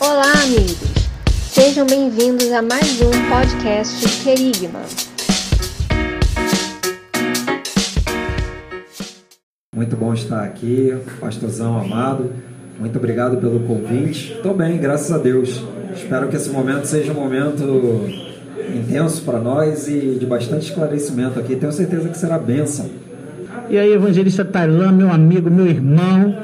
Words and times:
Olá, 0.00 0.32
amigos! 0.44 0.78
Sejam 1.50 1.86
bem-vindos 1.86 2.50
a 2.52 2.62
mais 2.62 3.02
um 3.02 3.10
podcast 3.28 4.22
Querigma. 4.22 4.80
Muito 9.76 9.96
bom 9.96 10.14
estar 10.14 10.42
aqui, 10.42 10.96
pastorzão 11.20 11.78
amado. 11.78 12.32
Muito 12.78 12.96
obrigado 12.96 13.36
pelo 13.36 13.60
convite. 13.60 14.32
Estou 14.32 14.54
bem, 14.54 14.78
graças 14.78 15.12
a 15.12 15.18
Deus. 15.18 15.62
Espero 15.94 16.28
que 16.28 16.36
esse 16.36 16.48
momento 16.48 16.86
seja 16.86 17.12
um 17.12 17.16
momento 17.16 18.08
intenso 18.74 19.20
para 19.20 19.38
nós 19.38 19.86
e 19.86 20.16
de 20.18 20.24
bastante 20.24 20.70
esclarecimento 20.70 21.38
aqui. 21.38 21.56
Tenho 21.56 21.72
certeza 21.72 22.08
que 22.08 22.16
será 22.16 22.38
bênção. 22.38 22.88
E 23.68 23.76
aí, 23.76 23.92
evangelista 23.92 24.46
Tailã, 24.46 24.90
meu 24.90 25.12
amigo, 25.12 25.50
meu 25.50 25.66
irmão, 25.66 26.34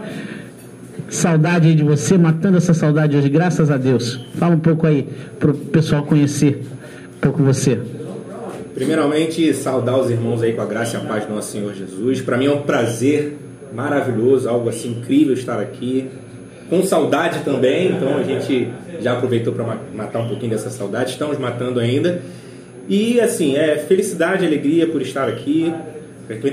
saudade 1.08 1.74
de 1.74 1.82
você, 1.82 2.18
matando 2.18 2.56
essa 2.56 2.74
saudade 2.74 3.16
hoje, 3.16 3.28
graças 3.28 3.70
a 3.70 3.76
Deus. 3.76 4.20
Fala 4.34 4.54
um 4.54 4.60
pouco 4.60 4.86
aí 4.86 5.08
para 5.38 5.50
o 5.50 5.54
pessoal 5.54 6.02
conhecer 6.02 6.62
um 7.16 7.20
pouco 7.20 7.42
você. 7.42 7.78
Primeiramente, 8.74 9.54
saudar 9.54 9.98
os 9.98 10.10
irmãos 10.10 10.42
aí 10.42 10.52
com 10.52 10.60
a 10.60 10.66
graça 10.66 10.96
e 10.96 11.00
a 11.00 11.04
paz 11.04 11.24
do 11.24 11.34
nosso 11.34 11.52
Senhor 11.52 11.72
Jesus. 11.74 12.20
Para 12.20 12.36
mim 12.36 12.46
é 12.46 12.52
um 12.52 12.62
prazer 12.62 13.38
maravilhoso, 13.74 14.48
algo 14.48 14.68
assim 14.68 14.90
incrível 14.90 15.34
estar 15.34 15.60
aqui 15.60 16.08
com 16.68 16.82
saudade 16.82 17.40
também, 17.44 17.92
então 17.92 18.16
a 18.16 18.22
gente 18.22 18.68
já 19.00 19.12
aproveitou 19.12 19.52
para 19.52 19.78
matar 19.94 20.18
um 20.18 20.28
pouquinho 20.28 20.50
dessa 20.50 20.68
saudade, 20.68 21.12
estamos 21.12 21.38
matando 21.38 21.78
ainda. 21.78 22.20
E 22.88 23.20
assim, 23.20 23.56
é 23.56 23.76
felicidade, 23.76 24.44
alegria 24.44 24.86
por 24.86 25.00
estar 25.00 25.28
aqui. 25.28 25.72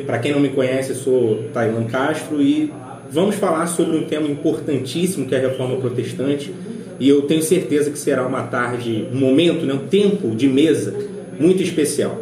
Para 0.06 0.20
quem 0.20 0.32
não 0.32 0.40
me 0.40 0.50
conhece, 0.50 0.94
sou 0.94 1.50
Tailan 1.52 1.86
Castro 1.86 2.42
e 2.42 2.72
vamos 3.14 3.36
falar 3.36 3.68
sobre 3.68 3.98
um 3.98 4.04
tema 4.04 4.28
importantíssimo 4.28 5.26
que 5.26 5.36
é 5.36 5.38
a 5.38 5.50
reforma 5.50 5.78
protestante. 5.78 6.54
E 7.00 7.10
eu 7.10 7.24
tenho 7.24 7.42
certeza 7.42 7.90
que 7.90 7.98
será 7.98 8.26
uma 8.26 8.44
tarde, 8.44 9.08
um 9.12 9.18
momento, 9.18 9.66
né, 9.66 9.74
um 9.74 9.88
tempo 9.88 10.36
de 10.36 10.48
mesa 10.48 10.94
muito 11.40 11.62
especial. 11.62 12.22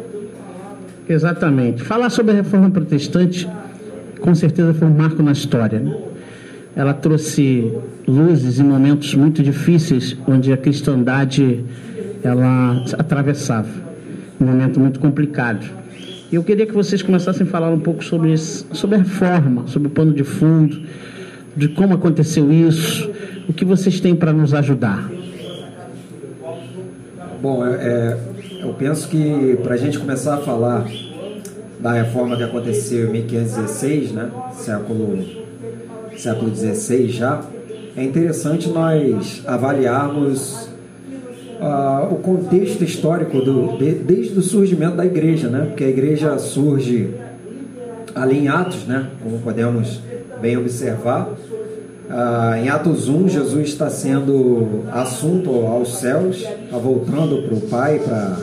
Exatamente. 1.08 1.82
Falar 1.82 2.10
sobre 2.10 2.32
a 2.32 2.36
reforma 2.36 2.70
protestante 2.70 3.48
com 4.20 4.34
certeza 4.34 4.72
foi 4.72 4.86
um 4.86 4.94
marco 4.94 5.22
na 5.22 5.32
história. 5.32 5.78
Né? 5.80 5.96
ela 6.74 6.94
trouxe 6.94 7.72
luzes 8.06 8.58
em 8.58 8.64
momentos 8.64 9.14
muito 9.14 9.42
difíceis 9.42 10.16
onde 10.26 10.52
a 10.52 10.56
cristandade 10.56 11.64
ela 12.22 12.84
atravessava 12.98 13.68
um 14.40 14.46
momento 14.46 14.80
muito 14.80 14.98
complicado. 14.98 15.64
E 16.32 16.34
eu 16.34 16.42
queria 16.42 16.64
que 16.64 16.72
vocês 16.72 17.02
começassem 17.02 17.46
a 17.46 17.50
falar 17.50 17.68
um 17.68 17.78
pouco 17.78 18.02
sobre 18.02 18.34
sobre 18.38 18.96
a 18.96 18.98
reforma, 19.00 19.66
sobre 19.66 19.88
o 19.88 19.90
pano 19.90 20.14
de 20.14 20.24
fundo, 20.24 20.80
de 21.54 21.68
como 21.68 21.92
aconteceu 21.92 22.50
isso, 22.50 23.10
o 23.46 23.52
que 23.52 23.66
vocês 23.66 24.00
têm 24.00 24.16
para 24.16 24.32
nos 24.32 24.54
ajudar. 24.54 25.10
Bom, 27.42 27.66
é, 27.66 27.74
é 27.74 28.18
eu 28.62 28.72
penso 28.72 29.08
que 29.08 29.58
para 29.62 29.74
a 29.74 29.76
gente 29.76 29.98
começar 29.98 30.36
a 30.36 30.38
falar 30.38 30.86
da 31.78 31.92
reforma 31.92 32.34
que 32.34 32.44
aconteceu 32.44 33.08
em 33.08 33.12
1516, 33.12 34.12
né, 34.12 34.30
século 34.54 35.22
século 36.16 36.54
XVI 36.54 37.08
já, 37.08 37.42
é 37.94 38.02
interessante 38.02 38.70
nós 38.70 39.42
avaliarmos 39.44 40.71
o 42.10 42.16
contexto 42.16 42.82
histórico 42.82 43.40
do, 43.40 43.78
de, 43.78 43.92
desde 43.92 44.38
o 44.38 44.42
surgimento 44.42 44.96
da 44.96 45.06
igreja, 45.06 45.48
né? 45.48 45.66
Porque 45.66 45.84
a 45.84 45.88
igreja 45.88 46.38
surge 46.38 47.10
ali 48.14 48.38
em 48.38 48.48
Atos, 48.48 48.84
né? 48.86 49.08
Como 49.22 49.38
podemos 49.38 50.00
bem 50.40 50.56
observar. 50.56 51.28
Uh, 52.10 52.56
em 52.62 52.68
Atos 52.68 53.08
1, 53.08 53.28
Jesus 53.28 53.68
está 53.68 53.88
sendo 53.88 54.84
assunto 54.90 55.50
aos 55.66 55.98
céus, 55.98 56.38
está 56.38 56.76
voltando 56.76 57.42
para 57.42 57.54
o 57.54 57.60
Pai 57.62 58.00
para 58.00 58.38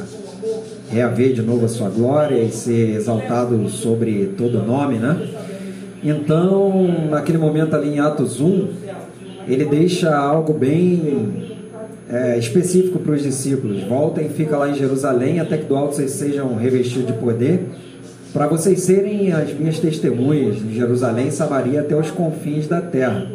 reaver 0.90 1.34
de 1.34 1.42
novo 1.42 1.66
a 1.66 1.67
sua 1.67 1.90
glória 1.90 2.42
e 2.42 2.52
ser 2.52 2.96
exaltado 2.96 3.69
sobre 3.69 4.34
todo 4.38 4.63
nome, 4.63 4.96
né? 4.96 5.29
Então, 6.03 6.88
naquele 7.09 7.38
momento 7.38 7.75
ali 7.75 7.90
em 7.90 8.00
Atos 8.00 8.40
1, 8.40 8.68
ele 9.47 9.66
deixa 9.66 10.16
algo 10.16 10.53
bem 10.53 11.59
é, 12.09 12.38
específico 12.38 13.00
para 13.00 13.14
os 13.14 13.22
discípulos. 13.22 13.84
Voltem, 13.84 14.30
fica 14.30 14.58
lá 14.58 14.70
em 14.70 14.75
Jerusalém 14.75 15.40
até 15.40 15.58
que 15.58 15.66
do 15.66 15.75
alto 15.75 15.96
vocês 15.96 16.12
sejam 16.12 16.56
revestidos 16.56 17.08
de 17.08 17.14
poder, 17.14 17.68
para 18.34 18.47
vocês 18.47 18.81
serem 18.81 19.31
as 19.31 19.53
minhas 19.53 19.80
testemunhas 19.80 20.58
em 20.58 20.74
Jerusalém, 20.74 21.31
Samaria 21.31 21.81
até 21.81 21.96
os 21.96 22.12
confins 22.12 22.68
da 22.68 22.81
terra. 22.81 23.28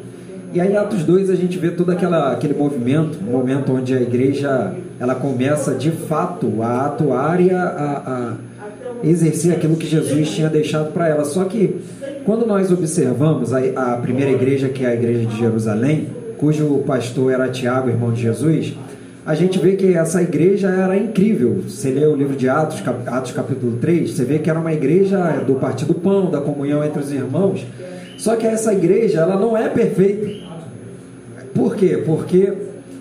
E 0.52 0.60
aí 0.60 0.76
Atos 0.76 1.02
2 1.02 1.30
a 1.30 1.34
gente 1.34 1.58
vê 1.58 1.70
todo 1.70 1.90
aquela, 1.90 2.32
aquele 2.32 2.54
movimento, 2.54 3.18
um 3.20 3.32
momento 3.32 3.72
onde 3.72 3.92
a 3.92 4.00
igreja 4.00 4.72
ela 5.00 5.16
começa 5.16 5.74
de 5.74 5.90
fato 5.90 6.62
a 6.62 6.86
atuar 6.86 7.40
e 7.40 7.50
a, 7.50 7.60
a, 7.60 8.12
a 8.12 8.36
exercer 9.02 9.52
aquilo 9.52 9.74
que 9.74 9.86
Jesus 9.86 10.30
tinha 10.30 10.48
deixado 10.48 10.92
para 10.92 11.08
ela. 11.08 11.24
Só 11.24 11.44
que 11.44 11.80
quando 12.24 12.46
nós 12.46 12.70
observamos 12.70 13.52
a, 13.52 13.58
a 13.76 13.96
primeira 13.96 14.30
igreja, 14.30 14.68
que 14.68 14.84
é 14.84 14.90
a 14.90 14.94
igreja 14.94 15.26
de 15.26 15.36
Jerusalém, 15.36 16.06
cujo 16.44 16.82
pastor 16.86 17.32
era 17.32 17.48
Tiago, 17.48 17.88
irmão 17.88 18.12
de 18.12 18.20
Jesus, 18.20 18.74
a 19.24 19.34
gente 19.34 19.58
vê 19.58 19.76
que 19.76 19.94
essa 19.94 20.20
igreja 20.20 20.68
era 20.68 20.94
incrível. 20.94 21.62
Você 21.66 21.88
lê 21.88 22.04
o 22.04 22.14
livro 22.14 22.36
de 22.36 22.46
Atos, 22.50 22.82
Atos 23.06 23.32
capítulo 23.32 23.78
3, 23.78 24.10
você 24.10 24.26
vê 24.26 24.38
que 24.38 24.50
era 24.50 24.60
uma 24.60 24.74
igreja 24.74 25.42
do 25.46 25.54
partido 25.54 25.94
do 25.94 26.00
pão, 26.00 26.30
da 26.30 26.42
comunhão 26.42 26.84
entre 26.84 27.00
os 27.00 27.10
irmãos. 27.10 27.64
Só 28.18 28.36
que 28.36 28.46
essa 28.46 28.74
igreja, 28.74 29.20
ela 29.20 29.40
não 29.40 29.56
é 29.56 29.70
perfeita. 29.70 30.44
Por 31.54 31.76
quê? 31.76 32.02
Porque 32.04 32.52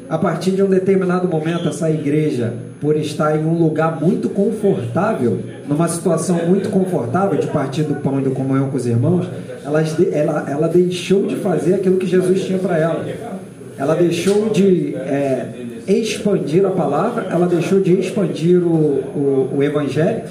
a 0.10 0.18
partir 0.18 0.52
de 0.52 0.64
um 0.64 0.70
determinado 0.70 1.28
momento, 1.28 1.68
essa 1.68 1.92
igreja, 1.92 2.54
por 2.80 2.96
estar 2.96 3.38
em 3.38 3.44
um 3.44 3.62
lugar 3.62 4.00
muito 4.00 4.30
confortável, 4.30 5.42
numa 5.68 5.90
situação 5.90 6.48
muito 6.48 6.70
confortável 6.70 7.38
de 7.38 7.48
partir 7.48 7.84
do 7.84 7.96
pão 7.96 8.22
e 8.22 8.24
do 8.24 8.31
comunhão 8.31 8.70
com 8.70 8.78
os 8.78 8.88
irmãos, 8.88 9.28
ela, 9.66 9.84
ela, 10.14 10.46
ela 10.50 10.68
deixou 10.70 11.28
de 11.28 11.36
fazer 11.36 11.74
aquilo 11.74 11.98
que 11.98 12.08
Jesus 12.08 12.46
tinha 12.46 12.60
para 12.60 12.78
ela. 12.78 13.33
Ela 13.78 13.96
deixou 13.96 14.50
de 14.50 14.96
é, 14.96 15.50
expandir 15.88 16.66
a 16.66 16.70
palavra, 16.70 17.28
ela 17.30 17.48
deixou 17.48 17.80
de 17.80 18.00
expandir 18.00 18.62
o, 18.62 18.70
o, 18.70 19.50
o 19.58 19.64
evangelho. 19.64 20.24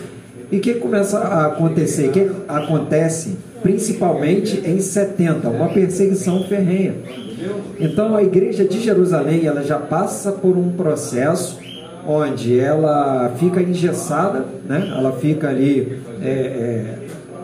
E 0.51 0.59
o 0.59 0.61
que 0.61 0.75
começa 0.75 1.19
a 1.19 1.47
acontecer? 1.47 2.09
O 2.09 2.13
que 2.13 2.31
acontece 2.47 3.37
principalmente 3.63 4.63
em 4.65 4.81
70? 4.81 5.49
Uma 5.49 5.69
perseguição 5.69 6.45
ferrenha. 6.45 6.95
Então 7.79 8.15
a 8.15 8.23
igreja 8.23 8.65
de 8.65 8.81
Jerusalém 8.81 9.47
ela 9.47 9.63
já 9.63 9.79
passa 9.79 10.31
por 10.33 10.57
um 10.57 10.71
processo 10.71 11.59
onde 12.07 12.59
ela 12.59 13.33
fica 13.39 13.63
engessada, 13.63 14.45
né? 14.67 14.93
ela 14.97 15.13
fica 15.13 15.49
ali 15.49 16.01
é, 16.21 16.29
é, 16.29 16.99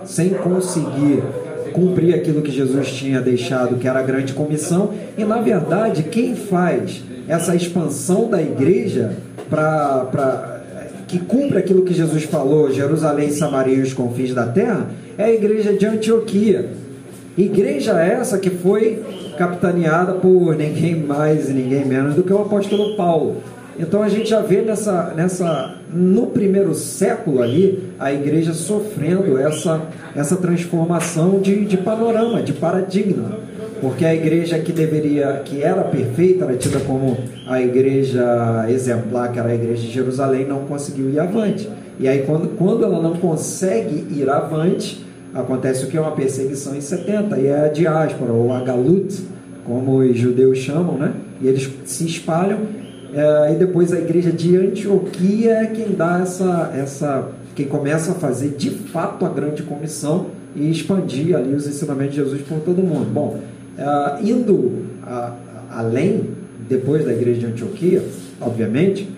sem 0.05 0.31
conseguir 0.31 1.23
cumprir 1.69 2.15
aquilo 2.15 2.43
que 2.43 2.51
Jesus 2.51 2.91
tinha 2.93 3.21
deixado, 3.21 3.77
que 3.77 3.87
era 3.87 4.01
a 4.01 4.03
grande 4.03 4.33
comissão, 4.33 4.93
e 5.17 5.25
na 5.25 5.41
verdade 5.41 6.05
quem 6.05 6.35
faz 6.35 7.03
essa 7.29 7.55
expansão 7.55 8.29
da 8.29 8.41
igreja 8.41 9.13
para 9.49 10.61
que 11.07 11.19
cumpre 11.19 11.59
aquilo 11.59 11.83
que 11.83 11.95
Jesus 11.95 12.25
falou, 12.25 12.71
Jerusalém, 12.71 13.31
Samaria 13.31 13.77
e 13.77 13.81
os 13.81 13.95
confins 13.95 14.35
da 14.35 14.47
terra, 14.47 14.91
é 15.17 15.25
a 15.25 15.33
igreja 15.33 15.73
de 15.73 15.87
Antioquia. 15.87 16.69
Igreja 17.37 17.99
essa 18.01 18.39
que 18.39 18.51
foi 18.51 19.03
capitaneada 19.39 20.15
por 20.15 20.57
ninguém 20.57 20.97
mais 20.97 21.49
e 21.49 21.53
ninguém 21.53 21.85
menos 21.85 22.15
do 22.15 22.23
que 22.23 22.33
o 22.33 22.43
apóstolo 22.43 22.97
Paulo. 22.97 23.37
Então 23.79 24.03
a 24.03 24.09
gente 24.09 24.29
já 24.29 24.41
vê 24.41 24.61
nessa, 24.61 25.15
nessa 25.15 25.78
no 25.93 26.27
primeiro 26.27 26.75
século 26.75 27.43
ali 27.43 27.83
a 27.99 28.13
igreja 28.13 28.53
sofrendo 28.53 29.39
essa, 29.39 29.83
essa 30.15 30.37
transformação 30.37 31.41
de, 31.41 31.65
de 31.65 31.77
panorama, 31.77 32.43
de 32.43 32.53
paradigma. 32.53 33.39
Porque 33.81 34.05
a 34.05 34.15
igreja 34.15 34.59
que 34.59 34.73
deveria, 34.73 35.41
que 35.45 35.63
era 35.63 35.83
perfeita, 35.85 36.45
era 36.45 36.57
tida 36.57 36.81
como 36.81 37.17
a 37.47 37.61
igreja 37.63 38.67
exemplar, 38.69 39.33
que 39.33 39.39
era 39.39 39.51
a 39.51 39.55
igreja 39.55 39.83
de 39.83 39.93
Jerusalém, 39.93 40.47
não 40.47 40.65
conseguiu 40.65 41.11
ir 41.11 41.21
avante. 41.21 41.69
E 42.01 42.09
aí 42.09 42.23
quando, 42.23 42.57
quando 42.57 42.85
ela 42.85 43.01
não 43.01 43.15
consegue 43.17 44.07
ir 44.11 44.29
avante, 44.29 45.05
acontece 45.33 45.85
o 45.85 45.89
que 45.89 45.97
é 45.97 46.01
uma 46.01 46.13
perseguição 46.13 46.75
em 46.75 46.81
70, 46.81 47.39
e 47.39 47.47
é 47.47 47.67
a 47.67 47.69
diáspora, 47.69 48.33
ou 48.33 48.53
a 48.53 48.61
galut, 48.61 49.17
como 49.65 49.99
os 49.99 50.19
judeus 50.19 50.59
chamam, 50.59 50.97
né? 50.97 51.13
E 51.41 51.47
eles 51.47 51.71
se 51.85 52.05
espalham 52.07 52.59
é, 53.15 53.53
e 53.53 53.57
depois 53.57 53.93
a 53.93 53.99
igreja 53.99 54.31
de 54.31 54.57
Antioquia 54.57 55.53
é 55.53 55.67
quem 55.67 55.95
dá 55.95 56.21
essa, 56.21 56.73
essa, 56.75 57.29
quem 57.55 57.67
começa 57.67 58.13
a 58.13 58.15
fazer 58.15 58.51
de 58.51 58.71
fato 58.71 59.25
a 59.25 59.29
grande 59.29 59.63
comissão 59.63 60.27
e 60.55 60.71
expandir 60.71 61.37
ali 61.37 61.55
os 61.55 61.67
ensinamentos 61.67 62.15
de 62.15 62.21
Jesus 62.23 62.43
por 62.43 62.61
todo 62.61 62.83
mundo. 62.83 63.11
Bom, 63.13 63.41
é, 63.77 64.23
indo 64.23 64.87
a, 65.03 65.35
a, 65.71 65.81
além, 65.81 66.25
depois 66.69 67.05
da 67.05 67.13
igreja 67.13 67.41
de 67.41 67.47
Antioquia, 67.47 68.05
obviamente, 68.41 69.09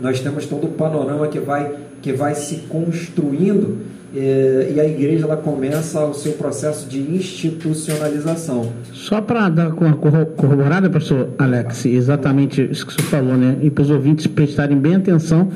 nós 0.00 0.20
temos 0.20 0.46
todo 0.46 0.66
o 0.66 0.70
panorama 0.70 1.26
que 1.28 1.40
vai, 1.40 1.74
que 2.02 2.12
vai 2.12 2.34
se 2.34 2.56
construindo 2.68 3.78
é, 4.14 4.72
e 4.74 4.80
a 4.80 4.84
igreja 4.86 5.24
ela 5.24 5.36
começa 5.36 6.04
o 6.04 6.14
seu 6.14 6.32
processo 6.32 6.88
de 6.88 7.00
institucionalização. 7.00 8.72
Só 8.92 9.20
para 9.20 9.48
dar 9.48 9.68
uma 9.68 9.94
corroborada, 9.94 10.88
pastor 10.88 11.30
Alex, 11.38 11.86
exatamente 11.86 12.62
isso 12.70 12.86
que 12.86 12.94
você 12.94 13.02
falou, 13.02 13.36
né? 13.36 13.56
E 13.62 13.70
para 13.70 13.82
os 13.82 13.90
ouvintes 13.90 14.26
prestarem 14.26 14.78
bem 14.78 14.94
atenção 14.94 15.50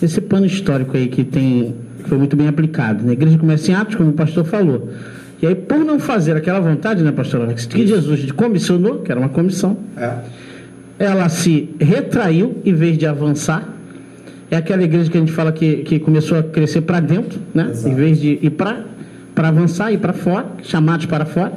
nesse 0.00 0.20
pano 0.20 0.46
histórico 0.46 0.96
aí 0.96 1.08
que 1.08 1.24
tem 1.24 1.74
que 2.02 2.08
foi 2.08 2.18
muito 2.18 2.36
bem 2.36 2.48
aplicado. 2.48 3.04
Né? 3.04 3.10
A 3.10 3.12
igreja 3.12 3.38
começa 3.38 3.70
em 3.70 3.74
Atos, 3.74 3.94
como 3.94 4.10
o 4.10 4.12
pastor 4.12 4.44
falou. 4.44 4.88
E 5.42 5.46
aí, 5.46 5.54
por 5.54 5.78
não 5.78 5.98
fazer 5.98 6.36
aquela 6.36 6.60
vontade, 6.60 7.02
né, 7.02 7.12
pastor 7.12 7.42
Alex, 7.42 7.66
que 7.66 7.86
Jesus 7.86 8.30
comissionou, 8.32 8.98
que 9.00 9.10
era 9.10 9.18
uma 9.18 9.30
comissão, 9.30 9.76
é. 9.96 10.14
ela 10.98 11.28
se 11.28 11.70
retraiu 11.80 12.58
em 12.64 12.74
vez 12.74 12.98
de 12.98 13.06
avançar. 13.06 13.66
É 14.50 14.56
aquela 14.56 14.82
igreja 14.82 15.10
que 15.10 15.16
a 15.16 15.20
gente 15.20 15.32
fala 15.32 15.52
que, 15.52 15.76
que 15.78 15.98
começou 15.98 16.38
a 16.38 16.42
crescer 16.42 16.80
para 16.80 16.98
dentro, 17.00 17.38
né? 17.54 17.68
Exato. 17.70 17.88
Em 17.88 17.94
vez 17.94 18.20
de 18.20 18.38
ir 18.42 18.50
para 18.50 18.84
avançar, 19.36 19.92
ir 19.92 19.98
para 19.98 20.12
fora, 20.12 20.46
chamados 20.62 21.06
para 21.06 21.24
fora. 21.24 21.52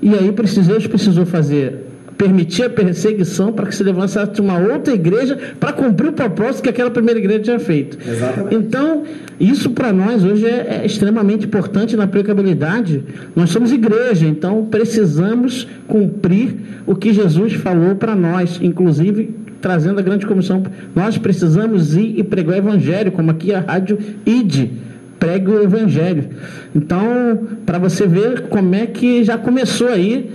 E 0.00 0.14
aí 0.14 0.30
precisou, 0.30 0.80
precisou 0.80 1.26
fazer 1.26 1.88
permitir 2.18 2.64
a 2.64 2.70
perseguição 2.70 3.52
para 3.52 3.66
que 3.66 3.74
se 3.74 3.82
levantasse 3.84 4.40
uma 4.40 4.58
outra 4.58 4.92
igreja 4.92 5.38
para 5.60 5.72
cumprir 5.72 6.08
o 6.08 6.12
propósito 6.12 6.64
que 6.64 6.68
aquela 6.68 6.90
primeira 6.90 7.20
igreja 7.20 7.40
tinha 7.40 7.60
feito. 7.60 7.96
Exatamente. 8.06 8.54
Então, 8.56 9.04
isso 9.38 9.70
para 9.70 9.92
nós 9.92 10.24
hoje 10.24 10.44
é, 10.44 10.80
é, 10.82 10.86
extremamente 10.86 11.46
importante 11.46 11.96
na 11.96 12.04
aplicabilidade. 12.04 13.04
Nós 13.36 13.50
somos 13.50 13.70
igreja, 13.70 14.26
então 14.26 14.66
precisamos 14.66 15.68
cumprir 15.86 16.56
o 16.84 16.96
que 16.96 17.12
Jesus 17.12 17.52
falou 17.54 17.94
para 17.94 18.16
nós, 18.16 18.58
inclusive 18.60 19.32
trazendo 19.60 19.98
a 19.98 20.02
grande 20.02 20.26
comissão. 20.26 20.62
Nós 20.94 21.18
precisamos 21.18 21.96
ir 21.96 22.18
e 22.18 22.24
pregar 22.24 22.54
o 22.54 22.58
evangelho, 22.58 23.12
como 23.12 23.30
aqui 23.30 23.52
a 23.52 23.60
rádio 23.60 23.98
ID 24.26 24.70
pregue 25.18 25.50
o 25.50 25.62
evangelho. 25.62 26.28
Então, 26.74 27.48
para 27.66 27.78
você 27.78 28.06
ver 28.06 28.42
como 28.42 28.74
é 28.74 28.86
que 28.86 29.24
já 29.24 29.36
começou 29.36 29.88
aí 29.88 30.30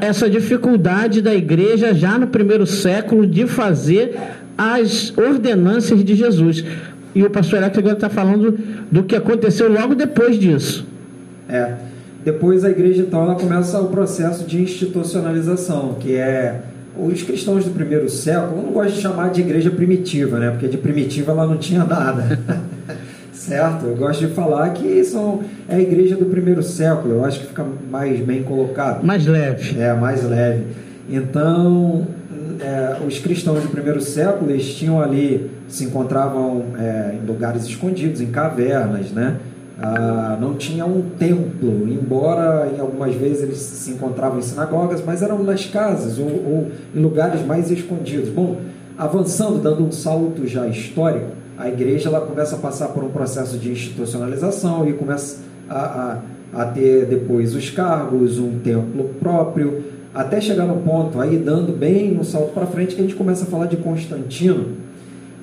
essa 0.00 0.30
dificuldade 0.30 1.20
da 1.20 1.34
igreja 1.34 1.92
já 1.92 2.18
no 2.18 2.28
primeiro 2.28 2.66
século 2.66 3.26
de 3.26 3.46
fazer 3.46 4.16
as 4.56 5.12
ordenanças 5.16 6.04
de 6.04 6.14
Jesus. 6.14 6.64
E 7.14 7.22
o 7.22 7.30
pastor 7.30 7.58
Alex 7.58 7.76
agora 7.78 7.94
está 7.94 8.08
falando 8.08 8.58
do 8.90 9.02
que 9.02 9.16
aconteceu 9.16 9.70
logo 9.70 9.94
depois 9.94 10.38
disso. 10.38 10.86
É. 11.48 11.74
Depois 12.24 12.64
a 12.64 12.70
igreja 12.70 13.02
então 13.02 13.22
ela 13.22 13.34
começa 13.34 13.80
o 13.80 13.88
processo 13.88 14.46
de 14.46 14.62
institucionalização, 14.62 15.96
que 15.98 16.14
é 16.14 16.60
os 16.96 17.22
cristãos 17.22 17.64
do 17.64 17.70
primeiro 17.70 18.08
século, 18.08 18.58
eu 18.58 18.62
não 18.62 18.72
gosto 18.72 18.94
de 18.94 19.00
chamar 19.00 19.30
de 19.30 19.40
igreja 19.40 19.70
primitiva, 19.70 20.38
né? 20.38 20.50
Porque 20.50 20.68
de 20.68 20.76
primitiva 20.76 21.32
ela 21.32 21.46
não 21.46 21.56
tinha 21.56 21.84
nada. 21.84 22.38
Certo, 23.32 23.86
eu 23.86 23.96
gosto 23.96 24.26
de 24.26 24.34
falar 24.34 24.70
que 24.70 25.02
são, 25.02 25.40
é 25.68 25.74
a 25.74 25.80
igreja 25.80 26.14
do 26.14 26.26
primeiro 26.26 26.62
século, 26.62 27.14
eu 27.14 27.24
acho 27.24 27.40
que 27.40 27.46
fica 27.48 27.66
mais 27.90 28.20
bem 28.20 28.44
colocado. 28.44 29.02
Mais 29.02 29.26
leve. 29.26 29.80
É, 29.80 29.92
mais 29.94 30.22
leve. 30.22 30.64
Então, 31.10 32.06
é, 32.60 32.98
os 33.04 33.18
cristãos 33.18 33.62
do 33.62 33.68
primeiro 33.68 34.00
século, 34.00 34.50
eles 34.50 34.72
tinham 34.74 35.00
ali, 35.00 35.50
se 35.68 35.84
encontravam 35.84 36.66
é, 36.78 37.16
em 37.20 37.26
lugares 37.26 37.64
escondidos, 37.64 38.20
em 38.20 38.26
cavernas, 38.26 39.10
né? 39.10 39.36
Ah, 39.84 40.38
não 40.40 40.54
tinha 40.54 40.86
um 40.86 41.02
templo, 41.18 41.88
embora 41.88 42.70
em 42.72 42.78
algumas 42.78 43.16
vezes 43.16 43.42
eles 43.42 43.58
se 43.58 43.90
encontravam 43.90 44.38
em 44.38 44.42
sinagogas, 44.42 45.02
mas 45.04 45.22
eram 45.22 45.42
nas 45.42 45.66
casas 45.66 46.20
ou, 46.20 46.28
ou 46.28 46.70
em 46.94 47.00
lugares 47.00 47.44
mais 47.44 47.68
escondidos. 47.68 48.28
Bom, 48.28 48.58
avançando, 48.96 49.60
dando 49.60 49.84
um 49.84 49.90
salto 49.90 50.46
já 50.46 50.68
histórico, 50.68 51.32
a 51.58 51.68
igreja 51.68 52.08
ela 52.08 52.20
começa 52.20 52.54
a 52.54 52.58
passar 52.60 52.88
por 52.90 53.02
um 53.02 53.08
processo 53.08 53.58
de 53.58 53.72
institucionalização 53.72 54.88
e 54.88 54.92
começa 54.92 55.38
a, 55.68 56.20
a, 56.54 56.62
a 56.62 56.64
ter 56.66 57.06
depois 57.06 57.52
os 57.52 57.68
cargos, 57.68 58.38
um 58.38 58.60
templo 58.60 59.10
próprio, 59.18 59.82
até 60.14 60.40
chegar 60.40 60.66
no 60.66 60.76
ponto, 60.76 61.20
aí 61.20 61.38
dando 61.38 61.76
bem 61.76 62.16
um 62.16 62.22
salto 62.22 62.52
para 62.52 62.66
frente, 62.66 62.94
que 62.94 63.00
a 63.00 63.04
gente 63.04 63.16
começa 63.16 63.42
a 63.42 63.46
falar 63.48 63.66
de 63.66 63.78
Constantino. 63.78 64.76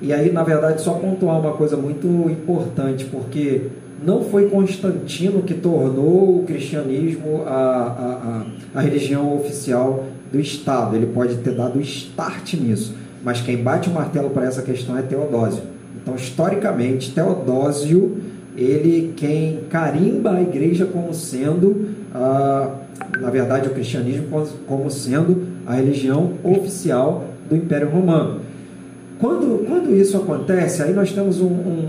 E 0.02 0.12
aí, 0.12 0.32
na 0.32 0.42
verdade, 0.42 0.80
só 0.80 0.94
pontuar 0.94 1.38
uma 1.38 1.52
coisa 1.52 1.76
muito 1.76 2.06
importante, 2.30 3.04
porque 3.04 3.66
não 4.04 4.24
foi 4.24 4.48
Constantino 4.48 5.42
que 5.42 5.54
tornou 5.54 6.40
o 6.40 6.44
cristianismo 6.46 7.42
a, 7.46 7.50
a, 7.50 8.76
a, 8.76 8.78
a 8.78 8.80
religião 8.80 9.36
oficial 9.36 10.04
do 10.32 10.40
Estado. 10.40 10.96
Ele 10.96 11.06
pode 11.06 11.36
ter 11.36 11.54
dado 11.54 11.80
start 11.82 12.54
nisso, 12.54 12.94
mas 13.22 13.42
quem 13.42 13.62
bate 13.62 13.90
o 13.90 13.92
martelo 13.92 14.30
para 14.30 14.46
essa 14.46 14.62
questão 14.62 14.96
é 14.96 15.02
Teodósio. 15.02 15.62
Então, 16.02 16.14
historicamente, 16.14 17.12
Teodósio, 17.12 18.16
ele 18.56 19.12
quem 19.16 19.60
carimba 19.68 20.32
a 20.32 20.40
igreja 20.40 20.86
como 20.86 21.12
sendo, 21.12 21.90
ah, 22.14 22.70
na 23.20 23.28
verdade, 23.28 23.68
o 23.68 23.72
cristianismo 23.72 24.46
como 24.66 24.90
sendo 24.90 25.46
a 25.66 25.74
religião 25.74 26.32
oficial 26.42 27.24
do 27.50 27.56
Império 27.56 27.90
Romano. 27.90 28.40
Quando, 29.20 29.66
quando 29.66 29.94
isso 29.94 30.16
acontece, 30.16 30.82
aí 30.82 30.92
nós 30.92 31.12
temos 31.12 31.40
um, 31.40 31.46
um, 31.46 31.88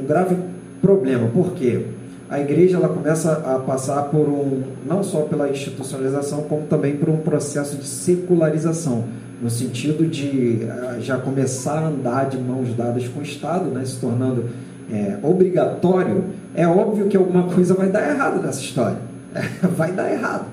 um 0.00 0.06
grave 0.06 0.36
problema, 0.80 1.28
porque 1.32 1.84
a 2.30 2.40
igreja 2.40 2.78
ela 2.78 2.88
começa 2.88 3.32
a 3.32 3.58
passar 3.58 4.04
por 4.04 4.26
um, 4.28 4.62
não 4.88 5.02
só 5.02 5.20
pela 5.20 5.50
institucionalização, 5.50 6.44
como 6.44 6.62
também 6.62 6.96
por 6.96 7.10
um 7.10 7.18
processo 7.18 7.76
de 7.76 7.86
secularização 7.86 9.04
no 9.42 9.50
sentido 9.50 10.06
de 10.06 10.62
eh, 10.62 11.00
já 11.00 11.18
começar 11.18 11.78
a 11.78 11.88
andar 11.88 12.28
de 12.28 12.38
mãos 12.38 12.74
dadas 12.76 13.08
com 13.08 13.20
o 13.20 13.22
Estado, 13.22 13.66
né, 13.66 13.84
se 13.84 13.98
tornando 13.98 14.44
é, 14.90 15.18
obrigatório, 15.22 16.24
é 16.54 16.66
óbvio 16.66 17.08
que 17.08 17.16
alguma 17.16 17.44
coisa 17.44 17.74
vai 17.74 17.88
dar 17.88 18.08
errado 18.08 18.40
nessa 18.40 18.60
história. 18.60 18.98
vai 19.76 19.90
dar 19.92 20.12
errado. 20.12 20.46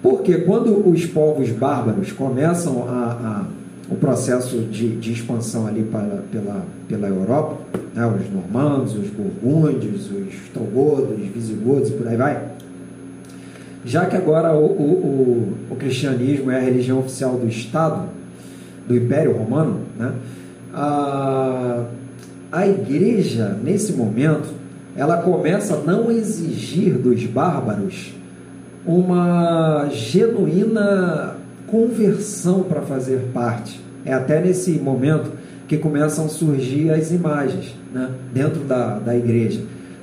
Porque 0.00 0.38
quando 0.38 0.88
os 0.88 1.04
povos 1.06 1.50
bárbaros 1.50 2.12
começam 2.12 2.86
a, 2.88 2.92
a 2.92 3.44
o 3.92 3.96
processo 3.96 4.56
de, 4.58 4.96
de, 4.96 5.12
expansão 5.12 5.66
ali 5.66 5.82
para, 5.82 6.22
pela, 6.32 6.64
pela 6.88 7.08
Europa, 7.08 7.58
né, 7.94 8.06
os 8.06 8.32
normandos, 8.32 8.94
os 8.96 9.08
burgúndios, 9.10 10.10
os 10.10 10.28
ostrogodos, 10.34 11.20
os 11.20 11.26
visigodos 11.28 11.90
e 11.90 11.92
por 11.92 12.08
aí 12.08 12.16
vai, 12.16 12.42
já 13.84 14.06
que 14.06 14.16
agora 14.16 14.54
o, 14.54 14.64
o, 14.64 14.68
o, 14.70 15.72
o, 15.72 15.76
cristianismo 15.76 16.50
é 16.50 16.56
a 16.56 16.62
religião 16.62 17.00
oficial 17.00 17.36
do 17.36 17.46
Estado, 17.46 18.08
do 18.88 18.96
Império 18.96 19.36
Romano, 19.36 19.80
né? 19.98 20.12
a, 20.72 21.84
a 22.50 22.66
igreja, 22.66 23.58
nesse 23.62 23.92
momento, 23.92 24.48
ela 24.96 25.18
começa 25.18 25.74
a 25.74 25.78
não 25.78 26.10
exigir 26.10 26.94
dos 26.94 27.24
bárbaros 27.26 28.14
uma 28.86 29.88
genuína 29.90 31.31
conversão 31.72 32.62
para 32.64 32.82
fazer 32.82 33.30
parte. 33.32 33.80
É 34.04 34.12
até 34.12 34.42
nesse 34.42 34.72
momento 34.72 35.32
que 35.66 35.78
começam 35.78 36.26
a 36.26 36.28
surgir 36.28 36.90
as 36.90 37.10
imagens 37.10 37.74
né, 37.94 38.10
dentro 38.30 38.60
da, 38.60 38.98
da 38.98 39.16
igreja. 39.16 39.62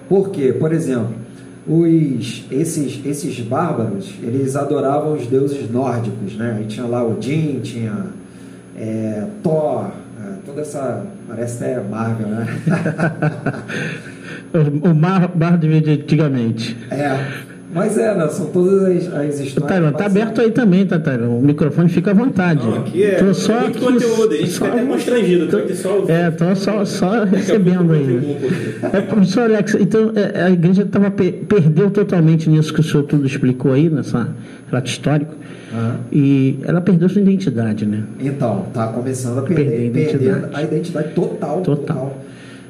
Por 0.10 0.32
quê? 0.32 0.52
Por 0.52 0.74
exemplo, 0.74 1.14
os, 1.68 2.48
esses, 2.50 3.00
esses 3.06 3.40
bárbaros, 3.42 4.16
eles 4.24 4.56
adoravam 4.56 5.14
os 5.14 5.28
deuses 5.28 5.70
nórdicos, 5.70 6.36
né? 6.36 6.56
Aí 6.58 6.66
tinha 6.66 6.88
lá 6.88 7.06
Odin, 7.06 7.60
tinha 7.60 8.08
é, 8.76 9.28
Thor, 9.44 9.92
é, 10.20 10.34
toda 10.44 10.62
essa. 10.62 11.06
Parece 11.28 11.64
até 11.64 11.80
Marvel, 11.82 12.28
né? 12.28 12.48
o 14.84 14.96
Mar, 14.96 15.32
Mar 15.36 15.60
de 15.60 15.68
antigamente. 15.92 16.76
É. 16.90 17.49
Mas 17.72 17.98
é, 17.98 18.16
né? 18.16 18.28
são 18.30 18.48
todas 18.48 18.84
as, 18.84 19.14
as 19.14 19.40
histórias. 19.40 19.70
Taylor, 19.70 19.94
tá 19.94 20.06
aberto 20.08 20.42
aí 20.42 20.52
também, 20.52 20.88
tá? 20.88 20.98
O 21.28 21.42
microfone 21.42 21.88
fica 21.88 22.12
à 22.12 22.14
vontade. 22.14 22.66
Não, 22.66 22.80
aqui 22.80 23.04
é 23.04 23.16
tô 23.16 23.32
só 23.34 23.60
aqui, 23.60 23.80
conteúdo, 23.80 24.34
a 24.34 24.38
gente 24.38 24.52
só, 24.52 24.66
fica 24.66 24.78
até 24.78 24.86
constrangido. 24.88 25.48
Tô, 25.48 25.60
tô 25.60 25.76
só, 25.76 26.06
é, 26.08 26.32
tô 26.32 26.56
só, 26.56 26.86
só 26.86 27.24
recebendo 27.26 27.94
aí. 27.94 28.38
É, 28.92 29.02
professor 29.02 29.44
Alex, 29.44 29.76
então 29.80 30.12
é, 30.16 30.44
a 30.44 30.50
igreja 30.50 30.84
tava, 30.86 31.12
perdeu 31.12 31.92
totalmente 31.92 32.50
nisso 32.50 32.74
que 32.74 32.80
o 32.80 32.84
senhor 32.84 33.04
tudo 33.04 33.28
explicou 33.28 33.72
aí, 33.72 33.88
nessa 33.88 34.30
relato 34.68 34.90
histórico. 34.90 35.36
Uhum. 35.72 35.96
E 36.12 36.60
ela 36.64 36.82
perdeu 36.82 37.08
sua 37.08 37.22
identidade, 37.22 37.86
né? 37.86 38.04
Então, 38.20 38.66
tá 38.74 38.88
começando 38.88 39.38
a 39.38 39.42
perder, 39.44 39.66
perder 39.66 40.00
a 40.00 40.02
identidade. 40.02 40.56
a 40.56 40.64
identidade 40.64 41.14
total. 41.14 41.62
Total. 41.62 41.96
total. 41.96 42.18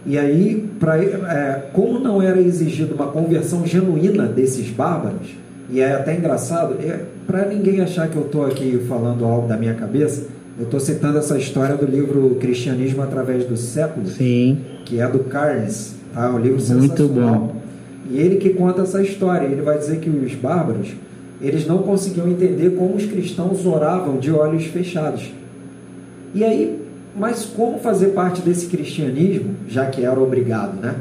E 0.06 0.18
aí, 0.18 0.70
pra, 0.80 0.98
é, 0.98 1.70
como 1.74 2.00
não 2.00 2.22
era 2.22 2.40
exigido 2.40 2.96
uma 2.96 3.08
conversão 3.08 3.66
genuína 3.66 4.26
desses 4.26 4.70
bárbaros, 4.70 5.36
e 5.72 5.82
é 5.82 5.94
até 5.94 6.16
engraçado, 6.16 6.76
é, 6.82 7.02
para 7.28 7.46
ninguém 7.46 7.82
achar 7.82 8.08
que 8.10 8.16
eu 8.16 8.24
estou 8.24 8.46
aqui 8.46 8.84
falando 8.88 9.24
algo 9.26 9.48
da 9.48 9.56
minha 9.56 9.74
cabeça, 9.74 10.28
eu 10.58 10.66
estou 10.66 10.80
citando 10.80 11.18
essa 11.20 11.38
história 11.38 11.76
do 11.76 11.86
livro 11.86 12.36
Cristianismo 12.40 13.02
através 13.02 13.46
dos 13.46 13.60
séculos, 13.60 14.14
Sim. 14.14 14.58
que 14.86 15.00
é 15.00 15.08
do 15.08 15.20
Carnes, 15.20 15.96
tá? 16.14 16.30
um 16.32 16.40
livro 16.40 16.62
Muito 16.76 17.08
bom. 17.08 17.56
E 18.10 18.20
ele 18.20 18.38
que 18.38 18.50
conta 18.50 18.82
essa 18.82 19.02
história, 19.02 19.46
ele 19.46 19.62
vai 19.62 19.78
dizer 19.78 20.00
que 20.00 20.10
os 20.10 20.34
bárbaros, 20.34 20.90
eles 21.40 21.68
não 21.68 21.80
conseguiam 21.80 22.28
entender 22.28 22.72
como 22.72 22.96
os 22.96 23.06
cristãos 23.06 23.66
oravam 23.66 24.18
de 24.18 24.32
olhos 24.32 24.66
fechados. 24.66 25.32
E 26.34 26.44
aí 26.44 26.80
mas 27.16 27.46
como 27.46 27.80
fazer 27.80 28.08
parte 28.08 28.42
desse 28.42 28.68
cristianismo, 28.68 29.56
já 29.68 29.86
que 29.88 30.04
era 30.04 30.20
obrigado, 30.20 30.80
né? 30.82 30.96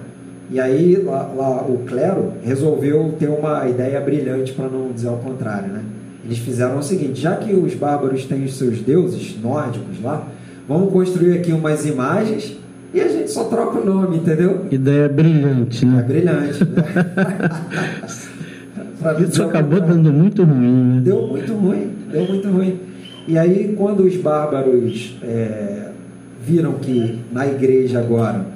E 0.51 0.59
aí 0.59 0.97
lá, 0.97 1.31
lá 1.37 1.63
o 1.63 1.85
clero 1.87 2.33
resolveu 2.43 3.15
ter 3.19 3.29
uma 3.29 3.69
ideia 3.69 4.01
brilhante, 4.01 4.53
para 4.53 4.69
não 4.69 4.91
dizer 4.93 5.09
ao 5.09 5.19
contrário, 5.19 5.69
né? 5.69 5.83
Eles 6.25 6.39
fizeram 6.39 6.79
o 6.79 6.83
seguinte: 6.83 7.21
já 7.21 7.37
que 7.37 7.53
os 7.53 7.75
bárbaros 7.75 8.25
têm 8.25 8.45
os 8.45 8.57
seus 8.57 8.81
deuses 8.81 9.37
nórdicos 9.43 10.03
lá, 10.03 10.27
vamos 10.67 10.93
construir 10.93 11.39
aqui 11.39 11.53
umas 11.53 11.85
imagens 11.85 12.57
e 12.93 13.01
a 13.01 13.09
gente 13.09 13.31
só 13.31 13.45
troca 13.45 13.79
o 13.79 13.85
nome, 13.85 14.17
entendeu? 14.17 14.67
Ideia 14.71 15.09
brilhante, 15.09 15.85
né? 15.85 16.01
É 16.01 16.03
brilhante, 16.03 16.65
né? 16.65 16.85
Isso 19.29 19.43
acabou 19.43 19.81
dando 19.81 20.13
muito 20.13 20.43
ruim, 20.43 20.95
né? 20.95 21.01
Deu 21.03 21.27
muito 21.29 21.53
ruim, 21.53 21.91
deu 22.11 22.27
muito 22.27 22.49
ruim. 22.51 22.81
E 23.29 23.37
aí, 23.37 23.75
quando 23.77 24.01
os 24.01 24.17
bárbaros 24.17 25.17
é, 25.23 25.88
viram 26.49 26.75
que 26.75 27.21
na 27.31 27.47
igreja 27.47 27.99
agora 27.99 28.47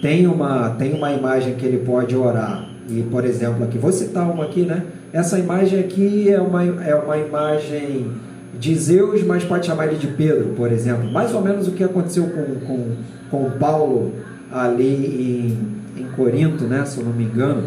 tem 0.00 0.26
uma, 0.26 0.70
tem 0.70 0.94
uma 0.94 1.12
imagem 1.12 1.54
que 1.54 1.66
ele 1.66 1.78
pode 1.78 2.16
orar, 2.16 2.68
e 2.88 3.02
por 3.02 3.24
exemplo, 3.24 3.62
aqui, 3.64 3.78
vou 3.78 3.92
citar 3.92 4.28
uma 4.28 4.44
aqui, 4.44 4.62
né? 4.62 4.82
Essa 5.12 5.38
imagem 5.38 5.78
aqui 5.78 6.30
é 6.30 6.40
uma, 6.40 6.64
é 6.64 6.94
uma 6.94 7.18
imagem 7.18 8.10
de 8.58 8.74
Zeus, 8.74 9.22
mas 9.22 9.44
pode 9.44 9.66
chamar 9.66 9.86
ele 9.86 9.96
de 9.96 10.06
Pedro, 10.08 10.54
por 10.56 10.72
exemplo. 10.72 11.10
Mais 11.10 11.34
ou 11.34 11.42
menos 11.42 11.68
o 11.68 11.72
que 11.72 11.84
aconteceu 11.84 12.24
com, 12.24 12.66
com, 12.66 12.96
com 13.30 13.50
Paulo 13.58 14.12
ali 14.50 15.56
em, 15.96 16.02
em 16.02 16.06
Corinto, 16.16 16.64
né? 16.64 16.84
Se 16.84 16.98
eu 16.98 17.04
não 17.04 17.12
me 17.12 17.24
engano 17.24 17.64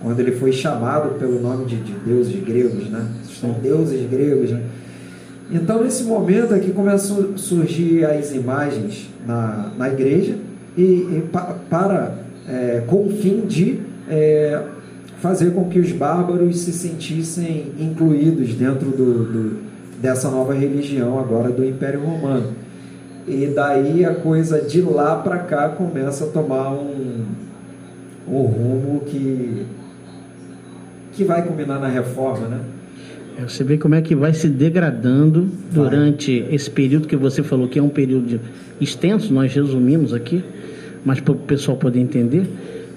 quando 0.00 0.20
ele 0.20 0.32
foi 0.32 0.52
chamado 0.52 1.18
pelo 1.18 1.40
nome 1.40 1.64
de, 1.66 1.76
de 1.76 1.92
deuses 1.92 2.44
gregos, 2.44 2.88
né? 2.88 3.06
São 3.40 3.52
deuses 3.52 4.08
gregos, 4.08 4.50
né? 4.50 4.62
Então, 5.50 5.82
nesse 5.82 6.04
momento 6.04 6.54
aqui 6.54 6.72
começam 6.72 7.30
a 7.34 7.38
surgir 7.38 8.04
as 8.04 8.34
imagens 8.34 9.08
na, 9.26 9.72
na 9.78 9.88
igreja 9.88 10.36
e, 10.76 10.82
e 10.82 11.28
pa, 11.32 11.56
para 11.70 12.14
é, 12.46 12.82
com 12.86 13.06
o 13.06 13.10
fim 13.10 13.46
de 13.46 13.80
é, 14.08 14.62
fazer 15.20 15.52
com 15.52 15.64
que 15.68 15.78
os 15.78 15.90
bárbaros 15.92 16.60
se 16.60 16.72
sentissem 16.72 17.72
incluídos 17.78 18.54
dentro 18.54 18.90
do, 18.90 19.24
do, 19.24 19.56
dessa 20.00 20.30
nova 20.30 20.52
religião 20.52 21.18
agora 21.18 21.50
do 21.50 21.64
Império 21.64 22.00
Romano. 22.00 22.52
E 23.26 23.46
daí 23.46 24.04
a 24.04 24.14
coisa 24.14 24.60
de 24.60 24.82
lá 24.82 25.16
para 25.16 25.38
cá 25.38 25.70
começa 25.70 26.24
a 26.24 26.28
tomar 26.28 26.72
um, 26.72 27.24
um 28.28 28.42
rumo 28.42 29.00
que 29.00 29.66
que 31.12 31.24
vai 31.24 31.42
culminar 31.42 31.80
na 31.80 31.88
reforma, 31.88 32.46
né? 32.46 32.60
É, 33.38 33.42
você 33.42 33.62
vê 33.62 33.78
como 33.78 33.94
é 33.94 34.02
que 34.02 34.16
vai 34.16 34.34
se 34.34 34.48
degradando 34.48 35.48
durante 35.72 36.40
vai. 36.40 36.56
esse 36.56 36.68
período 36.68 37.06
que 37.06 37.14
você 37.14 37.40
falou 37.40 37.68
que 37.68 37.78
é 37.78 37.82
um 37.82 37.88
período 37.88 38.40
extenso, 38.80 39.32
nós 39.32 39.54
resumimos 39.54 40.12
aqui, 40.12 40.42
mas 41.04 41.20
para 41.20 41.30
o 41.32 41.36
pessoal 41.36 41.76
poder 41.76 42.00
entender, 42.00 42.48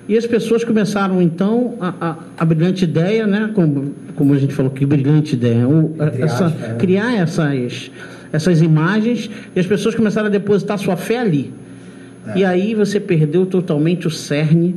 E 0.09 0.17
as 0.17 0.25
pessoas 0.25 0.65
começaram 0.65 1.21
então 1.21 1.75
a, 1.79 1.93
a, 2.01 2.15
a 2.37 2.43
brilhante 2.43 2.83
ideia, 2.83 3.25
né? 3.25 3.51
Como, 3.55 3.93
como 4.13 4.33
a 4.33 4.37
gente 4.37 4.53
falou, 4.53 4.69
que 4.69 4.85
brilhante 4.85 5.35
ideia, 5.35 5.65
o, 5.65 5.95
essa, 6.19 6.49
criar 6.77 7.15
essas, 7.15 7.89
essas 8.33 8.61
imagens 8.61 9.29
e 9.55 9.59
as 9.61 9.65
pessoas 9.65 9.95
começaram 9.95 10.27
a 10.27 10.31
depositar 10.31 10.77
sua 10.79 10.97
fé 10.97 11.19
ali. 11.19 11.53
É. 12.27 12.39
E 12.39 12.43
aí 12.43 12.75
você 12.75 12.99
perdeu 12.99 13.45
totalmente 13.45 14.05
o 14.05 14.11
cerne 14.11 14.75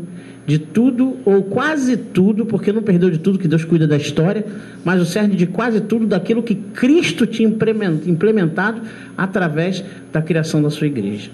de 0.50 0.59
tudo 0.59 1.16
ou 1.25 1.45
quase 1.45 1.97
tudo, 1.97 2.45
porque 2.45 2.73
não 2.73 2.83
perdeu 2.83 3.09
de 3.09 3.19
tudo 3.19 3.38
que 3.38 3.47
Deus 3.47 3.64
cuida 3.64 3.87
da 3.87 3.97
história, 3.97 4.45
mas 4.85 5.00
o 5.00 5.04
cerne 5.04 5.37
de 5.37 5.47
quase 5.47 5.80
tudo 5.80 6.09
daquilo 6.09 6.42
que 6.42 6.57
Cristo 6.57 7.25
tinha 7.25 7.49
implementado 7.49 8.80
através 9.16 9.85
da 10.12 10.21
criação 10.21 10.61
da 10.61 10.69
sua 10.69 10.88
igreja. 10.88 11.30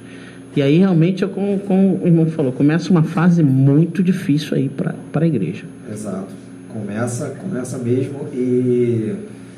E 0.55 0.61
aí 0.61 0.77
realmente, 0.77 1.25
é 1.25 1.27
como, 1.27 1.59
como 1.61 1.99
o 2.03 2.07
irmão 2.07 2.27
falou, 2.27 2.53
começa 2.53 2.91
uma 2.91 3.05
fase 3.05 3.43
muito 3.43 4.03
difícil 4.03 4.55
aí 4.55 4.69
para 4.69 4.95
a 5.15 5.27
igreja. 5.27 5.65
Exato. 5.91 6.29
Começa, 6.69 7.31
começa 7.41 7.79
mesmo 7.79 8.29
e 8.35 9.15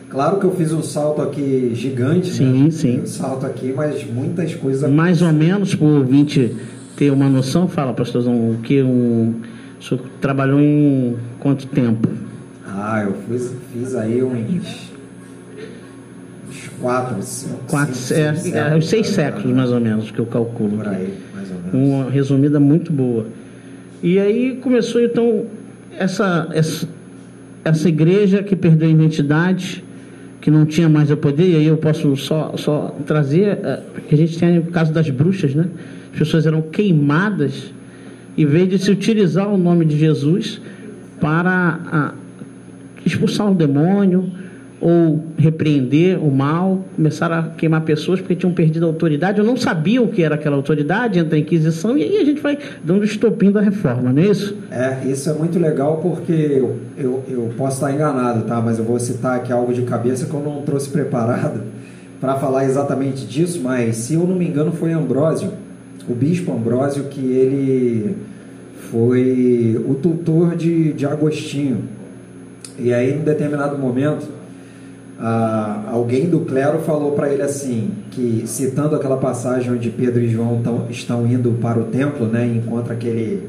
Claro 0.08 0.38
que 0.38 0.44
eu 0.46 0.52
fiz 0.52 0.72
um 0.72 0.82
salto 0.82 1.20
aqui 1.20 1.72
gigante, 1.74 2.32
sim, 2.32 2.64
né? 2.64 2.70
sim. 2.70 3.00
Um 3.00 3.06
salto 3.06 3.44
aqui, 3.44 3.74
mas 3.76 4.06
muitas 4.06 4.54
coisas. 4.54 4.90
Mais 4.90 5.20
ou 5.20 5.32
menos 5.32 5.74
por 5.74 6.02
20 6.02 6.56
ter 6.98 7.12
uma 7.12 7.28
noção, 7.28 7.68
fala, 7.68 7.94
pastorzão, 7.94 8.34
o 8.34 8.58
que 8.60 8.82
um. 8.82 9.36
O 9.80 9.82
senhor 9.82 10.02
trabalhou 10.20 10.60
em 10.60 11.16
quanto 11.38 11.68
tempo? 11.68 12.08
Ah, 12.66 13.04
eu 13.04 13.14
fiz, 13.28 13.54
fiz 13.72 13.94
aí 13.94 14.20
uns. 14.20 14.90
uns 16.48 16.68
quatro, 16.80 17.22
cinco, 17.22 17.58
quatro 17.68 17.94
cinco, 17.94 18.20
é, 18.20 18.34
cinco, 18.34 18.56
é, 18.56 18.80
seis 18.80 19.06
séculos, 19.06 19.54
mais 19.54 19.70
ou 19.70 19.78
menos, 19.78 20.10
que 20.10 20.18
eu 20.18 20.26
calculo. 20.26 20.78
Por 20.78 20.88
aí, 20.88 21.14
mais 21.32 21.48
ou 21.50 21.72
menos. 21.72 21.88
Uma 21.88 22.10
resumida 22.10 22.58
muito 22.58 22.92
boa. 22.92 23.26
E 24.02 24.18
aí 24.18 24.56
começou, 24.56 25.00
então, 25.00 25.46
essa, 25.96 26.48
essa, 26.52 26.88
essa 27.64 27.88
igreja 27.88 28.42
que 28.42 28.56
perdeu 28.56 28.88
a 28.88 28.90
identidade, 28.90 29.84
que 30.40 30.50
não 30.50 30.66
tinha 30.66 30.88
mais 30.88 31.12
o 31.12 31.16
poder, 31.16 31.48
e 31.48 31.56
aí 31.56 31.66
eu 31.66 31.76
posso 31.76 32.16
só, 32.16 32.54
só 32.56 32.96
trazer, 33.06 33.60
é, 33.62 33.82
que 34.08 34.16
a 34.16 34.18
gente 34.18 34.36
tem 34.36 34.58
o 34.58 34.64
caso 34.64 34.92
das 34.92 35.08
bruxas, 35.08 35.54
né? 35.54 35.66
As 36.12 36.18
pessoas 36.18 36.46
eram 36.46 36.62
queimadas 36.62 37.72
em 38.38 38.46
vez 38.46 38.68
de 38.68 38.78
se 38.78 38.88
utilizar 38.88 39.52
o 39.52 39.58
nome 39.58 39.84
de 39.84 39.98
Jesus 39.98 40.60
para 41.20 41.80
a, 41.90 42.12
expulsar 43.04 43.50
o 43.50 43.54
demônio 43.54 44.30
ou 44.80 45.24
repreender 45.36 46.24
o 46.24 46.30
mal, 46.30 46.84
começaram 46.94 47.36
a 47.36 47.42
queimar 47.42 47.80
pessoas 47.80 48.20
porque 48.20 48.36
tinham 48.36 48.54
perdido 48.54 48.84
a 48.84 48.88
autoridade, 48.88 49.40
ou 49.40 49.46
não 49.46 49.56
sabiam 49.56 50.04
o 50.04 50.08
que 50.08 50.22
era 50.22 50.36
aquela 50.36 50.54
autoridade, 50.54 51.18
entra 51.18 51.34
a 51.34 51.38
Inquisição, 51.40 51.98
e 51.98 52.04
aí 52.04 52.16
a 52.18 52.24
gente 52.24 52.40
vai 52.40 52.56
dando 52.84 53.04
estopim 53.04 53.50
da 53.50 53.60
reforma, 53.60 54.12
não 54.12 54.22
é 54.22 54.26
isso? 54.26 54.56
É, 54.70 55.04
isso 55.08 55.28
é 55.28 55.32
muito 55.32 55.58
legal 55.58 55.96
porque 55.96 56.32
eu, 56.32 56.76
eu, 56.96 57.24
eu 57.28 57.54
posso 57.56 57.78
estar 57.78 57.92
enganado, 57.92 58.42
tá? 58.42 58.60
Mas 58.60 58.78
eu 58.78 58.84
vou 58.84 59.00
citar 59.00 59.38
aqui 59.38 59.52
algo 59.52 59.74
de 59.74 59.82
cabeça 59.82 60.26
que 60.26 60.34
eu 60.34 60.40
não 60.40 60.62
trouxe 60.62 60.88
preparado 60.90 61.60
para 62.20 62.36
falar 62.36 62.64
exatamente 62.64 63.26
disso, 63.26 63.60
mas 63.60 63.96
se 63.96 64.14
eu 64.14 64.24
não 64.24 64.36
me 64.36 64.46
engano 64.46 64.70
foi 64.70 64.92
Ambrósio 64.92 65.50
o 66.08 66.14
bispo 66.14 66.52
Ambrósio, 66.52 67.04
que 67.04 67.20
ele 67.20 68.16
foi 68.90 69.82
o 69.86 69.94
tutor 69.94 70.56
de, 70.56 70.92
de 70.92 71.06
Agostinho. 71.06 71.84
E 72.78 72.92
aí, 72.92 73.12
em 73.12 73.18
determinado 73.18 73.76
momento, 73.76 74.26
ah, 75.20 75.88
alguém 75.90 76.28
do 76.28 76.40
clero 76.40 76.78
falou 76.78 77.12
para 77.12 77.32
ele 77.32 77.42
assim, 77.42 77.90
que 78.12 78.44
citando 78.46 78.94
aquela 78.94 79.16
passagem 79.16 79.72
onde 79.72 79.90
Pedro 79.90 80.20
e 80.20 80.28
João 80.28 80.62
tão, 80.62 80.86
estão 80.88 81.26
indo 81.26 81.58
para 81.60 81.78
o 81.78 81.84
templo, 81.84 82.26
né, 82.26 82.46
e 82.46 82.58
encontra 82.58 82.94
aquele, 82.94 83.48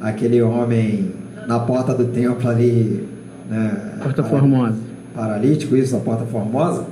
aquele 0.00 0.42
homem 0.42 1.12
na 1.46 1.60
porta 1.60 1.94
do 1.94 2.06
templo 2.06 2.48
ali, 2.50 3.06
né, 3.48 4.00
Porta 4.02 4.24
Formosa. 4.24 4.76
Paralítico, 5.14 5.76
isso, 5.76 5.96
a 5.96 6.00
Porta 6.00 6.24
Formosa. 6.24 6.84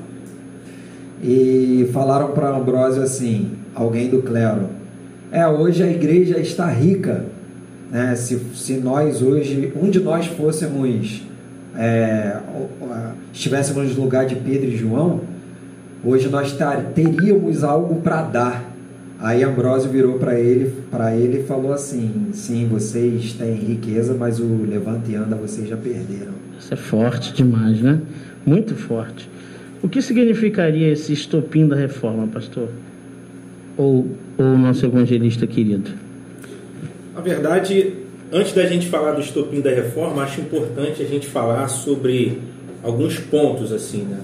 E 1.22 1.90
falaram 1.92 2.28
para 2.28 2.56
Ambrósio 2.56 3.02
assim, 3.02 3.50
alguém 3.74 4.08
do 4.08 4.22
clero, 4.22 4.68
é, 5.36 5.46
hoje 5.46 5.82
a 5.82 5.90
igreja 5.90 6.38
está 6.38 6.66
rica. 6.66 7.26
Né? 7.90 8.16
Se, 8.16 8.40
se 8.54 8.78
nós 8.78 9.20
hoje, 9.20 9.70
um 9.76 9.90
de 9.90 10.00
nós 10.00 10.24
fôssemos, 10.26 11.22
é, 11.76 12.38
estivéssemos 13.34 13.94
no 13.94 14.02
lugar 14.02 14.24
de 14.24 14.34
Pedro 14.34 14.70
e 14.70 14.76
João, 14.78 15.20
hoje 16.02 16.30
nós 16.30 16.52
tar, 16.52 16.82
teríamos 16.94 17.62
algo 17.62 18.00
para 18.00 18.22
dar. 18.22 18.64
Aí 19.20 19.44
Ambrósio 19.44 19.90
virou 19.90 20.18
para 20.18 20.40
ele, 20.40 20.72
para 20.90 21.14
ele 21.14 21.40
e 21.40 21.42
falou 21.42 21.74
assim: 21.74 22.28
Sim, 22.32 22.66
vocês 22.70 23.34
têm 23.34 23.54
riqueza, 23.56 24.14
mas 24.18 24.40
o 24.40 24.64
levante 24.66 25.10
e 25.10 25.16
anda 25.16 25.36
vocês 25.36 25.68
já 25.68 25.76
perderam. 25.76 26.32
Isso 26.58 26.72
é 26.72 26.76
forte 26.78 27.34
demais, 27.34 27.82
né? 27.82 28.00
Muito 28.44 28.74
forte. 28.74 29.28
O 29.82 29.88
que 29.88 30.00
significaria 30.00 30.90
esse 30.90 31.12
estopim 31.12 31.68
da 31.68 31.76
reforma, 31.76 32.26
pastor? 32.26 32.68
Ou, 33.76 34.06
o 34.38 34.42
nosso 34.42 34.84
evangelista 34.84 35.46
querido? 35.46 35.90
Na 37.14 37.20
verdade, 37.20 37.94
antes 38.32 38.52
da 38.52 38.66
gente 38.66 38.86
falar 38.88 39.12
do 39.12 39.20
estopim 39.20 39.60
da 39.60 39.70
reforma, 39.70 40.22
acho 40.22 40.40
importante 40.40 41.02
a 41.02 41.06
gente 41.06 41.26
falar 41.26 41.68
sobre 41.68 42.38
alguns 42.82 43.18
pontos 43.18 43.72
assim, 43.72 44.02
né? 44.02 44.20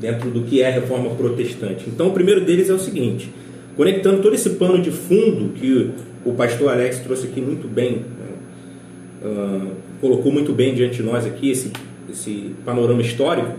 dentro 0.00 0.30
do 0.30 0.42
que 0.42 0.62
é 0.62 0.68
a 0.68 0.72
reforma 0.72 1.10
protestante. 1.10 1.86
Então, 1.88 2.08
o 2.08 2.12
primeiro 2.12 2.44
deles 2.44 2.68
é 2.68 2.74
o 2.74 2.78
seguinte: 2.78 3.30
conectando 3.76 4.22
todo 4.22 4.34
esse 4.34 4.50
pano 4.50 4.80
de 4.80 4.90
fundo 4.90 5.52
que 5.54 5.90
o 6.24 6.32
pastor 6.32 6.70
Alex 6.70 6.98
trouxe 7.00 7.26
aqui 7.26 7.40
muito 7.40 7.68
bem, 7.68 7.96
né? 7.96 9.24
uh, 9.24 9.70
colocou 10.00 10.32
muito 10.32 10.52
bem 10.52 10.74
diante 10.74 10.96
de 10.96 11.02
nós 11.02 11.24
aqui 11.24 11.50
esse, 11.50 11.72
esse 12.10 12.52
panorama 12.64 13.00
histórico, 13.00 13.54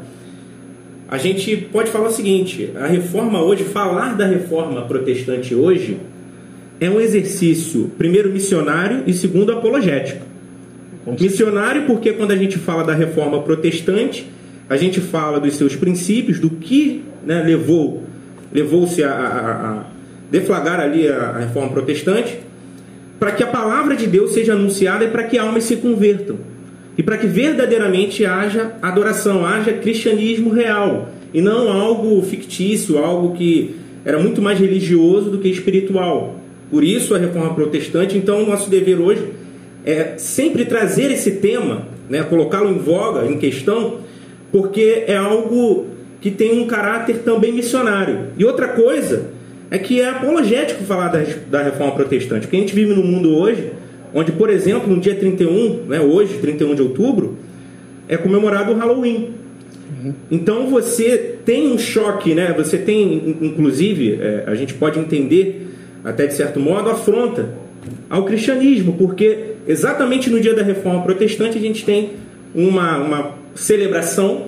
a 1.09 1.17
gente 1.17 1.55
pode 1.71 1.89
falar 1.89 2.09
o 2.09 2.11
seguinte: 2.11 2.71
a 2.75 2.87
reforma 2.87 3.41
hoje, 3.41 3.63
falar 3.63 4.15
da 4.15 4.25
reforma 4.25 4.81
protestante 4.83 5.55
hoje, 5.55 5.97
é 6.79 6.89
um 6.89 6.99
exercício, 6.99 7.91
primeiro, 7.97 8.31
missionário 8.31 9.03
e 9.07 9.13
segundo, 9.13 9.51
apologético. 9.51 10.25
Missionário, 11.19 11.83
porque 11.85 12.11
quando 12.11 12.31
a 12.31 12.35
gente 12.35 12.57
fala 12.57 12.83
da 12.83 12.93
reforma 12.93 13.41
protestante, 13.41 14.27
a 14.69 14.75
gente 14.75 14.99
fala 14.99 15.39
dos 15.39 15.55
seus 15.55 15.75
princípios, 15.75 16.37
do 16.37 16.49
que 16.49 17.01
né, 17.25 17.41
levou 17.41 18.03
levou-se 18.51 19.03
a, 19.03 19.11
a, 19.11 19.69
a, 19.71 19.83
deflagrar 20.31 20.79
ali 20.79 21.07
a, 21.07 21.17
a 21.17 21.39
reforma 21.39 21.69
protestante, 21.69 22.39
para 23.19 23.31
que 23.31 23.43
a 23.43 23.47
palavra 23.47 23.95
de 23.95 24.07
Deus 24.07 24.31
seja 24.31 24.53
anunciada 24.53 25.05
e 25.05 25.09
para 25.09 25.23
que 25.23 25.37
almas 25.37 25.63
se 25.63 25.77
convertam. 25.77 26.37
E 26.97 27.03
para 27.03 27.17
que 27.17 27.27
verdadeiramente 27.27 28.25
haja 28.25 28.73
adoração, 28.81 29.45
haja 29.45 29.73
cristianismo 29.73 30.49
real. 30.49 31.09
E 31.33 31.41
não 31.41 31.71
algo 31.71 32.21
fictício, 32.23 32.97
algo 32.97 33.35
que 33.35 33.75
era 34.03 34.17
muito 34.17 34.41
mais 34.41 34.59
religioso 34.59 35.29
do 35.29 35.37
que 35.37 35.47
espiritual. 35.47 36.35
Por 36.71 36.83
isso 36.83 37.13
a 37.13 37.17
reforma 37.17 37.53
protestante, 37.53 38.17
então, 38.17 38.45
nosso 38.45 38.69
dever 38.69 38.99
hoje 38.99 39.23
é 39.85 40.17
sempre 40.17 40.65
trazer 40.65 41.11
esse 41.11 41.31
tema, 41.31 41.87
né, 42.09 42.23
colocá-lo 42.23 42.69
em 42.69 42.77
voga, 42.77 43.25
em 43.25 43.37
questão, 43.37 43.99
porque 44.51 45.03
é 45.07 45.15
algo 45.15 45.85
que 46.19 46.31
tem 46.31 46.59
um 46.59 46.67
caráter 46.67 47.19
também 47.19 47.53
missionário. 47.53 48.27
E 48.37 48.43
outra 48.43 48.69
coisa 48.69 49.29
é 49.69 49.77
que 49.77 50.01
é 50.01 50.09
apologético 50.09 50.83
falar 50.83 51.09
da, 51.09 51.23
da 51.49 51.63
reforma 51.63 51.93
protestante, 51.93 52.41
porque 52.47 52.57
a 52.57 52.59
gente 52.59 52.73
vive 52.73 52.93
num 52.93 53.03
mundo 53.03 53.35
hoje 53.37 53.71
onde, 54.13 54.31
por 54.31 54.49
exemplo, 54.49 54.93
no 54.93 54.99
dia 54.99 55.15
31, 55.15 55.85
né, 55.87 55.99
hoje, 55.99 56.37
31 56.37 56.75
de 56.75 56.81
outubro, 56.81 57.37
é 58.07 58.17
comemorado 58.17 58.71
o 58.71 58.75
Halloween. 58.75 59.29
Então 60.29 60.67
você 60.69 61.37
tem 61.45 61.71
um 61.71 61.77
choque, 61.77 62.33
né? 62.33 62.53
Você 62.57 62.77
tem, 62.77 63.37
inclusive, 63.41 64.19
é, 64.21 64.43
a 64.45 64.55
gente 64.55 64.73
pode 64.73 64.99
entender 64.99 65.67
até 66.03 66.25
de 66.25 66.33
certo 66.33 66.59
modo, 66.59 66.89
afronta 66.89 67.49
ao 68.09 68.23
cristianismo, 68.23 68.93
porque 68.93 69.55
exatamente 69.67 70.29
no 70.29 70.39
dia 70.39 70.53
da 70.53 70.63
reforma 70.63 71.01
protestante 71.03 71.57
a 71.57 71.61
gente 71.61 71.83
tem 71.83 72.11
uma, 72.53 72.97
uma 72.97 73.35
celebração 73.55 74.47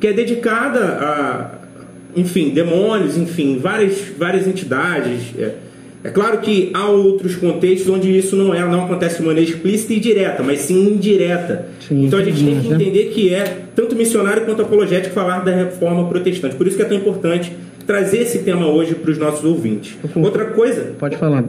que 0.00 0.06
é 0.06 0.12
dedicada 0.12 0.80
a, 0.80 1.50
enfim, 2.16 2.50
demônios, 2.50 3.16
enfim, 3.16 3.58
várias, 3.58 3.98
várias 4.18 4.46
entidades. 4.46 5.34
É, 5.38 5.54
é 6.04 6.10
claro 6.10 6.38
que 6.40 6.70
há 6.74 6.86
outros 6.86 7.34
contextos 7.34 7.88
onde 7.88 8.14
isso 8.14 8.36
não, 8.36 8.52
é, 8.52 8.60
não 8.60 8.84
acontece 8.84 9.22
de 9.22 9.26
maneira 9.26 9.50
explícita 9.50 9.94
e 9.94 10.00
direta, 10.00 10.42
mas 10.42 10.60
sim 10.60 10.90
indireta. 10.90 11.66
Sim, 11.80 12.04
então 12.04 12.18
a 12.18 12.22
gente 12.22 12.44
tem 12.44 12.60
que 12.60 12.68
entender 12.68 13.04
que 13.04 13.32
é 13.32 13.62
tanto 13.74 13.96
missionário 13.96 14.44
quanto 14.44 14.60
apologético 14.60 15.14
falar 15.14 15.38
da 15.38 15.50
reforma 15.50 16.06
protestante. 16.06 16.56
Por 16.56 16.66
isso 16.66 16.76
que 16.76 16.82
é 16.82 16.84
tão 16.84 16.98
importante 16.98 17.56
trazer 17.86 18.18
esse 18.18 18.40
tema 18.40 18.66
hoje 18.66 18.94
para 18.94 19.10
os 19.10 19.16
nossos 19.16 19.46
ouvintes. 19.46 19.96
Outra 20.14 20.44
coisa. 20.44 20.92
Pode 20.98 21.16
falar, 21.16 21.42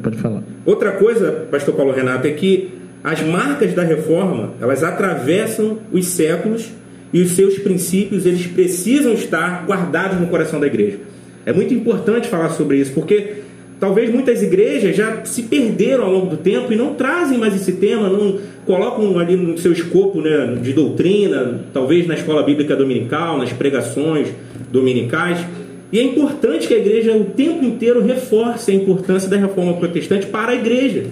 pode 0.00 0.16
falar. 0.18 0.44
Outra 0.64 0.92
coisa, 0.92 1.46
Pastor 1.50 1.74
Paulo 1.74 1.92
Renato, 1.92 2.28
é 2.28 2.30
que 2.30 2.70
as 3.02 3.20
marcas 3.22 3.74
da 3.74 3.82
reforma 3.82 4.52
elas 4.60 4.84
atravessam 4.84 5.78
os 5.90 6.06
séculos 6.06 6.70
e 7.12 7.20
os 7.20 7.32
seus 7.32 7.58
princípios 7.58 8.26
eles 8.26 8.46
precisam 8.46 9.12
estar 9.12 9.64
guardados 9.66 10.20
no 10.20 10.28
coração 10.28 10.60
da 10.60 10.68
igreja. 10.68 10.98
É 11.44 11.52
muito 11.52 11.74
importante 11.74 12.28
falar 12.28 12.50
sobre 12.50 12.76
isso, 12.76 12.92
porque 12.92 13.48
talvez 13.80 14.10
muitas 14.10 14.42
igrejas 14.42 14.96
já 14.96 15.24
se 15.24 15.42
perderam 15.42 16.04
ao 16.04 16.12
longo 16.12 16.26
do 16.26 16.36
tempo 16.36 16.72
e 16.72 16.76
não 16.76 16.94
trazem 16.94 17.38
mais 17.38 17.54
esse 17.54 17.72
tema, 17.72 18.08
não 18.08 18.38
colocam 18.66 19.18
ali 19.18 19.36
no 19.36 19.56
seu 19.56 19.72
escopo 19.72 20.20
né, 20.20 20.58
de 20.60 20.72
doutrina, 20.72 21.60
talvez 21.72 22.06
na 22.06 22.14
escola 22.14 22.42
bíblica 22.42 22.74
dominical, 22.76 23.38
nas 23.38 23.52
pregações 23.52 24.28
dominicais. 24.70 25.38
E 25.90 25.98
é 25.98 26.02
importante 26.02 26.68
que 26.68 26.74
a 26.74 26.78
igreja 26.78 27.16
o 27.16 27.24
tempo 27.24 27.64
inteiro 27.64 28.02
reforce 28.02 28.70
a 28.70 28.74
importância 28.74 29.28
da 29.28 29.36
reforma 29.36 29.74
protestante 29.74 30.26
para 30.26 30.52
a 30.52 30.54
igreja, 30.54 31.06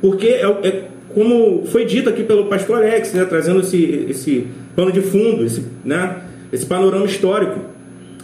porque 0.00 0.26
é, 0.26 0.46
é 0.62 0.82
como 1.14 1.64
foi 1.66 1.84
dito 1.86 2.08
aqui 2.08 2.22
pelo 2.22 2.46
pastor 2.46 2.76
Alex, 2.76 3.14
né, 3.14 3.24
trazendo 3.24 3.60
esse, 3.60 4.06
esse 4.08 4.46
pano 4.76 4.92
de 4.92 5.00
fundo, 5.00 5.44
esse, 5.44 5.64
né, 5.84 6.16
esse 6.52 6.66
panorama 6.66 7.06
histórico. 7.06 7.58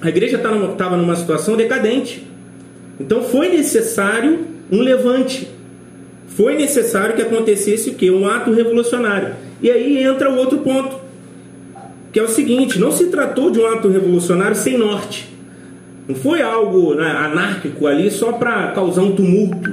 A 0.01 0.09
igreja 0.09 0.37
estava 0.37 0.57
numa, 0.57 0.97
numa 0.97 1.17
situação 1.17 1.57
decadente. 1.57 2.34
Então 2.99 3.23
foi 3.23 3.49
necessário 3.49 4.41
um 4.71 4.81
levante. 4.81 5.49
Foi 6.29 6.57
necessário 6.57 7.15
que 7.15 7.23
acontecesse 7.23 7.91
o 7.91 7.95
quê? 7.95 8.11
Um 8.11 8.27
ato 8.27 8.53
revolucionário. 8.53 9.35
E 9.63 9.71
aí 9.71 10.03
entra 10.03 10.31
o 10.31 10.37
outro 10.37 10.59
ponto, 10.59 10.97
que 12.13 12.19
é 12.19 12.23
o 12.23 12.29
seguinte: 12.29 12.79
não 12.79 12.91
se 12.91 13.07
tratou 13.07 13.51
de 13.51 13.59
um 13.61 13.67
ato 13.67 13.89
revolucionário 13.89 14.57
sem 14.57 14.77
norte. 14.77 15.29
Não 16.09 16.15
foi 16.15 16.43
algo 16.43 16.95
né, 16.95 17.11
anárquico 17.11 17.87
ali 17.87 18.11
só 18.11 18.33
para 18.33 18.73
causar 18.73 19.03
um 19.03 19.13
tumulto, 19.13 19.73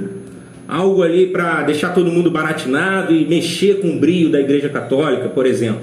algo 0.66 1.02
ali 1.02 1.26
para 1.26 1.62
deixar 1.62 1.92
todo 1.92 2.10
mundo 2.10 2.30
baratinado 2.30 3.12
e 3.12 3.26
mexer 3.26 3.80
com 3.80 3.88
o 3.88 3.98
brilho 3.98 4.30
da 4.30 4.40
Igreja 4.40 4.68
Católica, 4.68 5.28
por 5.28 5.44
exemplo. 5.44 5.82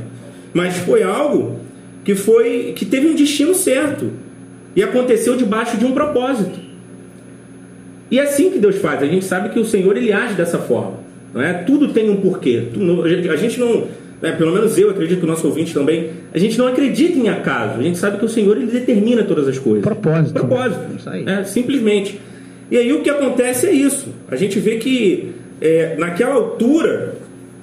Mas 0.54 0.78
foi 0.78 1.04
algo 1.04 1.60
que 2.04 2.16
foi 2.16 2.74
que 2.76 2.86
teve 2.86 3.08
um 3.08 3.14
destino 3.14 3.54
certo 3.54 4.12
e 4.76 4.82
aconteceu 4.82 5.36
debaixo 5.36 5.78
de 5.78 5.86
um 5.86 5.92
propósito. 5.92 6.69
E 8.12 8.20
é 8.20 8.24
assim 8.24 8.50
que 8.50 8.60
Deus 8.60 8.78
faz. 8.78 9.02
A 9.02 9.06
gente 9.06 9.26
sabe 9.26 9.50
que 9.50 9.60
o 9.60 9.66
Senhor 9.66 9.96
ele 9.96 10.12
age 10.12 10.34
dessa 10.34 10.58
forma. 10.58 10.94
Não 11.34 11.42
é? 11.42 11.54
Tudo 11.54 11.90
tem 11.90 12.10
um 12.10 12.18
porquê. 12.18 12.70
A 13.32 13.36
gente 13.36 13.60
não 13.60 13.88
né, 14.22 14.34
pelo 14.34 14.54
menos 14.54 14.78
eu 14.78 14.90
acredito 14.90 15.20
que 15.20 15.26
o 15.26 15.28
nosso 15.28 15.48
ouvinte 15.48 15.74
também, 15.74 16.10
a 16.34 16.38
gente 16.38 16.58
não 16.58 16.68
acredita 16.68 17.18
em 17.18 17.30
acaso, 17.30 17.80
a 17.80 17.84
gente 17.84 17.98
sabe 17.98 18.18
que 18.18 18.26
o 18.26 18.30
Senhor 18.30 18.58
ele 18.58 18.70
determina 18.70 19.24
todas 19.24 19.48
as 19.48 19.58
coisas. 19.58 19.84
Propósito. 19.84 20.34
Propósito. 20.34 21.10
É, 21.26 21.44
simplesmente. 21.46 22.20
E 22.70 22.78
aí 22.78 22.92
o 22.92 23.02
que 23.02 23.10
acontece 23.10 23.68
é 23.68 23.72
isso. 23.72 24.10
A 24.30 24.36
gente 24.36 24.60
vê 24.60 24.76
que 24.76 25.32
é, 25.62 25.96
naquela 25.98 26.36
altura, 26.36 27.16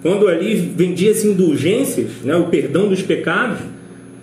quando 0.03 0.29
ali 0.29 0.55
vendia-se 0.55 1.29
indulgências, 1.29 2.09
né, 2.25 2.35
o 2.35 2.45
perdão 2.45 2.89
dos 2.89 3.03
pecados, 3.03 3.59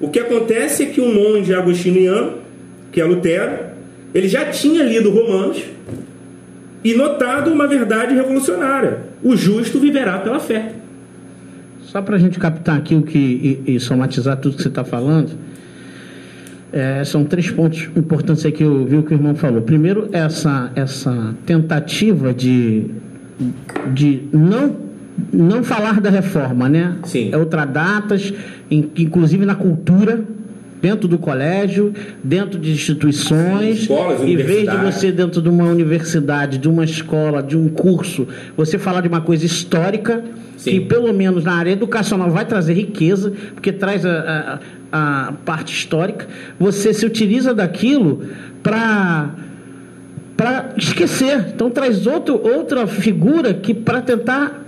o 0.01 0.09
que 0.09 0.19
acontece 0.19 0.83
é 0.83 0.85
que 0.87 0.99
um 0.99 1.13
monge 1.13 1.53
agostiniano, 1.53 2.39
que 2.91 2.99
é 2.99 3.05
Lutero, 3.05 3.73
ele 4.13 4.27
já 4.27 4.45
tinha 4.45 4.83
lido 4.83 5.09
Romanos 5.11 5.63
e 6.83 6.93
notado 6.93 7.51
uma 7.51 7.67
verdade 7.67 8.13
revolucionária: 8.13 8.99
o 9.23 9.35
justo 9.35 9.79
viverá 9.79 10.19
pela 10.19 10.39
fé. 10.39 10.73
Só 11.83 12.01
para 12.01 12.15
a 12.15 12.19
gente 12.19 12.39
captar 12.39 12.77
aqui 12.77 12.95
o 12.95 13.03
que 13.03 13.61
e, 13.67 13.75
e 13.75 13.79
somatizar 13.79 14.37
tudo 14.37 14.55
que 14.55 14.63
você 14.63 14.67
está 14.67 14.83
falando, 14.83 15.31
é, 16.71 17.03
são 17.03 17.23
três 17.23 17.51
pontos 17.51 17.87
importantes 17.95 18.43
aí 18.45 18.51
que 18.51 18.63
eu 18.63 18.83
vi 18.83 18.97
o 18.97 19.03
que 19.03 19.13
o 19.13 19.15
irmão 19.15 19.35
falou. 19.35 19.61
Primeiro, 19.61 20.09
essa, 20.11 20.71
essa 20.75 21.35
tentativa 21.45 22.33
de, 22.33 22.87
de 23.93 24.23
não, 24.33 24.75
não 25.31 25.63
falar 25.63 26.01
da 26.01 26.09
reforma, 26.09 26.67
né? 26.67 26.95
Sim. 27.03 27.29
É 27.31 27.37
outra 27.37 27.63
datas, 27.63 28.33
inclusive 28.71 29.45
na 29.45 29.53
cultura, 29.53 30.23
dentro 30.83 31.07
do 31.07 31.17
colégio, 31.17 31.93
dentro 32.21 32.59
de 32.59 32.69
instituições, 32.69 33.83
Escolas, 33.83 34.21
em 34.21 34.35
vez 34.35 34.69
de 34.69 34.75
você 34.75 35.13
dentro 35.13 35.41
de 35.41 35.47
uma 35.47 35.63
universidade, 35.63 36.57
de 36.57 36.67
uma 36.67 36.83
escola, 36.83 37.41
de 37.41 37.55
um 37.55 37.69
curso, 37.69 38.27
você 38.57 38.77
falar 38.77 38.99
de 38.99 39.07
uma 39.07 39.21
coisa 39.21 39.45
histórica 39.45 40.21
Sim. 40.57 40.71
que 40.71 40.79
pelo 40.81 41.13
menos 41.13 41.45
na 41.45 41.53
área 41.53 41.71
educacional 41.71 42.29
vai 42.29 42.43
trazer 42.43 42.73
riqueza, 42.73 43.31
porque 43.53 43.71
traz 43.71 44.05
a, 44.05 44.59
a, 44.91 45.27
a 45.27 45.31
parte 45.45 45.73
histórica, 45.73 46.27
você 46.59 46.93
se 46.93 47.05
utiliza 47.05 47.53
daquilo 47.53 48.21
para 48.61 49.29
para 50.35 50.71
esquecer. 50.75 51.53
Então 51.55 51.69
traz 51.69 52.05
outro, 52.05 52.41
outra 52.43 52.87
figura 52.87 53.53
que 53.53 53.73
para 53.73 54.01
tentar 54.01 54.62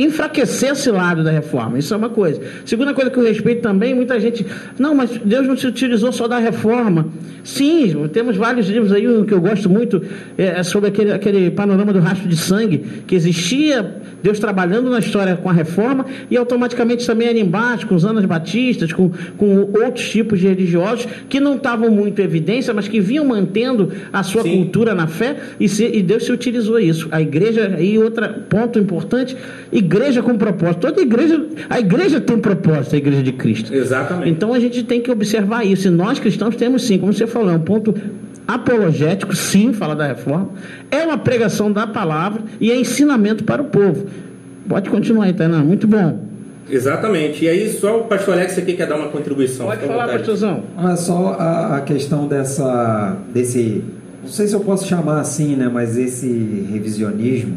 enfraquecer 0.00 0.72
esse 0.72 0.90
lado 0.90 1.22
da 1.22 1.30
reforma. 1.30 1.78
Isso 1.78 1.92
é 1.92 1.96
uma 1.96 2.08
coisa. 2.08 2.40
Segunda 2.64 2.94
coisa 2.94 3.10
que 3.10 3.18
eu 3.18 3.22
respeito 3.22 3.60
também, 3.60 3.94
muita 3.94 4.18
gente. 4.18 4.46
Não, 4.78 4.94
mas 4.94 5.10
Deus 5.10 5.46
não 5.46 5.56
se 5.56 5.66
utilizou 5.66 6.10
só 6.10 6.26
da 6.26 6.38
reforma. 6.38 7.08
Sim, 7.44 8.08
temos 8.12 8.36
vários 8.36 8.68
livros 8.68 8.92
aí, 8.92 9.06
um 9.06 9.24
que 9.24 9.32
eu 9.32 9.40
gosto 9.40 9.68
muito 9.68 10.02
é, 10.38 10.60
é 10.60 10.62
sobre 10.62 10.88
aquele, 10.88 11.12
aquele 11.12 11.50
panorama 11.50 11.92
do 11.92 12.00
rastro 12.00 12.28
de 12.28 12.36
sangue, 12.36 12.78
que 13.06 13.14
existia 13.14 14.00
Deus 14.22 14.38
trabalhando 14.38 14.90
na 14.90 14.98
história 14.98 15.36
com 15.36 15.48
a 15.48 15.52
reforma 15.52 16.06
e 16.30 16.36
automaticamente 16.36 17.06
também 17.06 17.28
ali 17.28 17.40
embaixo, 17.40 17.86
com 17.86 17.94
os 17.94 18.04
anos 18.04 18.24
batistas, 18.24 18.92
com, 18.92 19.10
com 19.36 19.70
outros 19.82 20.08
tipos 20.08 20.40
de 20.40 20.46
religiosos 20.46 21.06
que 21.28 21.40
não 21.40 21.56
estavam 21.56 21.90
muito 21.90 22.20
em 22.20 22.24
evidência, 22.24 22.72
mas 22.72 22.88
que 22.88 23.00
vinham 23.00 23.24
mantendo 23.24 23.92
a 24.12 24.22
sua 24.22 24.42
Sim. 24.42 24.56
cultura 24.56 24.94
na 24.94 25.06
fé 25.06 25.36
e, 25.58 25.68
se, 25.68 25.84
e 25.84 26.02
Deus 26.02 26.24
se 26.24 26.32
utilizou 26.32 26.78
isso. 26.78 27.08
A 27.10 27.20
igreja, 27.20 27.76
e 27.80 27.98
outro 27.98 28.26
ponto 28.48 28.78
importante, 28.78 29.36
igreja 29.72 29.89
com 30.22 30.36
propósito. 30.36 30.80
Toda 30.80 31.00
igreja, 31.00 31.44
a 31.68 31.80
igreja 31.80 32.20
tem 32.20 32.38
propósito, 32.38 32.94
a 32.94 32.98
igreja 32.98 33.22
de 33.22 33.32
Cristo. 33.32 33.74
Exatamente. 33.74 34.30
Então 34.30 34.54
a 34.54 34.60
gente 34.60 34.82
tem 34.84 35.00
que 35.00 35.10
observar 35.10 35.64
isso. 35.64 35.88
E 35.88 35.90
nós 35.90 36.18
cristãos 36.18 36.56
temos 36.56 36.86
sim, 36.86 36.98
como 36.98 37.12
você 37.12 37.26
falou, 37.26 37.50
é 37.50 37.56
um 37.56 37.60
ponto 37.60 37.94
apologético, 38.46 39.34
sim, 39.34 39.72
fala 39.72 39.94
da 39.94 40.06
reforma, 40.06 40.50
é 40.90 41.04
uma 41.04 41.18
pregação 41.18 41.70
da 41.70 41.86
palavra 41.86 42.42
e 42.60 42.70
é 42.70 42.76
ensinamento 42.76 43.44
para 43.44 43.62
o 43.62 43.66
povo. 43.66 44.06
Pode 44.68 44.90
continuar 44.90 45.26
aí, 45.26 45.32
Tainá, 45.32 45.58
muito 45.58 45.86
bom. 45.86 46.30
Exatamente. 46.68 47.44
E 47.44 47.48
aí, 47.48 47.68
só 47.70 48.00
o 48.00 48.04
pastor 48.04 48.34
Alex 48.34 48.56
aqui 48.58 48.74
quer 48.74 48.86
dar 48.86 48.96
uma 48.96 49.08
contribuição. 49.08 49.66
Pode 49.66 49.86
falar, 49.86 50.08
pastorzão. 50.08 50.62
Ah, 50.76 50.96
só 50.96 51.36
a, 51.38 51.76
a 51.78 51.80
questão 51.80 52.28
dessa, 52.28 53.16
desse, 53.32 53.82
não 54.22 54.30
sei 54.30 54.46
se 54.46 54.54
eu 54.54 54.60
posso 54.60 54.86
chamar 54.86 55.20
assim, 55.20 55.56
né, 55.56 55.68
mas 55.72 55.98
esse 55.98 56.28
revisionismo, 56.70 57.56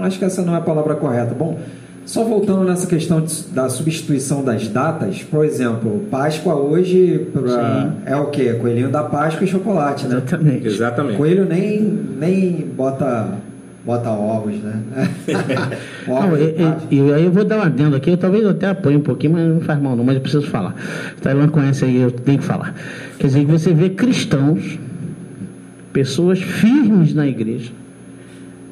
acho 0.00 0.18
que 0.18 0.24
essa 0.24 0.42
não 0.42 0.54
é 0.54 0.58
a 0.58 0.62
palavra 0.62 0.94
correta. 0.94 1.34
Bom, 1.34 1.58
só 2.04 2.24
voltando 2.24 2.64
nessa 2.64 2.86
questão 2.86 3.20
de, 3.20 3.44
da 3.52 3.68
substituição 3.68 4.42
das 4.42 4.66
datas, 4.66 5.22
por 5.22 5.44
exemplo, 5.44 6.04
Páscoa 6.10 6.54
hoje 6.54 7.28
pra, 7.32 7.92
é 8.04 8.16
o 8.16 8.26
quê? 8.26 8.54
Coelhinho 8.54 8.90
da 8.90 9.04
Páscoa 9.04 9.44
e 9.44 9.46
chocolate, 9.46 10.06
né? 10.06 10.16
Exatamente. 10.16 10.66
Exatamente. 10.66 11.16
Coelho 11.16 11.44
nem, 11.44 11.80
nem 11.80 12.66
bota, 12.76 13.34
bota 13.84 14.10
ovos, 14.10 14.54
né? 14.56 14.82
Ovos 16.08 16.40
e, 16.90 17.12
aí 17.12 17.24
eu 17.24 17.30
vou 17.30 17.44
dar 17.44 17.58
um 17.58 17.62
adendo 17.62 17.94
aqui, 17.94 18.10
eu 18.10 18.16
talvez 18.16 18.42
eu 18.42 18.50
até 18.50 18.66
apanhe 18.66 18.96
um 18.96 19.02
pouquinho, 19.02 19.34
mas 19.34 19.48
não 19.48 19.60
faz 19.60 19.80
mal 19.80 19.94
não, 19.94 20.02
mas 20.02 20.16
eu 20.16 20.20
preciso 20.20 20.46
falar. 20.48 20.74
Tailan 21.22 21.48
conhece 21.48 21.84
aí, 21.84 22.00
eu 22.00 22.10
tenho 22.10 22.38
que 22.38 22.44
falar. 22.44 22.74
Quer 23.18 23.28
dizer, 23.28 23.44
você 23.44 23.72
vê 23.72 23.90
cristãos, 23.90 24.76
pessoas 25.92 26.40
firmes 26.40 27.14
na 27.14 27.28
igreja, 27.28 27.70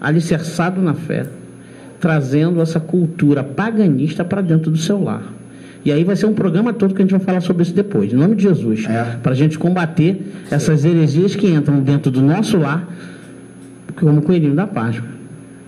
alicerçados 0.01 0.83
na 0.83 0.95
fé, 0.95 1.27
trazendo 2.01 2.61
essa 2.61 2.81
cultura 2.81 3.45
paganista 3.45 4.25
para 4.25 4.41
dentro 4.41 4.71
do 4.71 4.79
seu 4.79 5.03
lar. 5.03 5.23
E 5.85 5.91
aí 5.91 6.05
vai 6.05 6.15
ser 6.15 6.27
um 6.27 6.35
programa 6.35 6.73
todo 6.73 6.95
que 6.95 7.01
a 7.01 7.05
gente 7.05 7.13
vai 7.13 7.21
falar 7.21 7.41
sobre 7.41 7.63
isso 7.63 7.75
depois, 7.75 8.13
em 8.13 8.17
nome 8.17 8.37
de 8.37 8.43
Jesus. 8.43 8.87
É. 8.87 9.17
Para 9.23 9.33
a 9.33 9.35
gente 9.35 9.59
combater 9.59 10.21
essas 10.51 10.85
heresias 10.85 11.35
que 11.35 11.47
entram 11.47 11.81
dentro 11.81 12.11
do 12.11 12.21
nosso 12.21 12.59
lar, 12.59 12.87
como 13.99 14.21
o 14.21 14.23
coelhinho 14.23 14.55
da 14.55 14.67
Páscoa, 14.67 15.09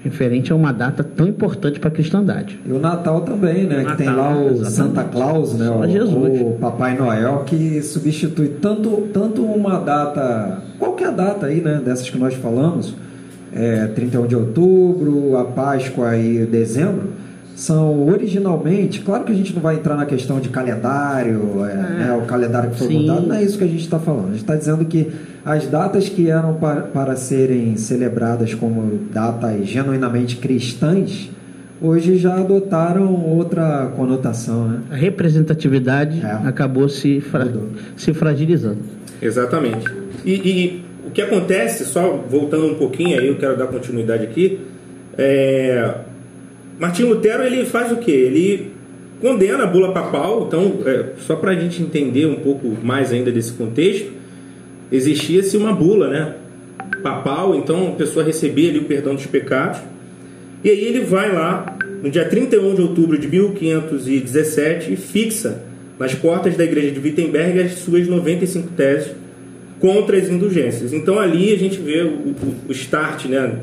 referente 0.05 0.53
a 0.53 0.55
uma 0.57 0.73
data 0.73 1.05
tão 1.05 1.27
importante 1.29 1.79
para 1.79 1.89
a 1.89 1.93
cristandade. 1.93 2.59
E 2.67 2.73
o 2.73 2.79
Natal 2.79 3.23
também, 3.23 3.67
né? 3.67 3.85
que 3.85 3.97
tem 3.97 4.07
lá 4.07 4.31
Natal, 4.31 4.37
o 4.37 4.47
exatamente. 4.49 4.75
Santa 4.75 5.05
Claus, 5.05 5.55
né? 5.55 5.71
O, 5.71 5.89
Jesus. 5.89 6.41
o 6.41 6.57
Papai 6.61 6.97
Noel, 6.97 7.45
que 7.47 7.81
substitui 7.83 8.49
tanto, 8.61 9.09
tanto 9.13 9.43
uma 9.43 9.79
data, 9.79 10.59
qualquer 10.79 11.13
data 11.13 11.47
aí, 11.47 11.61
né? 11.61 11.81
Dessas 11.85 12.11
que 12.11 12.19
nós 12.19 12.35
falamos, 12.35 12.95
é, 13.55 13.87
31 13.89 14.27
de 14.27 14.37
outubro, 14.37 15.37
a 15.37 15.45
Páscoa 15.45 16.17
e 16.17 16.45
dezembro, 16.47 17.11
são 17.55 18.09
originalmente, 18.09 19.01
claro 19.01 19.25
que 19.25 19.33
a 19.33 19.35
gente 19.35 19.55
não 19.55 19.61
vai 19.61 19.77
entrar 19.77 19.95
na 19.97 20.07
questão 20.07 20.41
de 20.41 20.49
calendário, 20.49 21.65
é, 21.65 21.75
né, 21.75 22.19
o 22.21 22.27
calendário 22.27 22.71
que 22.71 22.79
foi 22.79 22.89
Sim. 22.89 23.07
montado, 23.07 23.27
não 23.27 23.35
é 23.37 23.43
isso 23.43 23.59
que 23.59 23.65
a 23.65 23.69
gente 23.69 23.83
está 23.85 23.99
falando. 23.99 24.27
A 24.29 24.31
gente 24.31 24.41
está 24.41 24.57
dizendo 24.57 24.85
que 24.85 25.11
as 25.45 25.67
datas 25.67 26.09
que 26.09 26.29
eram 26.31 26.55
para, 26.55 26.81
para 26.83 27.15
serem 27.15 27.77
celebradas 27.77 28.55
como 28.55 28.99
datas 29.13 29.67
genuinamente 29.67 30.37
cristãs, 30.37 31.31
hoje 31.81 32.17
já 32.17 32.37
adotaram 32.37 33.13
outra 33.15 33.93
conotação, 33.97 34.69
né? 34.69 34.79
A 34.91 34.97
representatividade 34.97 36.21
É. 36.25 36.49
acabou 36.49 36.89
se, 36.89 37.21
fra- 37.21 37.45
Mudou. 37.45 37.69
se 37.97 38.15
fragilizando. 38.15 38.79
Exatamente. 39.21 39.85
E, 40.25 40.33
e 40.33 40.85
o 41.07 41.11
que 41.11 41.21
acontece, 41.21 41.85
só 41.85 42.25
voltando 42.29 42.67
um 42.67 42.75
pouquinho, 42.75 43.19
aí 43.19 43.27
eu 43.27 43.37
quero 43.37 43.57
dar 43.57 43.67
continuidade 43.67 44.25
aqui, 44.25 44.61
é, 45.17 45.95
Martim 46.79 47.05
Lutero 47.05 47.43
ele 47.43 47.65
faz 47.65 47.93
o 47.93 47.97
quê? 47.97 48.11
Ele 48.11 48.73
condena 49.21 49.65
a 49.65 49.67
bula 49.67 49.93
papal, 49.93 50.47
então, 50.47 50.79
é, 50.87 51.07
só 51.19 51.37
para 51.37 51.53
a 51.53 51.55
gente 51.55 51.83
entender 51.83 52.27
um 52.27 52.37
pouco 52.37 52.77
mais 52.83 53.13
ainda 53.13 53.31
desse 53.31 53.53
contexto, 53.53 54.11
existia-se 54.91 55.57
uma 55.57 55.73
bula, 55.73 56.09
né? 56.09 56.35
Papal, 57.03 57.55
então 57.55 57.89
a 57.89 57.93
pessoa 57.93 58.25
recebia 58.25 58.71
ali 58.71 58.79
o 58.79 58.85
perdão 58.85 59.15
dos 59.15 59.27
pecados, 59.27 59.81
e 60.65 60.71
aí 60.71 60.85
ele 60.85 61.01
vai 61.01 61.33
lá, 61.33 61.77
no 62.03 62.11
dia 62.11 62.25
31 62.25 62.75
de 62.75 62.83
outubro 62.83 63.19
de 63.19 63.29
1517, 63.29 64.93
e 64.93 64.97
fixa 64.97 65.63
nas 65.99 66.15
portas 66.15 66.57
da 66.57 66.65
igreja 66.65 66.91
de 66.91 67.01
Wittenberg 67.01 67.61
as 67.61 67.75
suas 67.75 68.09
95 68.09 68.69
teses 68.77 69.22
contra 69.83 70.17
as 70.17 70.31
indulgências. 70.31 70.93
Então 70.95 71.19
ali 71.19 71.53
a 71.53 71.59
gente 71.59 71.79
vê 71.79 72.01
o, 72.03 72.07
o- 72.09 72.55
o 72.69 72.73
start, 72.73 73.27
né, 73.27 73.57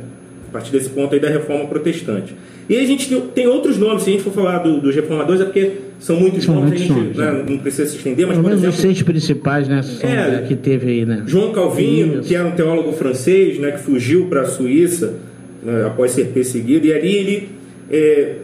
a 0.49 0.51
partir 0.51 0.71
desse 0.71 0.89
ponto 0.89 1.13
aí 1.15 1.19
da 1.19 1.29
reforma 1.29 1.65
protestante. 1.65 2.35
E 2.69 2.77
a 2.77 2.85
gente 2.85 3.09
tem, 3.09 3.19
tem 3.21 3.47
outros 3.47 3.77
nomes, 3.79 4.03
se 4.03 4.09
a 4.09 4.13
gente 4.13 4.23
for 4.23 4.33
falar 4.33 4.59
do- 4.59 4.79
dos 4.81 4.93
reformadores, 4.93 5.41
é 5.41 5.45
porque 5.45 5.71
são 5.99 6.17
muitos 6.19 6.43
São 6.43 6.53
nomes, 6.55 6.81
muitos 6.81 6.95
a 6.97 7.03
gente 7.05 7.17
né, 7.17 7.45
não 7.49 7.57
precisa 7.57 7.87
se 7.89 7.95
estender, 7.97 8.27
mas 8.27 8.35
Pelo 8.37 8.47
menos 8.47 8.61
os 8.61 8.67
exemplo, 8.67 8.81
seis 8.81 9.01
principais, 9.01 9.67
né? 9.67 9.81
É. 10.03 10.45
que 10.47 10.55
teve 10.55 10.91
aí, 10.91 11.05
né? 11.05 11.23
João 11.25 11.51
Calvino, 11.51 12.19
Isso. 12.19 12.27
que 12.27 12.35
era 12.35 12.45
um 12.47 12.51
teólogo 12.51 12.91
francês, 12.93 13.57
né, 13.57 13.71
que 13.71 13.79
fugiu 13.79 14.25
para 14.27 14.41
a 14.41 14.45
Suíça 14.45 15.15
né, 15.63 15.85
após 15.87 16.11
ser 16.11 16.25
perseguido, 16.27 16.85
e 16.85 16.93
ali 16.93 17.15
ele 17.15 17.49
é, 17.89 18.35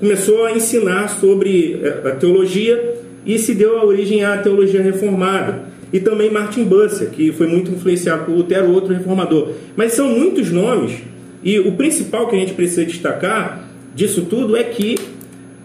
começou 0.00 0.44
a 0.46 0.52
ensinar 0.52 1.08
sobre 1.08 1.78
é, 1.82 2.08
a 2.08 2.10
teologia 2.12 2.94
e 3.26 3.38
se 3.38 3.54
deu 3.54 3.78
a 3.78 3.84
origem 3.84 4.24
à 4.24 4.36
teologia 4.38 4.80
reformada. 4.82 5.64
E 5.92 6.00
também 6.00 6.30
Martin 6.30 6.64
Busser, 6.64 7.10
que 7.10 7.32
foi 7.32 7.46
muito 7.46 7.70
influenciado 7.70 8.24
por 8.24 8.34
Lutero, 8.34 8.72
outro 8.72 8.92
reformador. 8.92 9.50
Mas 9.76 9.92
são 9.92 10.08
muitos 10.08 10.50
nomes, 10.50 10.98
e 11.42 11.60
o 11.60 11.72
principal 11.72 12.26
que 12.28 12.36
a 12.36 12.38
gente 12.38 12.54
precisa 12.54 12.84
destacar 12.84 13.68
disso 13.94 14.22
tudo 14.28 14.56
é 14.56 14.64
que 14.64 14.96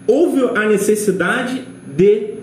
houve 0.06 0.40
a 0.56 0.66
necessidade 0.68 1.62
de 1.96 2.34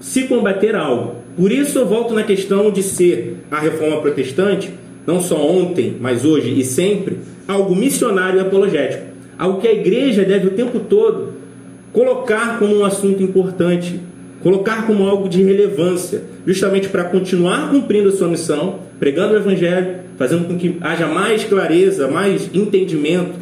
se 0.00 0.24
combater 0.24 0.74
algo. 0.74 1.16
Por 1.36 1.52
isso 1.52 1.78
eu 1.78 1.86
volto 1.86 2.14
na 2.14 2.22
questão 2.22 2.70
de 2.70 2.82
ser 2.82 3.36
a 3.50 3.60
reforma 3.60 4.00
protestante, 4.00 4.72
não 5.06 5.20
só 5.20 5.36
ontem, 5.36 5.96
mas 6.00 6.24
hoje 6.24 6.58
e 6.58 6.64
sempre, 6.64 7.18
algo 7.46 7.76
missionário 7.76 8.38
e 8.38 8.40
apologético. 8.40 9.04
Algo 9.38 9.60
que 9.60 9.68
a 9.68 9.72
igreja 9.72 10.24
deve 10.24 10.48
o 10.48 10.52
tempo 10.52 10.80
todo 10.80 11.34
colocar 11.92 12.58
como 12.58 12.76
um 12.76 12.84
assunto 12.84 13.22
importante, 13.22 14.00
colocar 14.42 14.86
como 14.86 15.06
algo 15.06 15.28
de 15.28 15.42
relevância, 15.42 16.22
justamente 16.46 16.88
para 16.88 17.04
continuar 17.04 17.70
cumprindo 17.70 18.08
a 18.08 18.12
sua 18.12 18.28
missão, 18.28 18.80
pregando 18.98 19.34
o 19.34 19.36
evangelho, 19.36 19.96
fazendo 20.18 20.46
com 20.46 20.56
que 20.56 20.76
haja 20.80 21.06
mais 21.06 21.44
clareza, 21.44 22.08
mais 22.08 22.48
entendimento 22.54 23.32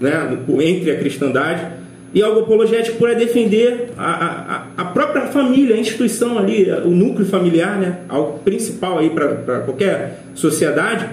né, 0.00 0.38
entre 0.60 0.90
a 0.90 0.98
cristandade 0.98 1.66
e 2.14 2.22
algo 2.22 2.40
apologético 2.40 2.98
para 2.98 3.14
defender 3.14 3.90
a, 3.96 4.66
a, 4.76 4.82
a 4.82 4.84
própria 4.86 5.26
família, 5.28 5.74
a 5.74 5.78
instituição 5.78 6.38
ali, 6.38 6.70
o 6.84 6.90
núcleo 6.90 7.26
familiar, 7.26 7.78
né, 7.78 8.00
algo 8.08 8.38
principal 8.40 8.98
aí 8.98 9.10
para 9.10 9.60
qualquer 9.60 10.22
sociedade, 10.34 11.08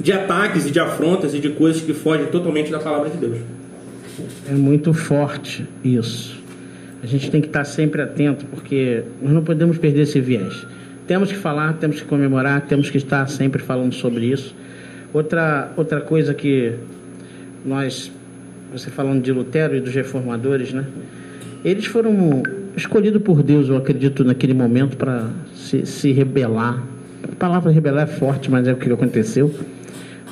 de 0.00 0.12
ataques 0.12 0.66
e 0.66 0.70
de 0.70 0.78
afrontas 0.78 1.34
e 1.34 1.40
de 1.40 1.48
coisas 1.50 1.82
que 1.82 1.92
fogem 1.92 2.26
totalmente 2.26 2.70
da 2.70 2.78
palavra 2.78 3.10
de 3.10 3.16
Deus. 3.16 3.38
É 4.48 4.52
muito 4.52 4.94
forte 4.94 5.66
isso. 5.82 6.37
A 7.02 7.06
gente 7.06 7.30
tem 7.30 7.40
que 7.40 7.46
estar 7.46 7.64
sempre 7.64 8.02
atento, 8.02 8.44
porque 8.46 9.02
nós 9.22 9.32
não 9.32 9.42
podemos 9.42 9.78
perder 9.78 10.02
esse 10.02 10.20
viés. 10.20 10.66
Temos 11.06 11.30
que 11.30 11.38
falar, 11.38 11.74
temos 11.74 12.00
que 12.00 12.06
comemorar, 12.06 12.62
temos 12.62 12.90
que 12.90 12.96
estar 12.98 13.28
sempre 13.28 13.62
falando 13.62 13.94
sobre 13.94 14.26
isso. 14.26 14.54
Outra, 15.12 15.72
outra 15.76 16.00
coisa 16.00 16.34
que 16.34 16.72
nós, 17.64 18.10
você 18.72 18.90
falando 18.90 19.22
de 19.22 19.32
Lutero 19.32 19.76
e 19.76 19.80
dos 19.80 19.94
reformadores, 19.94 20.72
né? 20.72 20.84
Eles 21.64 21.86
foram 21.86 22.42
escolhidos 22.76 23.22
por 23.22 23.42
Deus, 23.42 23.68
eu 23.68 23.76
acredito, 23.76 24.22
naquele 24.22 24.54
momento 24.54 24.96
para 24.96 25.28
se, 25.54 25.86
se 25.86 26.12
rebelar. 26.12 26.82
A 27.22 27.34
palavra 27.36 27.70
rebelar 27.72 28.04
é 28.04 28.06
forte, 28.06 28.50
mas 28.50 28.66
é 28.68 28.72
o 28.72 28.76
que 28.76 28.90
aconteceu 28.92 29.52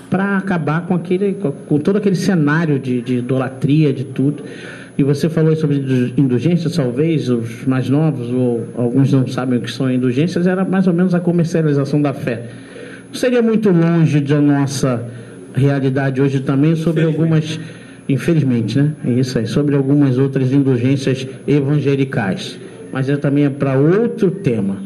para 0.08 0.36
acabar 0.36 0.86
com 0.86 0.94
aquele 0.94 1.34
com- 1.34 1.78
todo 1.80 1.96
aquele 1.96 2.14
cenário 2.14 2.78
de, 2.78 3.02
de 3.02 3.16
idolatria 3.16 3.92
de 3.92 4.04
tudo 4.04 4.44
e 4.98 5.02
você 5.02 5.28
falou 5.28 5.54
sobre 5.56 5.76
indul- 5.76 6.10
indulgências 6.16 6.74
talvez 6.74 7.28
os 7.28 7.64
mais 7.66 7.88
novos 7.88 8.30
ou 8.30 8.66
alguns 8.76 9.12
não 9.12 9.26
sabem 9.26 9.58
o 9.58 9.62
que 9.62 9.70
são 9.70 9.90
indulgências 9.90 10.46
era 10.46 10.64
mais 10.64 10.86
ou 10.86 10.92
menos 10.92 11.14
a 11.14 11.20
comercialização 11.20 12.00
da 12.00 12.12
fé. 12.12 12.44
Seria 13.12 13.42
muito 13.42 13.70
longe 13.70 14.20
da 14.20 14.40
nossa 14.40 15.04
realidade 15.54 16.20
hoje 16.20 16.40
também 16.40 16.76
sobre 16.76 17.04
algumas 17.04 17.58
infelizmente 18.08 18.78
né? 18.78 18.92
É 19.04 19.10
isso 19.10 19.38
aí 19.38 19.46
sobre 19.46 19.74
algumas 19.76 20.18
outras 20.18 20.52
indulgências 20.52 21.26
evangelicais. 21.46 22.58
Mas 22.92 23.08
é 23.08 23.16
também 23.16 23.50
para 23.50 23.74
outro 23.74 24.30
tema. 24.30 24.76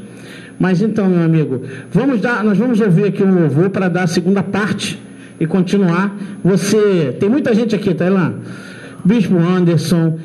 Mas 0.58 0.82
então, 0.82 1.08
meu 1.08 1.22
amigo, 1.22 1.62
vamos 1.90 2.20
dar, 2.20 2.44
nós 2.44 2.58
vamos 2.58 2.80
ouvir 2.80 3.04
aqui 3.04 3.22
um 3.22 3.42
louvor 3.42 3.70
para 3.70 3.88
dar 3.88 4.02
a 4.02 4.06
segunda 4.06 4.42
parte 4.42 4.98
e 5.38 5.46
continuar. 5.46 6.14
Você, 6.44 7.16
tem 7.18 7.30
muita 7.30 7.54
gente 7.54 7.74
aqui, 7.74 7.94
tá 7.94 8.10
lá? 8.10 8.34
Bispo 9.04 9.36
Anderson, 9.38 10.18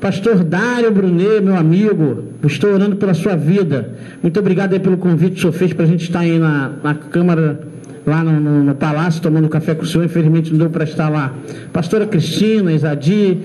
Pastor 0.00 0.42
Dário 0.42 0.90
Brunet, 0.90 1.40
meu 1.42 1.56
amigo, 1.56 2.24
estou 2.44 2.72
orando 2.74 2.96
pela 2.96 3.14
sua 3.14 3.36
vida. 3.36 3.90
Muito 4.22 4.38
obrigado 4.40 4.72
aí 4.72 4.80
pelo 4.80 4.96
convite 4.96 5.32
que 5.34 5.38
o 5.38 5.40
senhor 5.42 5.52
fez 5.52 5.72
para 5.72 5.84
a 5.84 5.88
gente 5.88 6.02
estar 6.04 6.20
aí 6.20 6.38
na, 6.38 6.72
na 6.82 6.94
Câmara, 6.94 7.60
lá 8.04 8.24
no, 8.24 8.40
no- 8.40 8.64
no 8.64 8.74
Palácio, 8.74 9.22
tomando 9.22 9.48
café 9.48 9.74
com 9.74 9.84
o 9.84 9.86
senhor. 9.86 10.04
Infelizmente 10.04 10.50
não 10.50 10.58
deu 10.58 10.70
para 10.70 10.84
estar 10.84 11.08
lá. 11.08 11.32
Pastora 11.72 12.04
Cristina, 12.06 12.72
Isadi, 12.72 13.38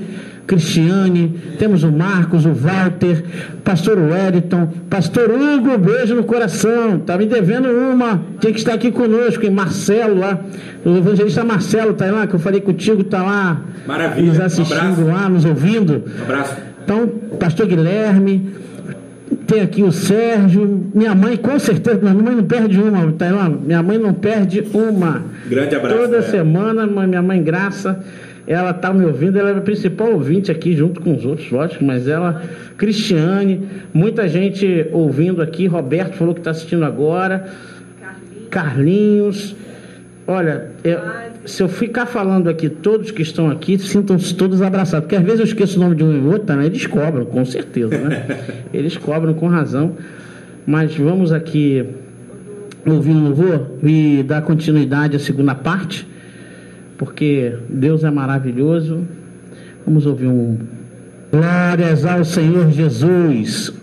Cristiane, 0.47 1.35
temos 1.59 1.83
o 1.83 1.91
Marcos, 1.91 2.45
o 2.45 2.53
Walter, 2.53 3.21
pastor 3.65 3.97
Wellington, 3.99 4.69
pastor 4.89 5.29
Hugo, 5.29 5.77
beijo 5.77 6.15
no 6.15 6.23
coração, 6.23 6.99
tá 6.99 7.17
me 7.17 7.25
devendo 7.25 7.67
uma, 7.67 8.21
tinha 8.39 8.53
que 8.53 8.59
estar 8.59 8.73
aqui 8.73 8.89
conosco, 8.89 9.45
e 9.45 9.49
Marcelo 9.49 10.17
lá, 10.17 10.39
o 10.87 10.97
evangelista 10.97 11.43
Marcelo 11.43 11.93
tá 11.93 12.09
lá, 12.09 12.25
que 12.25 12.33
eu 12.33 12.39
falei 12.39 12.61
contigo, 12.61 13.03
tá 13.03 13.21
lá, 13.21 13.61
Maravilha. 13.85 14.27
nos 14.27 14.39
assistindo 14.39 15.01
um 15.01 15.07
lá, 15.11 15.27
nos 15.27 15.43
ouvindo. 15.43 16.05
Um 16.17 16.23
abraço. 16.23 16.55
Então, 16.81 17.07
pastor 17.37 17.67
Guilherme, 17.67 18.53
tem 19.45 19.59
aqui 19.59 19.83
o 19.83 19.91
Sérgio, 19.91 20.89
minha 20.95 21.13
mãe, 21.13 21.35
com 21.35 21.59
certeza, 21.59 21.99
minha 22.01 22.13
mãe 22.13 22.35
não 22.35 22.45
perde 22.45 22.79
uma, 22.79 23.11
Tailã, 23.11 23.49
minha 23.49 23.83
mãe 23.83 23.97
não 23.97 24.13
perde 24.13 24.63
uma. 24.73 25.23
Grande 25.45 25.75
abraço. 25.75 25.97
Toda 25.97 26.17
é. 26.19 26.21
semana, 26.21 26.87
minha 26.87 27.21
mãe 27.21 27.43
Graça, 27.43 28.01
ela 28.47 28.71
está 28.71 28.93
me 28.93 29.03
ouvindo, 29.03 29.37
ela 29.37 29.49
é 29.49 29.57
a 29.57 29.61
principal 29.61 30.13
ouvinte 30.13 30.49
aqui, 30.49 30.73
junto 30.73 31.01
com 31.01 31.13
os 31.13 31.25
outros, 31.25 31.51
lógico, 31.51 31.83
mas 31.83 32.07
ela, 32.07 32.41
Cristiane, 32.77 33.67
muita 33.93 34.25
gente 34.29 34.87
ouvindo 34.93 35.41
aqui, 35.41 35.67
Roberto 35.67 36.13
falou 36.13 36.33
que 36.33 36.39
está 36.39 36.51
assistindo 36.51 36.85
agora, 36.85 37.45
Carlinhos. 38.49 39.53
Olha, 40.27 40.71
eu, 40.83 40.99
se 41.45 41.63
eu 41.63 41.69
ficar 41.69 42.05
falando 42.05 42.49
aqui, 42.49 42.67
todos 42.67 43.11
que 43.11 43.21
estão 43.21 43.49
aqui, 43.49 43.79
sintam-se 43.79 44.35
todos 44.35 44.61
abraçados. 44.61 45.05
Porque 45.05 45.15
às 45.15 45.23
vezes 45.23 45.39
eu 45.39 45.45
esqueço 45.45 45.77
o 45.77 45.83
nome 45.83 45.95
de 45.95 46.03
um 46.03 46.15
e 46.15 46.27
outro, 46.27 46.53
né? 46.53 46.65
Eles 46.65 46.85
cobram, 46.85 47.23
com 47.23 47.45
certeza, 47.45 47.97
né? 47.97 48.25
Eles 48.73 48.97
cobram 48.97 49.33
com 49.33 49.47
razão. 49.47 49.95
Mas 50.65 50.93
vamos 50.95 51.31
aqui 51.31 51.85
ouvir 52.85 53.11
um 53.11 53.23
louvor 53.23 53.67
e 53.81 54.21
dar 54.27 54.41
continuidade 54.41 55.15
à 55.15 55.19
segunda 55.19 55.55
parte, 55.55 56.05
porque 56.97 57.53
Deus 57.69 58.03
é 58.03 58.11
maravilhoso. 58.11 59.03
Vamos 59.85 60.05
ouvir 60.05 60.27
um. 60.27 60.57
Glórias 61.31 62.05
ao 62.05 62.25
Senhor 62.25 62.69
Jesus. 62.71 63.73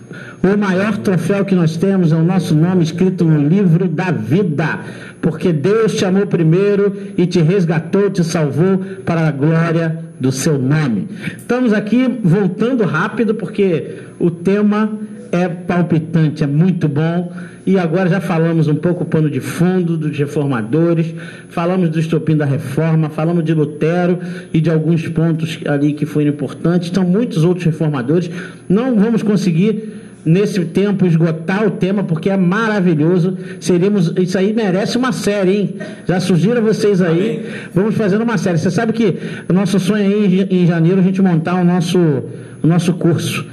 O 0.43 0.59
maior 0.59 0.99
troféu 0.99 1.43
que 1.45 1.55
nós 1.55 1.77
temos 1.79 2.13
é 2.13 2.17
o 2.17 2.23
nosso 2.23 2.55
nome 2.55 2.83
escrito 2.83 3.25
no 3.25 3.49
livro 3.49 3.89
da 3.89 4.11
vida, 4.11 4.81
porque 5.25 5.55
Deus 5.55 5.95
te 5.95 6.05
amou 6.05 6.27
primeiro 6.27 6.95
e 7.17 7.25
te 7.25 7.41
resgatou, 7.41 8.11
te 8.11 8.23
salvou 8.23 8.77
para 9.07 9.27
a 9.27 9.31
glória 9.31 10.05
do 10.21 10.31
seu 10.31 10.59
nome. 10.59 11.09
Estamos 11.39 11.73
aqui 11.73 12.21
voltando 12.23 12.85
rápido, 12.85 13.35
porque 13.35 14.01
o 14.21 14.31
tema 14.31 14.99
é 15.33 15.49
palpitante, 15.49 16.45
é 16.45 16.47
muito 16.47 16.87
bom. 16.89 17.33
E 17.67 17.79
agora 17.79 18.11
já 18.11 18.21
falamos 18.21 18.69
um 18.69 18.75
pouco 18.75 19.05
o 19.05 19.07
pano 19.07 19.31
de 19.31 19.41
fundo 19.41 19.97
dos 19.97 20.15
reformadores, 20.15 21.15
falamos 21.49 21.89
do 21.89 21.99
estopim 21.99 22.37
da 22.37 22.45
reforma, 22.45 23.09
falamos 23.09 23.43
de 23.45 23.55
Lutero 23.55 24.19
e 24.53 24.61
de 24.61 24.69
alguns 24.69 25.09
pontos 25.09 25.59
ali 25.67 25.95
que 25.95 26.05
foram 26.05 26.29
importantes. 26.29 26.89
Estão 26.89 27.03
muitos 27.03 27.45
outros 27.45 27.65
reformadores. 27.65 28.31
Não 28.69 28.95
vamos 28.97 29.23
conseguir 29.23 29.94
nesse 30.25 30.65
tempo 30.65 31.07
esgotar 31.07 31.67
o 31.67 31.71
tema 31.73 32.03
porque 32.05 32.31
é 32.31 32.37
maravilhoso. 32.37 33.37
Seríamos, 33.61 34.13
isso 34.17 34.39
aí 34.39 34.53
merece 34.53 34.97
uma 34.97 35.13
série, 35.13 35.53
hein? 35.57 35.75
Já 36.09 36.19
sugiro 36.21 36.59
a 36.59 36.61
vocês 36.61 37.03
aí. 37.03 37.45
Vamos 37.75 37.95
fazer 37.95 38.17
uma 38.21 38.39
série. 38.39 38.59
Você 38.59 38.71
sabe 38.71 38.93
que 38.93 39.17
o 39.49 39.53
nosso 39.53 39.79
sonho 39.79 40.05
aí 40.07 40.47
em 40.51 40.67
janeiro 40.67 41.01
a 41.01 41.03
gente 41.03 41.21
montar 41.21 41.55
o 41.61 41.65
nosso 41.65 41.99
o 41.99 42.67
nosso 42.67 42.95
curso. 42.95 43.45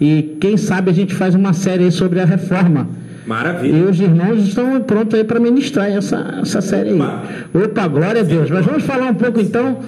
E 0.00 0.36
quem 0.40 0.56
sabe 0.56 0.90
a 0.90 0.92
gente 0.94 1.14
faz 1.14 1.34
uma 1.34 1.52
série 1.52 1.84
aí 1.84 1.92
sobre 1.92 2.20
a 2.20 2.24
reforma. 2.24 2.88
Maravilha. 3.26 3.76
E 3.76 3.82
os 3.82 3.98
irmãos 4.00 4.46
estão 4.46 4.80
prontos 4.80 5.18
aí 5.18 5.24
para 5.24 5.40
ministrar 5.40 5.90
essa, 5.90 6.38
essa 6.42 6.60
série 6.60 6.90
aí. 6.90 6.94
Opa. 7.00 7.22
Opa, 7.54 7.88
glória 7.88 8.20
a 8.20 8.24
Deus. 8.24 8.50
Mas 8.50 8.64
vamos 8.64 8.82
falar 8.84 9.06
um 9.10 9.14
pouco 9.14 9.40
então 9.40 9.78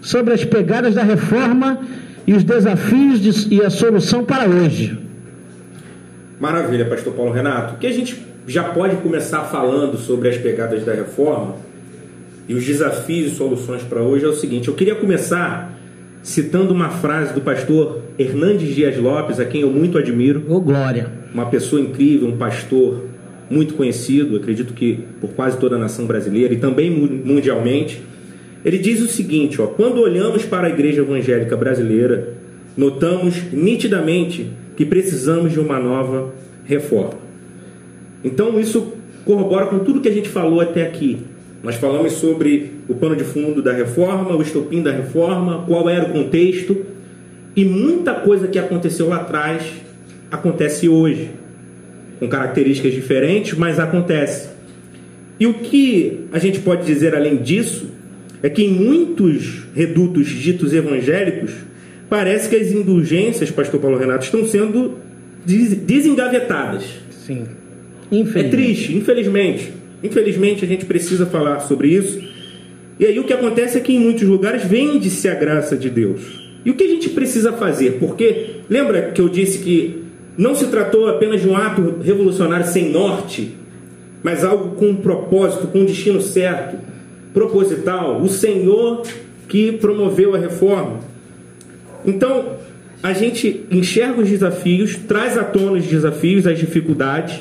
sobre 0.00 0.34
as 0.34 0.44
pegadas 0.44 0.94
da 0.94 1.02
reforma 1.02 1.78
e 2.26 2.34
os 2.34 2.42
desafios 2.44 3.20
de- 3.20 3.54
e 3.54 3.62
a 3.62 3.70
solução 3.70 4.24
para 4.24 4.46
hoje. 4.48 4.98
Maravilha, 6.46 6.84
Pastor 6.86 7.12
Paulo 7.14 7.30
Renato. 7.30 7.74
O 7.76 7.78
que 7.78 7.86
a 7.86 7.92
gente 7.92 8.16
já 8.48 8.64
pode 8.64 8.96
começar 8.96 9.44
falando 9.44 9.96
sobre 9.96 10.28
as 10.28 10.36
pegadas 10.36 10.84
da 10.84 10.92
reforma 10.92 11.54
e 12.48 12.54
os 12.54 12.64
desafios 12.66 13.30
e 13.32 13.36
soluções 13.36 13.84
para 13.84 14.02
hoje 14.02 14.24
é 14.24 14.28
o 14.28 14.32
seguinte: 14.34 14.66
eu 14.66 14.74
queria 14.74 14.96
começar 14.96 15.72
citando 16.20 16.74
uma 16.74 16.88
frase 16.90 17.32
do 17.32 17.40
pastor 17.40 18.00
Hernandes 18.18 18.74
Dias 18.74 18.96
Lopes, 18.96 19.38
a 19.38 19.44
quem 19.44 19.60
eu 19.60 19.70
muito 19.70 19.96
admiro, 19.96 20.42
Ô, 20.48 20.60
glória. 20.60 21.12
uma 21.32 21.46
pessoa 21.46 21.80
incrível, 21.80 22.26
um 22.26 22.36
pastor 22.36 23.04
muito 23.48 23.74
conhecido, 23.74 24.34
acredito 24.36 24.72
que 24.74 24.98
por 25.20 25.30
quase 25.30 25.58
toda 25.58 25.76
a 25.76 25.78
nação 25.78 26.06
brasileira 26.06 26.52
e 26.52 26.56
também 26.56 26.90
mu- 26.90 27.06
mundialmente. 27.24 28.02
Ele 28.64 28.78
diz 28.78 29.00
o 29.00 29.06
seguinte: 29.06 29.62
ó, 29.62 29.68
quando 29.68 30.00
olhamos 30.00 30.44
para 30.44 30.66
a 30.66 30.70
igreja 30.70 31.02
evangélica 31.02 31.56
brasileira, 31.56 32.30
notamos 32.76 33.40
nitidamente 33.52 34.50
que 34.76 34.84
precisamos 34.84 35.52
de 35.52 35.60
uma 35.60 35.78
nova 35.78 36.32
reforma. 36.64 37.20
Então 38.24 38.58
isso 38.58 38.94
corrobora 39.24 39.66
com 39.66 39.80
tudo 39.80 40.00
que 40.00 40.08
a 40.08 40.12
gente 40.12 40.28
falou 40.28 40.60
até 40.60 40.86
aqui. 40.86 41.18
Nós 41.62 41.76
falamos 41.76 42.12
sobre 42.14 42.72
o 42.88 42.94
pano 42.94 43.14
de 43.14 43.24
fundo 43.24 43.62
da 43.62 43.72
reforma, 43.72 44.36
o 44.36 44.42
estopim 44.42 44.82
da 44.82 44.90
reforma, 44.90 45.64
qual 45.66 45.88
era 45.88 46.04
o 46.04 46.12
contexto 46.12 46.76
e 47.54 47.64
muita 47.64 48.14
coisa 48.14 48.48
que 48.48 48.58
aconteceu 48.58 49.08
lá 49.08 49.16
atrás 49.16 49.62
acontece 50.30 50.88
hoje, 50.88 51.30
com 52.18 52.26
características 52.26 52.94
diferentes, 52.94 53.52
mas 53.58 53.78
acontece. 53.78 54.48
E 55.38 55.46
o 55.46 55.54
que 55.54 56.26
a 56.32 56.38
gente 56.38 56.60
pode 56.60 56.86
dizer 56.86 57.14
além 57.14 57.36
disso 57.36 57.90
é 58.42 58.48
que 58.48 58.64
em 58.64 58.70
muitos 58.70 59.64
redutos 59.74 60.28
ditos 60.28 60.72
evangélicos 60.72 61.52
parece 62.12 62.46
que 62.46 62.56
as 62.56 62.70
indulgências, 62.70 63.50
Pastor 63.50 63.80
Paulo 63.80 63.96
Renato, 63.96 64.26
estão 64.26 64.44
sendo 64.44 64.98
des- 65.46 65.74
desengavetadas. 65.74 66.84
Sim. 67.26 67.44
É 68.38 68.42
triste, 68.50 68.94
infelizmente. 68.94 69.72
Infelizmente 70.04 70.62
a 70.62 70.68
gente 70.68 70.84
precisa 70.84 71.24
falar 71.24 71.60
sobre 71.60 71.88
isso. 71.88 72.20
E 73.00 73.06
aí 73.06 73.18
o 73.18 73.24
que 73.24 73.32
acontece 73.32 73.78
é 73.78 73.80
que 73.80 73.94
em 73.94 73.98
muitos 73.98 74.24
lugares 74.28 74.62
vende-se 74.62 75.26
a 75.26 75.34
graça 75.34 75.74
de 75.74 75.88
Deus. 75.88 76.20
E 76.66 76.70
o 76.70 76.74
que 76.74 76.84
a 76.84 76.88
gente 76.88 77.08
precisa 77.08 77.50
fazer? 77.54 77.92
Porque 77.92 78.56
lembra 78.68 79.10
que 79.12 79.20
eu 79.22 79.30
disse 79.30 79.60
que 79.60 80.02
não 80.36 80.54
se 80.54 80.66
tratou 80.66 81.08
apenas 81.08 81.40
de 81.40 81.48
um 81.48 81.56
ato 81.56 81.96
revolucionário 82.04 82.66
sem 82.66 82.90
norte, 82.90 83.54
mas 84.22 84.44
algo 84.44 84.76
com 84.76 84.90
um 84.90 84.96
propósito, 84.96 85.66
com 85.68 85.78
um 85.78 85.86
destino 85.86 86.20
certo, 86.20 86.76
proposital, 87.32 88.20
o 88.20 88.28
Senhor 88.28 89.02
que 89.48 89.72
promoveu 89.72 90.34
a 90.34 90.38
reforma. 90.38 91.10
Então, 92.04 92.56
a 93.02 93.12
gente 93.12 93.64
enxerga 93.70 94.20
os 94.20 94.28
desafios, 94.28 94.96
traz 94.96 95.36
à 95.36 95.44
tona 95.44 95.72
os 95.78 95.84
desafios, 95.86 96.46
as 96.46 96.58
dificuldades, 96.58 97.40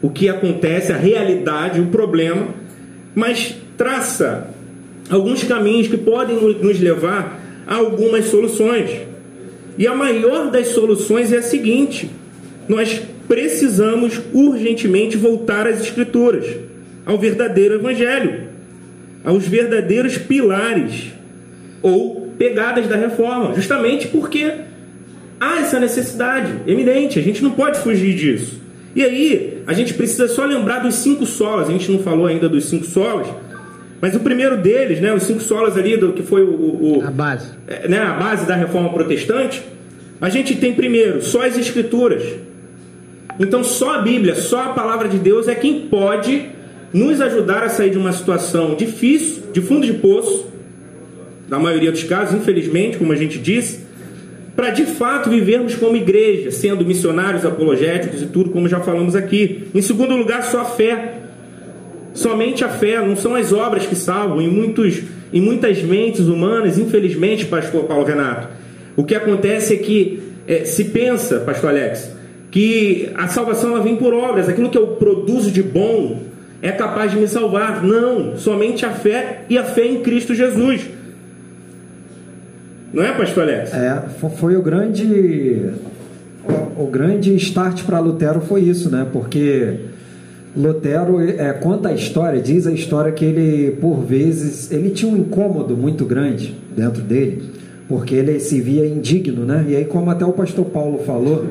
o 0.00 0.10
que 0.10 0.28
acontece, 0.28 0.92
a 0.92 0.96
realidade, 0.96 1.80
o 1.80 1.86
problema, 1.86 2.48
mas 3.14 3.54
traça 3.76 4.48
alguns 5.08 5.44
caminhos 5.44 5.88
que 5.88 5.96
podem 5.96 6.36
no- 6.36 6.52
nos 6.54 6.80
levar 6.80 7.40
a 7.66 7.76
algumas 7.76 8.26
soluções. 8.26 8.90
E 9.78 9.86
a 9.86 9.94
maior 9.94 10.50
das 10.50 10.68
soluções 10.68 11.32
é 11.32 11.38
a 11.38 11.42
seguinte: 11.42 12.10
nós 12.68 13.00
precisamos 13.28 14.20
urgentemente 14.32 15.16
voltar 15.16 15.66
às 15.66 15.80
Escrituras, 15.80 16.44
ao 17.06 17.16
verdadeiro 17.18 17.74
Evangelho, 17.74 18.48
aos 19.24 19.46
verdadeiros 19.46 20.18
pilares 20.18 21.12
ou 21.80 22.21
pegadas 22.42 22.88
da 22.88 22.96
reforma, 22.96 23.54
justamente 23.54 24.08
porque 24.08 24.50
há 25.40 25.60
essa 25.60 25.78
necessidade 25.78 26.50
eminente, 26.66 27.18
a 27.18 27.22
gente 27.22 27.40
não 27.42 27.52
pode 27.52 27.78
fugir 27.78 28.14
disso. 28.16 28.60
E 28.96 29.02
aí, 29.04 29.62
a 29.66 29.72
gente 29.72 29.94
precisa 29.94 30.26
só 30.26 30.44
lembrar 30.44 30.80
dos 30.80 30.96
cinco 30.96 31.24
solas, 31.24 31.68
a 31.68 31.72
gente 31.72 31.90
não 31.92 32.00
falou 32.00 32.26
ainda 32.26 32.48
dos 32.48 32.64
cinco 32.64 32.84
solas, 32.84 33.28
mas 34.00 34.16
o 34.16 34.20
primeiro 34.20 34.56
deles, 34.56 35.00
né, 35.00 35.14
os 35.14 35.22
cinco 35.22 35.40
solas 35.40 35.76
ali, 35.76 35.96
do 35.96 36.12
que 36.12 36.22
foi 36.24 36.42
o, 36.42 36.48
o- 36.98 37.02
A 37.06 37.10
base. 37.12 37.46
é, 37.68 37.86
né, 37.86 37.98
a 38.00 38.14
base 38.14 38.44
da 38.44 38.56
reforma 38.56 38.92
protestante, 38.92 39.62
a 40.20 40.28
gente 40.28 40.56
tem 40.56 40.74
primeiro 40.74 41.22
só 41.22 41.46
as 41.46 41.56
escrituras. 41.56 42.24
Então 43.38 43.62
só 43.62 43.94
a 43.94 43.98
Bíblia, 44.02 44.34
só 44.34 44.64
a 44.64 44.68
palavra 44.70 45.08
de 45.08 45.16
Deus 45.18 45.46
é 45.48 45.54
quem 45.54 45.82
pode 45.82 46.46
nos 46.92 47.20
ajudar 47.20 47.62
a 47.62 47.68
sair 47.68 47.90
de 47.90 47.98
uma 47.98 48.12
situação 48.12 48.74
difícil, 48.74 49.44
de 49.52 49.60
fundo 49.62 49.86
de 49.86 49.94
poço, 49.94 50.51
na 51.52 51.58
maioria 51.58 51.92
dos 51.92 52.02
casos, 52.02 52.34
infelizmente, 52.34 52.96
como 52.96 53.12
a 53.12 53.14
gente 53.14 53.38
disse, 53.38 53.80
para 54.56 54.70
de 54.70 54.86
fato 54.86 55.28
vivermos 55.28 55.74
como 55.74 55.94
igreja, 55.94 56.50
sendo 56.50 56.82
missionários, 56.82 57.44
apologéticos 57.44 58.22
e 58.22 58.26
tudo, 58.26 58.48
como 58.48 58.66
já 58.66 58.80
falamos 58.80 59.14
aqui. 59.14 59.64
Em 59.74 59.82
segundo 59.82 60.16
lugar, 60.16 60.44
só 60.44 60.62
a 60.62 60.64
fé. 60.64 61.16
Somente 62.14 62.64
a 62.64 62.70
fé, 62.70 63.06
não 63.06 63.16
são 63.16 63.34
as 63.34 63.52
obras 63.52 63.84
que 63.84 63.94
salvam. 63.94 64.40
Em, 64.40 64.48
muitos, 64.48 65.02
em 65.30 65.42
muitas 65.42 65.82
mentes 65.82 66.26
humanas, 66.26 66.78
infelizmente, 66.78 67.44
pastor 67.44 67.84
Paulo 67.84 68.06
Renato, 68.06 68.48
o 68.96 69.04
que 69.04 69.14
acontece 69.14 69.74
é 69.74 69.76
que 69.76 70.22
eh, 70.48 70.64
se 70.64 70.86
pensa, 70.86 71.40
pastor 71.40 71.68
Alex, 71.68 72.16
que 72.50 73.10
a 73.14 73.28
salvação 73.28 73.72
ela 73.72 73.82
vem 73.82 73.96
por 73.96 74.14
obras, 74.14 74.48
aquilo 74.48 74.70
que 74.70 74.78
eu 74.78 74.86
produzo 74.86 75.50
de 75.50 75.62
bom 75.62 76.22
é 76.62 76.72
capaz 76.72 77.10
de 77.10 77.18
me 77.18 77.28
salvar. 77.28 77.84
Não, 77.84 78.38
somente 78.38 78.86
a 78.86 78.90
fé 78.90 79.42
e 79.50 79.58
a 79.58 79.64
fé 79.64 79.84
em 79.84 80.00
Cristo 80.00 80.34
Jesus. 80.34 81.01
Não 82.92 83.02
é, 83.02 83.12
pastor 83.12 83.44
Alex? 83.44 83.72
É, 83.72 84.02
foi 84.36 84.56
o 84.56 84.62
grande 84.62 85.70
o, 86.44 86.84
o 86.84 86.86
grande 86.86 87.34
start 87.36 87.84
para 87.84 87.98
Lutero 88.00 88.40
foi 88.40 88.62
isso, 88.62 88.90
né? 88.90 89.06
Porque 89.10 89.76
Lutero 90.56 91.20
é, 91.20 91.52
conta 91.54 91.88
a 91.88 91.92
história, 91.92 92.40
diz 92.40 92.66
a 92.66 92.72
história 92.72 93.10
que 93.12 93.24
ele 93.24 93.76
por 93.80 94.04
vezes 94.04 94.70
ele 94.70 94.90
tinha 94.90 95.10
um 95.10 95.16
incômodo 95.16 95.76
muito 95.76 96.04
grande 96.04 96.54
dentro 96.76 97.00
dele, 97.00 97.42
porque 97.88 98.14
ele 98.14 98.38
se 98.40 98.60
via 98.60 98.86
indigno, 98.86 99.46
né? 99.46 99.64
E 99.68 99.76
aí 99.76 99.84
como 99.86 100.10
até 100.10 100.26
o 100.26 100.32
pastor 100.32 100.66
Paulo 100.66 100.98
falou, 100.98 101.46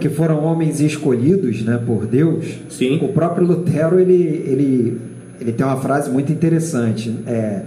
que 0.00 0.08
foram 0.08 0.44
homens 0.44 0.80
escolhidos, 0.80 1.62
né, 1.62 1.80
por 1.86 2.06
Deus. 2.06 2.44
Sim. 2.68 2.98
O 3.02 3.08
próprio 3.08 3.46
Lutero 3.46 4.00
ele 4.00 4.44
ele 4.46 5.00
ele 5.40 5.52
tem 5.52 5.64
uma 5.64 5.76
frase 5.76 6.10
muito 6.10 6.32
interessante, 6.32 7.14
é 7.26 7.62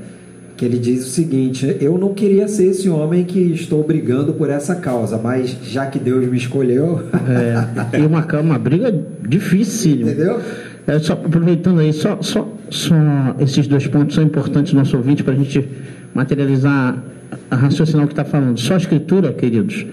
que 0.55 0.63
ele 0.63 0.77
diz 0.77 1.05
o 1.05 1.09
seguinte: 1.09 1.77
Eu 1.79 1.97
não 1.97 2.13
queria 2.13 2.47
ser 2.47 2.67
esse 2.67 2.89
homem 2.89 3.23
que 3.23 3.39
estou 3.39 3.83
brigando 3.83 4.33
por 4.33 4.49
essa 4.49 4.75
causa, 4.75 5.17
mas 5.17 5.57
já 5.63 5.85
que 5.85 5.99
Deus 5.99 6.25
me 6.27 6.37
escolheu. 6.37 7.03
É, 7.25 7.99
e 7.99 8.05
uma, 8.05 8.23
uma 8.39 8.59
briga 8.59 8.93
difícil. 9.27 10.01
Entendeu? 10.01 10.39
É, 10.87 10.99
só 10.99 11.13
aproveitando 11.13 11.79
aí, 11.79 11.91
só, 11.91 12.21
só, 12.21 12.47
só 12.69 12.95
esses 13.39 13.65
dois 13.65 13.87
pontos 13.87 14.15
são 14.15 14.23
importantes 14.23 14.73
no 14.73 14.79
nosso 14.79 14.95
ouvinte 14.95 15.23
para 15.23 15.33
a 15.33 15.35
gente 15.35 15.67
materializar 16.13 17.03
a 17.49 17.55
raciocinar 17.55 18.05
o 18.05 18.07
que 18.07 18.13
está 18.13 18.23
falando. 18.23 18.59
Só 18.59 18.75
a 18.75 18.77
escritura, 18.77 19.33
queridos, 19.33 19.85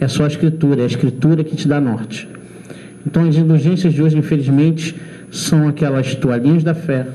é 0.00 0.08
só 0.08 0.24
a 0.24 0.26
escritura, 0.26 0.80
é 0.80 0.84
a 0.84 0.86
escritura 0.86 1.44
que 1.44 1.54
te 1.54 1.68
dá 1.68 1.80
norte. 1.80 2.28
Então 3.06 3.26
as 3.28 3.36
indulgências 3.36 3.94
de 3.94 4.02
hoje, 4.02 4.18
infelizmente, 4.18 4.96
são 5.30 5.68
aquelas 5.68 6.14
toalhinhas 6.14 6.64
da 6.64 6.74
fé, 6.74 7.06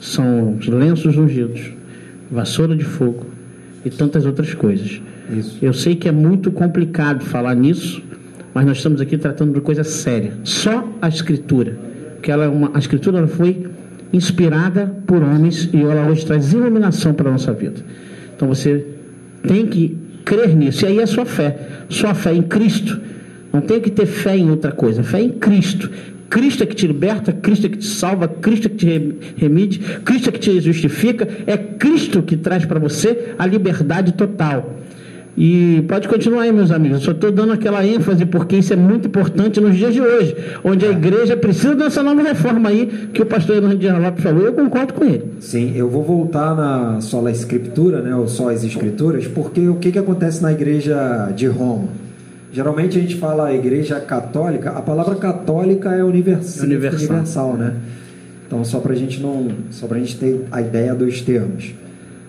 são 0.00 0.54
os 0.54 0.68
lenços 0.68 1.16
ungidos, 1.16 1.72
vassoura 2.30 2.76
de 2.76 2.84
fogo 2.84 3.26
e 3.84 3.90
tantas 3.90 4.26
outras 4.26 4.54
coisas. 4.54 5.00
Isso. 5.30 5.58
Eu 5.62 5.72
sei 5.72 5.96
que 5.96 6.08
é 6.08 6.12
muito 6.12 6.50
complicado 6.50 7.24
falar 7.24 7.54
nisso, 7.54 8.02
mas 8.54 8.64
nós 8.64 8.76
estamos 8.78 9.00
aqui 9.00 9.18
tratando 9.18 9.54
de 9.54 9.60
coisa 9.60 9.84
séria. 9.84 10.32
Só 10.44 10.88
a 11.00 11.08
escritura, 11.08 11.78
que 12.22 12.30
ela 12.30 12.44
é 12.44 12.48
uma, 12.48 12.70
a 12.74 12.78
escritura 12.78 13.26
foi 13.26 13.66
inspirada 14.12 14.94
por 15.06 15.22
homens 15.22 15.68
e 15.72 15.82
ela 15.82 16.08
hoje 16.08 16.24
traz 16.24 16.52
iluminação 16.52 17.12
para 17.12 17.28
a 17.28 17.32
nossa 17.32 17.52
vida. 17.52 17.80
Então 18.34 18.48
você 18.48 18.86
tem 19.46 19.66
que 19.66 19.96
crer 20.24 20.54
nisso. 20.54 20.84
E 20.84 20.88
aí 20.88 20.98
é 20.98 21.06
sua 21.06 21.24
fé. 21.24 21.56
Sua 21.88 22.14
fé 22.14 22.34
em 22.34 22.42
Cristo. 22.42 23.00
Não 23.52 23.60
tem 23.60 23.80
que 23.80 23.90
ter 23.90 24.06
fé 24.06 24.36
em 24.36 24.50
outra 24.50 24.72
coisa. 24.72 25.02
Fé 25.02 25.20
em 25.20 25.30
Cristo. 25.30 25.90
Cristo 26.28 26.62
é 26.62 26.66
que 26.66 26.74
te 26.74 26.86
liberta, 26.86 27.32
Cristo 27.32 27.66
é 27.66 27.68
que 27.68 27.78
te 27.78 27.86
salva, 27.86 28.28
Cristo 28.28 28.66
é 28.66 28.70
que 28.70 28.76
te 28.76 29.18
remide, 29.36 29.78
Cristo 30.04 30.28
é 30.28 30.32
que 30.32 30.40
te 30.40 30.60
justifica. 30.60 31.26
É 31.46 31.56
Cristo 31.56 32.22
que 32.22 32.36
traz 32.36 32.64
para 32.64 32.78
você 32.78 33.34
a 33.38 33.46
liberdade 33.46 34.12
total. 34.12 34.76
E 35.36 35.84
pode 35.86 36.08
continuar 36.08 36.42
aí, 36.42 36.52
meus 36.52 36.70
amigos. 36.70 36.98
Eu 36.98 37.04
só 37.04 37.10
estou 37.10 37.30
dando 37.30 37.52
aquela 37.52 37.84
ênfase 37.86 38.24
porque 38.24 38.56
isso 38.56 38.72
é 38.72 38.76
muito 38.76 39.06
importante 39.06 39.60
nos 39.60 39.76
dias 39.76 39.92
de 39.92 40.00
hoje, 40.00 40.34
onde 40.64 40.86
a 40.86 40.90
igreja 40.90 41.36
precisa 41.36 41.74
dessa 41.74 42.02
nova 42.02 42.22
reforma 42.22 42.70
aí 42.70 43.10
que 43.12 43.20
o 43.20 43.26
pastor 43.26 43.56
Hernandes 43.56 43.92
Lopes 43.92 44.22
falou. 44.24 44.42
Eu 44.42 44.54
concordo 44.54 44.94
com 44.94 45.04
ele. 45.04 45.24
Sim, 45.40 45.74
eu 45.76 45.90
vou 45.90 46.02
voltar 46.02 46.54
na 46.54 47.02
sola 47.02 47.30
escritura, 47.30 48.00
né, 48.00 48.14
ou 48.14 48.26
só 48.26 48.48
as 48.48 48.64
escrituras, 48.64 49.26
porque 49.26 49.68
o 49.68 49.74
que, 49.74 49.92
que 49.92 49.98
acontece 49.98 50.42
na 50.42 50.52
igreja 50.52 51.30
de 51.36 51.46
Roma? 51.46 52.05
Geralmente 52.56 52.96
a 52.96 53.02
gente 53.02 53.16
fala 53.16 53.52
igreja 53.52 54.00
católica, 54.00 54.70
a 54.70 54.80
palavra 54.80 55.14
católica 55.16 55.90
é 55.92 56.02
universal, 56.02 56.64
Universal. 56.64 57.00
universal 57.00 57.52
né? 57.52 57.74
Então 58.46 58.64
só 58.64 58.80
para 58.80 58.94
a 58.94 58.96
gente 58.96 59.20
não, 59.20 59.48
só 59.70 59.86
para 59.86 59.98
a 59.98 60.00
gente 60.00 60.16
ter 60.16 60.40
a 60.50 60.62
ideia 60.62 60.94
dos 60.94 61.20
termos. 61.20 61.74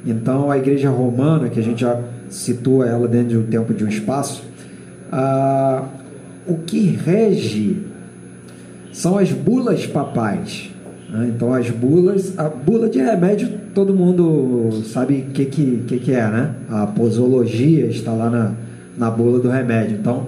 Então 0.05 0.51
a 0.51 0.57
igreja 0.57 0.89
romana, 0.89 1.47
que 1.47 1.57
a 1.57 1.63
gente 1.63 1.79
já 1.79 1.97
situa 2.29 2.85
ela 2.89 3.07
dentro 3.07 3.29
de 3.29 3.37
um 3.37 3.43
tempo 3.43 3.73
de 3.73 3.85
um 3.85 3.87
espaço, 3.87 4.43
ah, 5.09 5.85
o 6.45 6.55
que 6.55 6.81
rege 7.05 7.83
são 8.91 9.17
as 9.17 9.31
bulas 9.31 9.85
papais. 9.87 10.69
né? 11.09 11.31
Então 11.33 11.53
as 11.53 11.69
bulas, 11.69 12.37
a 12.37 12.49
bula 12.49 12.89
de 12.89 12.99
remédio, 12.99 13.47
todo 13.73 13.93
mundo 13.93 14.81
sabe 14.87 15.25
o 15.29 15.31
que, 15.31 15.45
que, 15.45 15.83
que, 15.87 15.99
que 15.99 16.11
é, 16.11 16.27
né? 16.29 16.51
A 16.69 16.85
posologia 16.85 17.85
está 17.85 18.11
lá 18.11 18.29
na, 18.29 18.51
na 18.97 19.09
bula 19.11 19.39
do 19.39 19.49
remédio. 19.49 19.97
Então, 19.99 20.25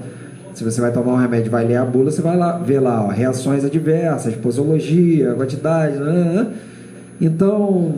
se 0.53 0.63
você 0.63 0.79
vai 0.81 0.91
tomar 0.91 1.13
um 1.13 1.17
remédio 1.17 1.49
vai 1.51 1.65
ler 1.65 1.77
a 1.77 1.85
bula, 1.85 2.11
você 2.11 2.21
vai 2.21 2.37
lá 2.37 2.57
ver 2.57 2.79
lá 2.79 3.03
ó, 3.05 3.07
reações 3.07 3.63
adversas, 3.63 4.35
posologia, 4.35 5.33
quantidade. 5.33 5.97
né, 5.97 6.11
né. 6.35 6.47
Então, 7.21 7.95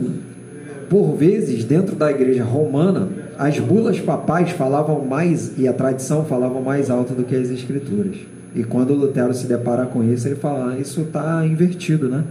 por 0.88 1.16
vezes, 1.16 1.64
dentro 1.64 1.94
da 1.96 2.10
igreja 2.10 2.44
romana, 2.44 3.08
as 3.38 3.58
bulas 3.58 3.98
papais 3.98 4.50
falavam 4.50 5.04
mais, 5.04 5.52
e 5.58 5.66
a 5.66 5.72
tradição 5.72 6.24
falava 6.24 6.60
mais 6.60 6.90
alto 6.90 7.14
do 7.14 7.24
que 7.24 7.34
as 7.34 7.48
escrituras. 7.50 8.16
E 8.54 8.62
quando 8.62 8.92
Lutero 8.92 9.32
se 9.32 9.46
depara 9.46 9.86
com 9.86 10.04
isso, 10.04 10.28
ele 10.28 10.34
fala, 10.36 10.72
ah, 10.74 10.78
isso 10.78 11.00
está 11.00 11.44
invertido, 11.46 12.08
né? 12.08 12.22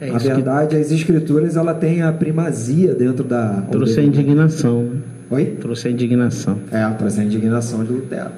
É 0.00 0.06
Na 0.10 0.16
isso 0.18 0.26
que- 0.28 0.32
verdade, 0.34 0.76
as 0.76 0.90
escrituras 0.92 1.56
ela 1.56 1.74
tem 1.74 2.02
a 2.02 2.12
primazia 2.12 2.94
dentro 2.94 3.24
da... 3.24 3.62
Trouxe 3.70 3.98
a 3.98 4.02
indignação. 4.02 4.82
Né? 4.84 4.90
Oi? 5.30 5.56
Trouxe 5.60 5.88
a 5.88 5.90
indignação. 5.90 6.58
É, 6.70 6.88
trouxe 6.94 7.20
a 7.20 7.24
indignação 7.24 7.84
de 7.84 7.92
Lutero. 7.92 8.30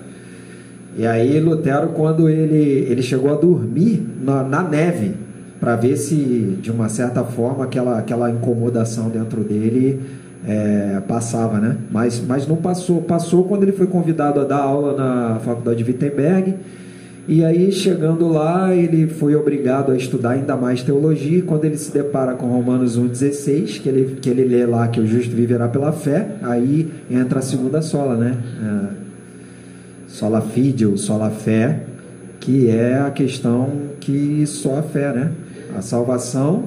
E 0.96 1.07
aí 1.07 1.38
Lutero, 1.38 1.88
quando 1.88 2.29
ele, 2.29 2.87
ele 2.90 3.03
chegou 3.03 3.33
a 3.33 3.37
dormir 3.37 4.03
na, 4.22 4.42
na 4.42 4.62
neve, 4.62 5.14
para 5.61 5.77
ver 5.77 5.96
se, 5.96 6.59
de 6.62 6.70
uma 6.70 6.88
certa 6.88 7.24
forma, 7.24 7.64
aquela, 7.64 7.98
aquela 7.98 8.31
incomodação 8.31 9.11
dentro 9.11 9.42
dele 9.42 10.01
é, 10.46 11.03
passava, 11.07 11.59
né? 11.59 11.77
Mas, 11.90 12.22
mas 12.27 12.46
não 12.46 12.57
passou. 12.57 13.03
Passou 13.03 13.44
quando 13.44 13.64
ele 13.64 13.72
foi 13.72 13.87
convidado 13.87 14.40
a 14.40 14.44
dar 14.44 14.59
aula 14.59 14.96
na 14.96 15.40
faculdade 15.40 15.83
de 15.83 15.90
Wittenberg. 15.90 16.55
E 17.28 17.44
aí, 17.44 17.70
chegando 17.70 18.26
lá, 18.26 18.74
ele 18.74 19.06
foi 19.06 19.36
obrigado 19.36 19.92
a 19.92 19.96
estudar 19.96 20.30
ainda 20.30 20.56
mais 20.56 20.82
teologia. 20.82 21.38
E 21.38 21.42
quando 21.42 21.66
ele 21.66 21.76
se 21.76 21.92
depara 21.92 22.32
com 22.32 22.46
Romanos 22.46 22.98
1,16, 22.98 23.82
que 23.82 23.88
ele, 23.88 24.16
que 24.18 24.30
ele 24.30 24.44
lê 24.44 24.64
lá 24.64 24.88
que 24.88 24.98
o 24.98 25.06
justo 25.06 25.36
viverá 25.36 25.68
pela 25.68 25.92
fé, 25.92 26.26
aí 26.42 26.88
entra 27.10 27.40
a 27.40 27.42
segunda 27.42 27.82
sola, 27.82 28.16
né? 28.16 28.34
É, 28.64 29.08
sola 30.08 30.40
fide 30.40 30.86
ou 30.86 30.96
sola 30.96 31.28
fé, 31.28 31.80
que 32.40 32.70
é 32.70 32.98
a 32.98 33.10
questão 33.10 33.68
que 34.00 34.46
só 34.46 34.78
a 34.78 34.82
fé, 34.82 35.12
né? 35.12 35.30
A 35.76 35.82
salvação, 35.82 36.64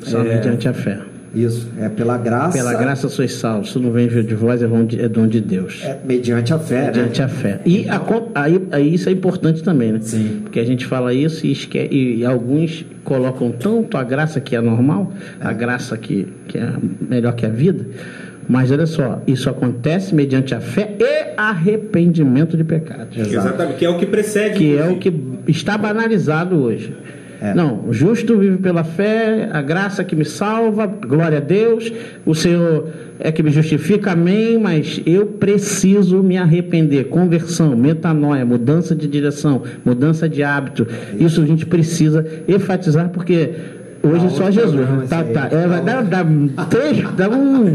Só 0.00 0.20
É. 0.24 0.34
mediante 0.34 0.68
a 0.68 0.72
fé. 0.72 1.00
Isso, 1.44 1.68
é 1.80 1.88
pela 1.88 2.16
graça, 2.18 2.56
Pela 2.58 2.74
graça 2.74 3.08
sois 3.08 3.34
salvos. 3.34 3.72
Se 3.72 3.78
não 3.78 3.90
vem 3.92 4.08
de 4.08 4.34
vós, 4.34 4.62
é 4.62 4.66
dom 4.66 4.84
de, 4.84 5.00
é 5.00 5.08
dom 5.08 5.26
de 5.26 5.40
Deus. 5.40 5.80
é 5.84 5.98
mediante 6.04 6.52
a 6.52 6.58
fé, 6.58 6.86
Mediante 6.86 7.20
né? 7.20 7.24
a 7.24 7.28
fé. 7.28 7.60
E 7.64 7.88
a 7.88 7.98
co- 7.98 8.30
aí, 8.34 8.60
aí 8.72 8.94
isso 8.94 9.08
é 9.08 9.12
importante 9.12 9.62
também, 9.62 9.92
né? 9.92 9.98
Sim. 10.02 10.40
Porque 10.42 10.58
a 10.60 10.64
gente 10.64 10.86
fala 10.86 11.12
isso 11.14 11.46
e, 11.46 12.18
e 12.18 12.24
alguns 12.24 12.84
colocam 13.04 13.50
tanto 13.50 13.96
a 13.96 14.04
graça 14.04 14.40
que 14.40 14.54
é 14.56 14.60
normal, 14.60 15.12
a 15.40 15.52
graça 15.52 15.96
que, 15.96 16.26
que 16.48 16.58
é 16.58 16.72
melhor 17.08 17.34
que 17.34 17.46
a 17.46 17.48
vida. 17.50 17.86
Mas 18.48 18.70
olha 18.70 18.86
só, 18.86 19.20
isso 19.26 19.50
acontece 19.50 20.14
mediante 20.14 20.54
a 20.54 20.60
fé 20.60 20.94
e 20.98 21.34
arrependimento 21.36 22.56
de 22.56 22.64
pecados. 22.64 23.16
Exatamente, 23.16 23.76
que 23.78 23.84
é 23.84 23.90
o 23.90 23.98
que 23.98 24.06
precede. 24.06 24.58
Que 24.58 24.76
é 24.76 24.88
o 24.88 24.96
que 24.96 25.12
está 25.46 25.76
banalizado 25.76 26.56
hoje. 26.56 26.94
É. 27.40 27.54
Não, 27.54 27.84
o 27.86 27.92
justo 27.92 28.36
vive 28.36 28.56
pela 28.58 28.82
fé, 28.82 29.48
a 29.52 29.62
graça 29.62 30.02
que 30.02 30.16
me 30.16 30.24
salva, 30.24 30.86
glória 30.86 31.38
a 31.38 31.40
Deus, 31.40 31.92
o 32.26 32.34
Senhor 32.34 32.88
é 33.20 33.30
que 33.30 33.42
me 33.42 33.50
justifica, 33.50 34.12
amém, 34.12 34.58
mas 34.58 35.00
eu 35.06 35.26
preciso 35.26 36.22
me 36.22 36.36
arrepender. 36.36 37.04
Conversão, 37.04 37.76
metanoia, 37.76 38.44
mudança 38.44 38.94
de 38.94 39.06
direção, 39.06 39.62
mudança 39.84 40.28
de 40.28 40.42
hábito. 40.42 40.86
Isso 41.18 41.40
a 41.40 41.46
gente 41.46 41.66
precisa 41.66 42.26
enfatizar 42.46 43.10
porque. 43.10 43.50
Hoje 44.00 44.26
Dá 44.26 44.30
só 44.30 44.48
Jesus. 44.48 44.86
Tá, 45.08 45.22
esse 45.22 45.32
tá. 45.32 45.48
É, 45.50 45.66
vai 45.66 45.82
dar, 45.82 46.04
dar 46.04 46.24
três, 46.70 47.02
dá, 47.16 47.28
um, 47.28 47.74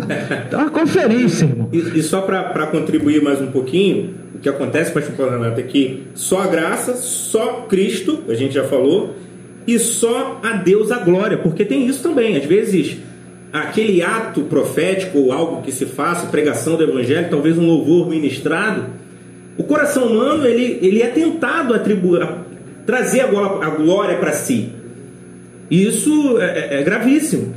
dá 0.50 0.58
uma 0.58 0.70
conferência, 0.70 1.44
irmão. 1.44 1.68
E, 1.74 2.00
e 2.00 2.02
só 2.02 2.22
para 2.22 2.66
contribuir 2.68 3.22
mais 3.22 3.42
um 3.42 3.48
pouquinho, 3.48 4.12
o 4.34 4.40
que 4.40 4.48
acontece, 4.48 4.94
Paulo 5.12 5.34
Renato, 5.34 5.60
é 5.60 5.64
que 5.64 6.04
só 6.16 6.44
a 6.44 6.48
graça, 6.48 6.96
só 6.96 7.66
Cristo, 7.70 8.24
a 8.30 8.36
gente 8.36 8.54
já 8.54 8.64
falou, 8.64 9.14
e 9.66 9.80
só 9.80 10.40
a 10.44 10.54
Deus 10.54 10.92
a 10.92 11.00
glória, 11.00 11.38
porque 11.38 11.64
tem 11.66 11.86
isso 11.88 12.04
também. 12.04 12.36
Às 12.36 12.46
vezes, 12.46 12.98
aquele 13.52 14.02
ato 14.02 14.42
profético 14.42 15.18
ou 15.20 15.32
algo 15.32 15.62
que 15.62 15.72
se 15.72 15.86
faça, 15.86 16.28
pregação 16.28 16.76
do 16.76 16.84
evangelho, 16.84 17.28
talvez 17.30 17.58
um 17.58 17.66
louvor 17.66 18.10
ministrado, 18.10 18.86
o 19.58 19.64
coração 19.64 20.08
humano 20.08 20.46
ele, 20.48 20.80
ele 20.82 21.02
é 21.02 21.08
tentado 21.08 21.74
atribuir, 21.74 22.28
trazer 22.86 23.22
a 23.22 23.28
glória, 23.28 23.66
a 23.68 23.70
glória 23.70 24.18
para 24.18 24.32
si. 24.34 24.70
E 25.70 25.86
isso 25.88 26.38
é, 26.40 26.46
é- 26.76 26.80
é 26.80 26.84
gravíssimo, 26.84 27.54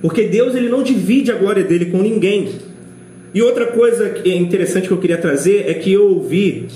porque 0.00 0.24
Deus 0.24 0.54
ele 0.54 0.68
não 0.68 0.82
divide 0.82 1.30
a 1.30 1.34
glória 1.34 1.64
dele 1.64 1.86
com 1.86 1.98
ninguém. 1.98 2.48
E 3.34 3.42
outra 3.42 3.66
coisa 3.66 4.10
que 4.10 4.30
é 4.30 4.36
interessante 4.36 4.86
que 4.86 4.92
eu 4.92 4.98
queria 4.98 5.18
trazer 5.18 5.64
é 5.68 5.74
que 5.74 5.92
eu 5.92 6.08
ouvi 6.08 6.68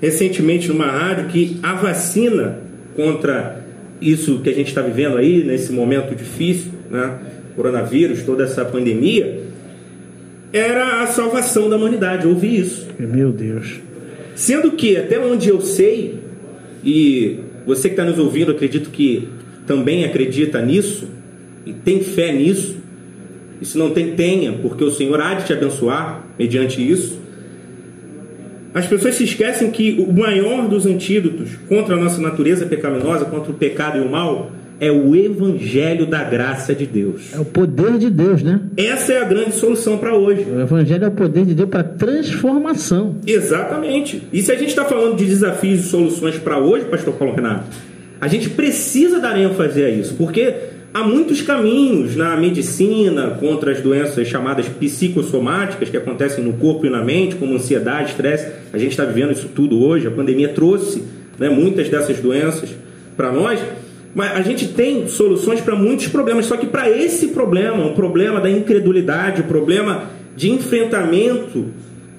recentemente 0.00 0.68
numa 0.68 0.86
rádio 0.86 1.26
que 1.28 1.58
a 1.62 1.74
vacina 1.74 2.58
contra 2.94 3.65
isso 4.00 4.40
que 4.40 4.50
a 4.50 4.54
gente 4.54 4.68
está 4.68 4.82
vivendo 4.82 5.16
aí, 5.16 5.42
nesse 5.44 5.72
momento 5.72 6.14
difícil, 6.14 6.72
né? 6.90 7.18
coronavírus, 7.54 8.22
toda 8.22 8.44
essa 8.44 8.64
pandemia, 8.64 9.40
era 10.52 11.02
a 11.02 11.06
salvação 11.06 11.68
da 11.68 11.76
humanidade. 11.76 12.26
Ouvi 12.26 12.58
isso. 12.58 12.86
Meu 12.98 13.32
Deus. 13.32 13.80
Sendo 14.34 14.72
que, 14.72 14.96
até 14.96 15.18
onde 15.18 15.48
eu 15.48 15.60
sei, 15.60 16.18
e 16.84 17.38
você 17.66 17.88
que 17.88 17.94
está 17.94 18.04
nos 18.04 18.18
ouvindo, 18.18 18.52
acredito 18.52 18.90
que 18.90 19.28
também 19.66 20.04
acredita 20.04 20.60
nisso, 20.60 21.08
e 21.64 21.72
tem 21.72 22.02
fé 22.02 22.32
nisso, 22.32 22.76
e 23.60 23.64
se 23.64 23.78
não 23.78 23.90
tem, 23.90 24.14
tenha, 24.14 24.52
porque 24.52 24.84
o 24.84 24.90
Senhor 24.90 25.20
há 25.20 25.34
de 25.34 25.46
te 25.46 25.52
abençoar 25.52 26.24
mediante 26.38 26.86
isso. 26.86 27.18
As 28.76 28.86
pessoas 28.86 29.14
se 29.14 29.24
esquecem 29.24 29.70
que 29.70 30.04
o 30.06 30.12
maior 30.12 30.68
dos 30.68 30.84
antídotos 30.84 31.48
contra 31.66 31.94
a 31.94 31.98
nossa 31.98 32.20
natureza 32.20 32.66
pecaminosa, 32.66 33.24
contra 33.24 33.50
o 33.50 33.54
pecado 33.54 33.96
e 33.96 34.02
o 34.02 34.10
mal, 34.10 34.50
é 34.78 34.92
o 34.92 35.16
evangelho 35.16 36.04
da 36.04 36.22
graça 36.22 36.74
de 36.74 36.84
Deus. 36.84 37.32
É 37.32 37.38
o 37.38 37.44
poder 37.46 37.96
de 37.96 38.10
Deus, 38.10 38.42
né? 38.42 38.60
Essa 38.76 39.14
é 39.14 39.22
a 39.22 39.24
grande 39.24 39.52
solução 39.52 39.96
para 39.96 40.14
hoje. 40.14 40.42
O 40.42 40.60
evangelho 40.60 41.06
é 41.06 41.08
o 41.08 41.12
poder 41.12 41.46
de 41.46 41.54
Deus 41.54 41.70
para 41.70 41.82
transformação. 41.84 43.16
Exatamente. 43.26 44.22
E 44.30 44.42
se 44.42 44.52
a 44.52 44.56
gente 44.56 44.68
está 44.68 44.84
falando 44.84 45.16
de 45.16 45.24
desafios 45.24 45.80
e 45.80 45.82
soluções 45.84 46.36
para 46.36 46.58
hoje, 46.58 46.84
pastor 46.84 47.14
Paulo 47.14 47.34
Renato, 47.34 47.64
a 48.20 48.28
gente 48.28 48.50
precisa 48.50 49.18
dar 49.18 49.40
ênfase 49.40 49.82
a 49.82 49.88
isso, 49.88 50.16
porque 50.16 50.54
há 50.96 51.02
muitos 51.02 51.42
caminhos 51.42 52.16
na 52.16 52.34
medicina 52.38 53.36
contra 53.38 53.70
as 53.70 53.82
doenças 53.82 54.26
chamadas 54.26 54.66
psicossomáticas 54.66 55.90
que 55.90 55.96
acontecem 55.96 56.42
no 56.42 56.54
corpo 56.54 56.86
e 56.86 56.90
na 56.90 57.04
mente, 57.04 57.36
como 57.36 57.54
ansiedade, 57.54 58.12
estresse. 58.12 58.50
A 58.72 58.78
gente 58.78 58.92
está 58.92 59.04
vivendo 59.04 59.32
isso 59.32 59.48
tudo 59.54 59.84
hoje. 59.84 60.06
A 60.06 60.10
pandemia 60.10 60.48
trouxe 60.48 61.02
né, 61.38 61.50
muitas 61.50 61.90
dessas 61.90 62.18
doenças 62.18 62.70
para 63.14 63.30
nós. 63.30 63.60
Mas 64.14 64.38
a 64.38 64.40
gente 64.40 64.68
tem 64.68 65.06
soluções 65.06 65.60
para 65.60 65.76
muitos 65.76 66.08
problemas, 66.08 66.46
só 66.46 66.56
que 66.56 66.66
para 66.66 66.88
esse 66.88 67.28
problema, 67.28 67.84
o 67.84 67.92
problema 67.92 68.40
da 68.40 68.48
incredulidade, 68.48 69.42
o 69.42 69.44
problema 69.44 70.04
de 70.34 70.50
enfrentamento 70.50 71.66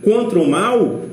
contra 0.03 0.37
o 0.37 0.47
mal, 0.47 1.03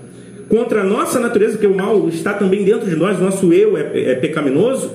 contra 0.51 0.83
a 0.83 0.85
nossa 0.85 1.19
natureza, 1.19 1.53
porque 1.53 1.67
o 1.67 1.75
mal 1.75 2.11
está 2.11 2.35
também 2.35 2.63
dentro 2.63 2.91
de 2.91 2.95
nós, 2.95 3.19
o 3.19 3.23
nosso 3.23 3.51
eu 3.55 3.79
é, 3.79 4.11
é 4.11 4.15
pecaminoso, 4.17 4.91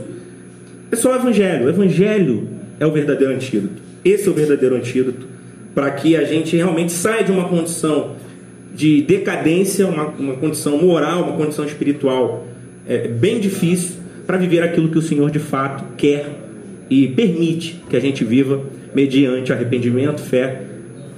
é 0.92 0.96
só 0.96 1.14
o 1.14 1.16
Evangelho. 1.16 1.66
O 1.66 1.70
Evangelho 1.70 2.59
é 2.80 2.86
o 2.86 2.92
verdadeiro 2.92 3.34
antídoto. 3.34 3.82
Esse 4.04 4.28
é 4.28 4.32
o 4.32 4.34
verdadeiro 4.34 4.76
antídoto 4.76 5.28
para 5.76 5.92
que 5.92 6.16
a 6.16 6.24
gente 6.24 6.56
realmente 6.56 6.92
saia 6.92 7.24
de 7.24 7.32
uma 7.32 7.48
condição 7.48 8.16
de 8.74 9.02
decadência, 9.02 9.88
uma, 9.88 10.06
uma 10.08 10.36
condição 10.36 10.78
moral, 10.78 11.24
uma 11.24 11.38
condição 11.38 11.66
espiritual 11.66 12.48
é, 12.88 13.08
bem 13.08 13.40
difícil 13.40 13.98
para 14.26 14.38
viver 14.38 14.64
aquilo 14.64 14.90
que 14.90 14.98
o 14.98 15.02
Senhor 15.02 15.30
de 15.30 15.40
fato 15.40 15.84
quer 15.98 16.30
e 16.90 17.08
permite 17.08 17.82
que 17.90 17.96
a 17.96 18.00
gente 18.00 18.24
viva 18.24 18.62
mediante 18.94 19.54
arrependimento, 19.54 20.22
fé 20.22 20.64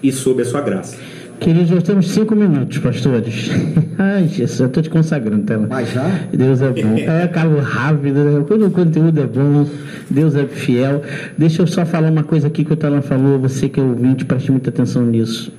e 0.04 0.12
sob 0.12 0.42
a 0.42 0.46
sua 0.46 0.62
graça. 0.62 0.98
Queridos, 1.42 1.72
nós 1.72 1.82
temos 1.82 2.08
cinco 2.12 2.36
minutos, 2.36 2.78
pastores. 2.78 3.50
Ai, 3.98 4.28
Jesus, 4.28 4.60
eu 4.60 4.68
estou 4.68 4.84
te 4.84 4.92
consagrando, 4.92 5.42
tela. 5.42 5.66
Mas 5.68 5.92
já? 5.92 6.08
Deus 6.32 6.62
é 6.62 6.70
bom. 6.70 6.96
É, 6.96 7.28
Carlos 7.30 7.64
rápido, 7.64 8.24
né? 8.24 8.46
quando 8.48 8.68
o 8.68 8.70
conteúdo 8.70 9.20
é 9.20 9.26
bom, 9.26 9.66
Deus 10.08 10.36
é 10.36 10.46
fiel. 10.46 11.02
Deixa 11.36 11.64
eu 11.64 11.66
só 11.66 11.84
falar 11.84 12.12
uma 12.12 12.24
coisa 12.24 12.46
aqui 12.46 12.64
que 12.64 12.72
o 12.72 12.76
Tela 12.76 13.02
falou, 13.02 13.40
você 13.40 13.68
que 13.68 13.80
é 13.80 13.84
ouvinte, 13.84 14.24
preste 14.24 14.52
muita 14.52 14.70
atenção 14.70 15.04
nisso. 15.04 15.52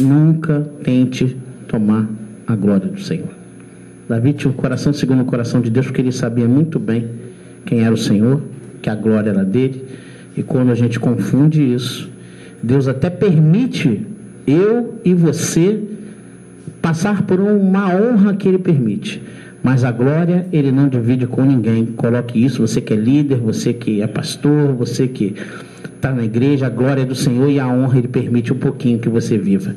Nunca 0.00 0.66
tente 0.82 1.36
tomar 1.68 2.08
a 2.44 2.56
glória 2.56 2.88
do 2.88 3.00
Senhor. 3.00 3.30
Davi 4.08 4.32
tinha 4.32 4.50
o 4.50 4.54
coração 4.54 4.92
segundo 4.92 5.22
o 5.22 5.26
coração 5.26 5.60
de 5.60 5.70
Deus, 5.70 5.86
porque 5.86 6.00
ele 6.00 6.10
sabia 6.10 6.48
muito 6.48 6.80
bem 6.80 7.08
quem 7.64 7.84
era 7.84 7.94
o 7.94 7.96
Senhor, 7.96 8.42
que 8.82 8.90
a 8.90 8.96
glória 8.96 9.30
era 9.30 9.44
dele. 9.44 9.84
E 10.36 10.42
quando 10.42 10.72
a 10.72 10.74
gente 10.74 10.98
confunde 10.98 11.62
isso, 11.62 12.10
Deus 12.60 12.88
até 12.88 13.08
permite 13.08 14.09
eu 14.46 15.00
e 15.04 15.14
você 15.14 15.80
passar 16.80 17.22
por 17.22 17.40
uma 17.40 17.94
honra 17.94 18.34
que 18.34 18.48
ele 18.48 18.58
permite. 18.58 19.22
Mas 19.62 19.84
a 19.84 19.92
glória 19.92 20.46
ele 20.52 20.72
não 20.72 20.88
divide 20.88 21.26
com 21.26 21.44
ninguém. 21.44 21.84
Coloque 21.86 22.42
isso, 22.42 22.66
você 22.66 22.80
que 22.80 22.94
é 22.94 22.96
líder, 22.96 23.36
você 23.36 23.74
que 23.74 24.00
é 24.00 24.06
pastor, 24.06 24.72
você 24.72 25.06
que 25.06 25.34
está 25.84 26.12
na 26.12 26.24
igreja, 26.24 26.66
a 26.66 26.70
glória 26.70 27.02
é 27.02 27.04
do 27.04 27.14
Senhor 27.14 27.50
e 27.50 27.60
a 27.60 27.68
honra 27.68 27.98
ele 27.98 28.08
permite 28.08 28.52
um 28.52 28.58
pouquinho 28.58 28.98
que 28.98 29.08
você 29.08 29.36
viva. 29.36 29.74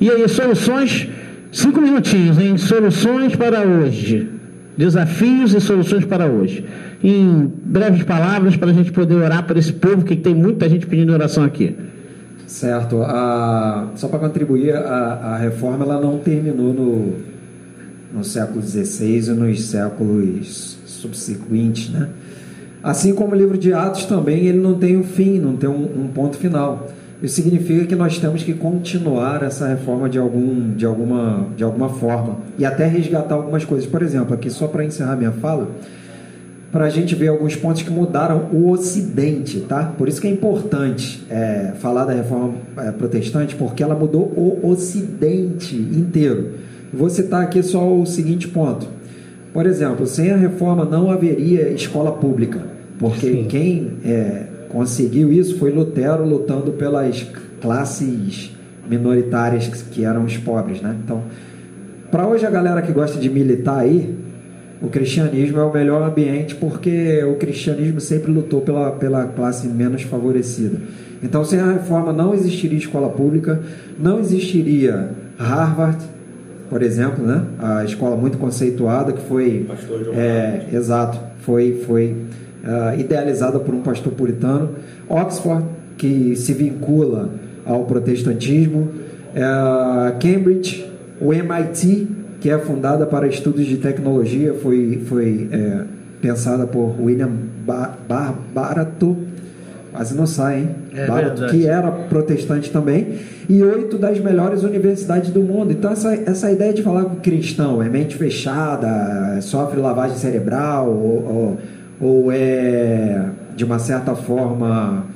E 0.00 0.08
aí, 0.10 0.28
soluções 0.28 1.08
Cinco 1.56 1.80
minutinhos 1.80 2.38
em 2.38 2.58
soluções 2.58 3.34
para 3.34 3.62
hoje. 3.62 4.28
Desafios 4.76 5.54
e 5.54 5.60
soluções 5.60 6.04
para 6.04 6.26
hoje. 6.26 6.62
Em 7.02 7.50
breves 7.64 8.02
palavras, 8.02 8.56
para 8.56 8.70
a 8.70 8.74
gente 8.74 8.92
poder 8.92 9.14
orar 9.14 9.42
para 9.44 9.58
esse 9.58 9.72
povo, 9.72 10.04
que 10.04 10.16
tem 10.16 10.34
muita 10.34 10.68
gente 10.68 10.86
pedindo 10.86 11.14
oração 11.14 11.44
aqui. 11.44 11.74
Certo. 12.46 13.02
A, 13.02 13.90
só 13.96 14.08
para 14.08 14.18
contribuir, 14.20 14.74
a, 14.74 14.80
a 14.80 15.36
reforma 15.36 15.84
ela 15.84 16.00
não 16.00 16.18
terminou 16.18 16.72
no, 16.72 17.14
no 18.14 18.24
século 18.24 18.62
XVI 18.62 19.30
e 19.30 19.30
nos 19.30 19.64
séculos 19.64 20.78
subsequentes, 20.86 21.90
né? 21.90 22.08
Assim 22.82 23.12
como 23.14 23.32
o 23.32 23.34
livro 23.34 23.58
de 23.58 23.72
Atos 23.72 24.04
também, 24.04 24.46
ele 24.46 24.58
não 24.58 24.74
tem 24.74 24.96
um 24.96 25.02
fim, 25.02 25.40
não 25.40 25.56
tem 25.56 25.68
um, 25.68 26.04
um 26.04 26.08
ponto 26.08 26.36
final. 26.36 26.88
Isso 27.20 27.34
significa 27.36 27.86
que 27.86 27.96
nós 27.96 28.18
temos 28.18 28.42
que 28.42 28.52
continuar 28.52 29.42
essa 29.42 29.66
reforma 29.66 30.08
de, 30.08 30.18
algum, 30.18 30.72
de, 30.74 30.84
alguma, 30.84 31.48
de 31.56 31.64
alguma 31.64 31.88
forma 31.88 32.36
e 32.58 32.64
até 32.64 32.86
resgatar 32.86 33.34
algumas 33.34 33.64
coisas. 33.64 33.88
Por 33.88 34.02
exemplo, 34.02 34.34
aqui 34.34 34.50
só 34.50 34.68
para 34.68 34.84
encerrar 34.84 35.16
minha 35.16 35.32
fala, 35.32 35.68
para 36.72 36.86
a 36.86 36.90
gente 36.90 37.14
ver 37.14 37.28
alguns 37.28 37.54
pontos 37.56 37.82
que 37.82 37.90
mudaram 37.90 38.48
o 38.52 38.70
Ocidente, 38.70 39.60
tá? 39.60 39.94
Por 39.96 40.08
isso 40.08 40.20
que 40.20 40.26
é 40.26 40.30
importante 40.30 41.24
é, 41.30 41.72
falar 41.78 42.04
da 42.04 42.12
reforma 42.12 42.54
é, 42.78 42.90
protestante, 42.90 43.54
porque 43.54 43.82
ela 43.82 43.94
mudou 43.94 44.22
o 44.22 44.60
Ocidente 44.68 45.76
inteiro. 45.76 46.50
Vou 46.92 47.08
citar 47.08 47.42
aqui 47.42 47.62
só 47.62 47.94
o 47.94 48.04
seguinte 48.06 48.48
ponto. 48.48 48.86
Por 49.52 49.64
exemplo, 49.64 50.06
sem 50.06 50.32
a 50.32 50.36
reforma 50.36 50.84
não 50.84 51.10
haveria 51.10 51.70
escola 51.70 52.12
pública, 52.12 52.60
porque 52.98 53.32
Sim. 53.32 53.46
quem 53.48 53.92
é, 54.04 54.42
conseguiu 54.68 55.32
isso 55.32 55.58
foi 55.58 55.70
Lutero 55.70 56.26
lutando 56.26 56.72
pelas 56.72 57.26
classes 57.60 58.54
minoritárias 58.88 59.66
que 59.66 60.04
eram 60.04 60.24
os 60.24 60.36
pobres, 60.36 60.80
né? 60.80 60.94
Então, 61.02 61.22
para 62.10 62.26
hoje 62.26 62.46
a 62.46 62.50
galera 62.50 62.82
que 62.82 62.92
gosta 62.92 63.18
de 63.18 63.28
militar 63.28 63.80
aí, 63.80 64.14
o 64.80 64.88
cristianismo 64.88 65.58
é 65.58 65.64
o 65.64 65.72
melhor 65.72 66.02
ambiente 66.02 66.54
porque 66.54 67.22
o 67.24 67.36
cristianismo 67.36 68.00
sempre 68.00 68.30
lutou 68.30 68.60
pela, 68.60 68.92
pela 68.92 69.24
classe 69.26 69.66
menos 69.68 70.02
favorecida. 70.02 70.78
Então, 71.22 71.44
sem 71.44 71.58
a 71.58 71.72
reforma 71.72 72.12
não 72.12 72.34
existiria 72.34 72.78
escola 72.78 73.08
pública, 73.08 73.60
não 73.98 74.20
existiria 74.20 75.10
Harvard, 75.38 75.98
por 76.68 76.82
exemplo, 76.82 77.24
né? 77.24 77.42
A 77.58 77.84
escola 77.84 78.16
muito 78.16 78.36
conceituada 78.38 79.12
que 79.12 79.22
foi, 79.22 79.66
é, 80.14 80.66
exato, 80.72 81.18
foi 81.40 81.82
foi 81.86 82.14
uh, 82.64 82.98
idealizada 82.98 83.58
por 83.58 83.74
um 83.74 83.80
pastor 83.80 84.12
puritano, 84.12 84.70
Oxford, 85.08 85.64
que 85.96 86.36
se 86.36 86.52
vincula 86.52 87.30
ao 87.64 87.84
protestantismo, 87.84 88.90
uh, 89.32 90.18
Cambridge, 90.20 90.86
o 91.20 91.32
MIT, 91.32 92.08
que 92.46 92.50
é 92.50 92.58
fundada 92.60 93.04
para 93.06 93.26
estudos 93.26 93.66
de 93.66 93.76
tecnologia, 93.76 94.54
foi, 94.54 95.02
foi 95.08 95.48
é, 95.50 95.80
pensada 96.22 96.64
por 96.64 96.94
William 97.00 97.32
Barato, 98.54 99.16
quase 99.90 100.14
não 100.14 100.28
sai, 100.28 100.60
hein? 100.60 100.68
É 100.94 101.08
Barato, 101.08 101.48
que 101.48 101.66
era 101.66 101.90
protestante 101.90 102.70
também, 102.70 103.18
e 103.48 103.60
oito 103.64 103.98
das 103.98 104.20
melhores 104.20 104.62
universidades 104.62 105.30
do 105.30 105.40
mundo. 105.40 105.72
Então, 105.72 105.90
essa, 105.90 106.14
essa 106.14 106.48
ideia 106.48 106.72
de 106.72 106.84
falar 106.84 107.06
com 107.06 107.16
cristão 107.16 107.82
é 107.82 107.88
mente 107.88 108.14
fechada, 108.14 109.40
sofre 109.40 109.80
lavagem 109.80 110.16
cerebral, 110.16 110.88
ou, 110.88 111.24
ou 111.28 111.58
ou 111.98 112.30
é 112.30 113.24
de 113.56 113.64
uma 113.64 113.78
certa 113.78 114.14
forma 114.14 115.06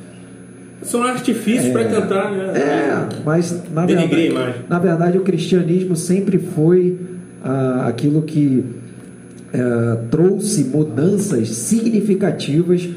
são 0.83 1.03
artifícios 1.03 1.66
é, 1.66 1.72
para 1.72 1.85
tentar 1.85 2.31
né, 2.31 2.59
é 2.59 3.09
mas 3.22 3.62
na 3.70 3.85
verdade, 3.85 4.33
na 4.66 4.78
verdade 4.78 5.18
o 5.18 5.20
cristianismo 5.20 5.95
sempre 5.95 6.39
foi 6.39 6.99
ah, 7.45 7.86
aquilo 7.88 8.22
que 8.22 8.64
eh, 9.53 9.99
trouxe 10.11 10.64
mudanças 10.64 11.49
significativas 11.51 12.88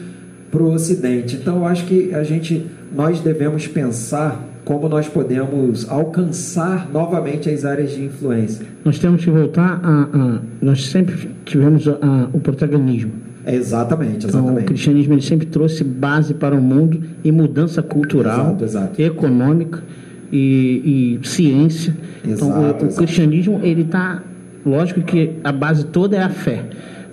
para 0.51 0.61
o 0.61 0.71
Ocidente 0.73 1.37
então 1.37 1.57
eu 1.57 1.65
acho 1.65 1.85
que 1.85 2.13
a 2.13 2.23
gente 2.23 2.65
nós 2.95 3.19
devemos 3.19 3.67
pensar 3.67 4.43
como 4.63 4.87
nós 4.87 5.07
podemos 5.07 5.89
alcançar 5.89 6.89
novamente 6.91 7.49
as 7.49 7.65
áreas 7.65 7.91
de 7.91 8.03
influência 8.03 8.65
nós 8.85 8.99
temos 8.99 9.23
que 9.23 9.31
voltar 9.31 9.79
a, 9.83 10.09
a 10.17 10.39
nós 10.61 10.85
sempre 10.87 11.29
tivemos 11.45 11.87
a, 11.87 12.29
o 12.31 12.39
protagonismo 12.39 13.11
Exatamente, 13.45 14.25
exatamente. 14.25 14.51
Então, 14.51 14.55
o 14.55 14.63
cristianismo 14.63 15.13
ele 15.13 15.21
sempre 15.21 15.47
trouxe 15.47 15.83
base 15.83 16.33
para 16.33 16.55
o 16.55 16.61
mundo 16.61 17.01
e 17.23 17.31
mudança 17.31 17.81
cultural, 17.81 18.47
exato, 18.47 18.63
exato. 18.63 19.01
econômica 19.01 19.83
e, 20.31 21.19
e 21.21 21.27
ciência. 21.27 21.95
Exato, 22.25 22.45
então, 22.45 22.87
o, 22.87 22.91
o 22.91 22.95
cristianismo 22.95 23.59
ele 23.61 23.81
está, 23.81 24.23
lógico 24.65 25.01
que 25.01 25.33
a 25.43 25.51
base 25.51 25.85
toda 25.85 26.17
é 26.17 26.21
a 26.21 26.29
fé, 26.29 26.63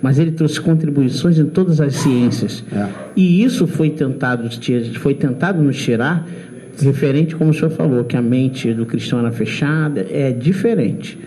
mas 0.01 0.17
ele 0.17 0.31
trouxe 0.31 0.59
contribuições 0.59 1.37
em 1.37 1.45
todas 1.45 1.79
as 1.79 1.95
ciências. 1.95 2.63
É. 2.71 2.87
E 3.15 3.43
isso 3.43 3.67
foi 3.67 3.89
tentado, 3.89 4.49
foi 4.99 5.13
tentado 5.13 5.61
nos 5.61 5.77
tirar 5.77 6.25
Referente, 6.79 7.35
como 7.35 7.51
o 7.51 7.53
senhor 7.53 7.69
falou, 7.69 8.03
que 8.03 8.15
a 8.15 8.21
mente 8.21 8.73
do 8.73 8.85
cristão 8.85 9.19
era 9.19 9.31
fechada, 9.31 10.05
é 10.09 10.31
diferente. 10.31 11.17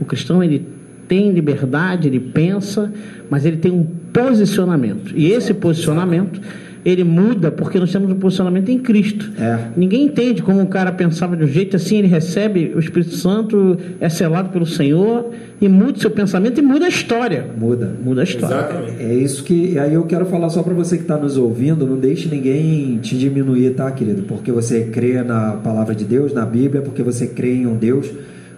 O 0.00 0.04
cristão 0.04 0.42
ele 0.42 0.66
tem 1.06 1.30
liberdade, 1.30 2.08
ele 2.08 2.18
pensa, 2.18 2.92
mas 3.30 3.44
ele 3.44 3.58
tem 3.58 3.70
um 3.70 3.84
posicionamento. 4.12 5.12
E 5.14 5.30
esse 5.30 5.52
posicionamento 5.54 6.40
ele 6.84 7.02
muda 7.02 7.50
porque 7.50 7.78
nós 7.78 7.90
temos 7.90 8.10
um 8.10 8.16
posicionamento 8.16 8.68
em 8.68 8.78
Cristo. 8.78 9.32
É. 9.38 9.68
Ninguém 9.76 10.04
entende 10.04 10.42
como 10.42 10.60
um 10.60 10.66
cara 10.66 10.92
pensava 10.92 11.36
de 11.36 11.44
um 11.44 11.46
jeito 11.46 11.76
assim, 11.76 11.98
ele 11.98 12.08
recebe 12.08 12.72
o 12.74 12.78
Espírito 12.78 13.14
Santo, 13.14 13.78
é 13.98 14.08
selado 14.08 14.50
pelo 14.50 14.66
Senhor 14.66 15.30
e 15.60 15.68
muda 15.68 15.92
o 15.92 16.00
seu 16.00 16.10
pensamento 16.10 16.58
e 16.58 16.62
muda 16.62 16.84
a 16.84 16.88
história. 16.88 17.46
Muda. 17.56 17.94
Muda 18.04 18.20
a 18.20 18.24
história. 18.24 18.54
Exatamente. 18.54 19.02
É 19.02 19.14
isso 19.14 19.42
que. 19.44 19.78
Aí 19.78 19.94
eu 19.94 20.04
quero 20.04 20.26
falar 20.26 20.50
só 20.50 20.62
para 20.62 20.74
você 20.74 20.96
que 20.96 21.02
está 21.04 21.16
nos 21.16 21.38
ouvindo, 21.38 21.86
não 21.86 21.96
deixe 21.96 22.28
ninguém 22.28 22.98
te 22.98 23.16
diminuir, 23.16 23.70
tá, 23.70 23.90
querido? 23.90 24.22
Porque 24.24 24.52
você 24.52 24.82
crê 24.84 25.22
na 25.22 25.52
palavra 25.52 25.94
de 25.94 26.04
Deus, 26.04 26.34
na 26.34 26.44
Bíblia, 26.44 26.82
porque 26.82 27.02
você 27.02 27.26
crê 27.26 27.54
em 27.54 27.66
um 27.66 27.76
Deus, 27.76 28.10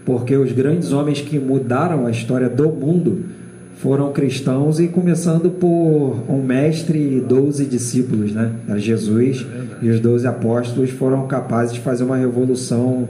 porque 0.05 0.37
os 0.37 0.51
grandes 0.51 0.93
homens 0.93 1.21
que 1.21 1.39
mudaram 1.39 2.07
a 2.07 2.11
história 2.11 2.49
do 2.49 2.69
mundo 2.71 3.36
foram 3.77 4.13
cristãos 4.13 4.81
e 4.81 4.89
começando 4.89 5.51
por 5.51 6.25
um 6.29 6.43
mestre 6.43 6.99
e 6.99 7.21
doze 7.21 7.65
discípulos, 7.65 8.33
né? 8.33 8.53
Era 8.69 8.79
Jesus 8.79 9.45
e 9.83 9.91
os 9.91 10.01
doze 10.01 10.27
apóstolos 10.27 10.91
foram 10.91 11.27
capazes 11.27 11.75
de 11.75 11.81
fazer 11.81 12.05
uma 12.05 12.17
revolução 12.17 13.09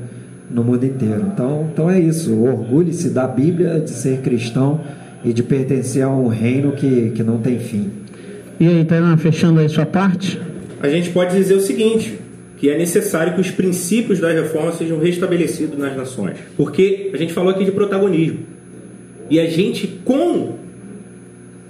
no 0.51 0.65
mundo 0.65 0.85
inteiro. 0.85 1.25
Então, 1.33 1.69
então 1.73 1.91
é 1.91 2.01
isso. 2.01 2.35
Orgulhe-se 2.37 3.11
da 3.11 3.27
Bíblia, 3.27 3.81
de 3.81 3.91
ser 3.91 4.19
cristão 4.19 4.81
e 5.25 5.33
de 5.33 5.43
pertencer 5.43 6.03
a 6.03 6.09
um 6.09 6.27
reino 6.27 6.73
que, 6.73 7.13
que 7.15 7.23
não 7.23 7.39
tem 7.39 7.59
fim. 7.59 7.91
E 8.59 8.67
aí, 8.67 8.85
Tainá, 8.85 9.17
fechando 9.17 9.61
aí 9.61 9.69
sua 9.69 9.87
parte? 9.87 10.41
A 10.81 10.89
gente 10.89 11.11
pode 11.11 11.37
dizer 11.37 11.55
o 11.55 11.61
seguinte, 11.61 12.19
que 12.57 12.71
é 12.71 12.77
necessário 12.77 13.35
que 13.35 13.41
os 13.41 13.51
princípios 13.51 14.19
da 14.19 14.33
reforma 14.33 14.73
sejam 14.73 14.99
restabelecidos 14.99 15.79
nas 15.79 15.97
nações. 15.97 16.37
Porque 16.57 17.11
a 17.13 17.17
gente 17.17 17.33
falou 17.33 17.51
aqui 17.51 17.65
de 17.65 17.73
protagonismo. 17.73 18.56
E 19.29 19.41
a 19.41 19.47
gente, 19.49 19.87
com 20.05 20.57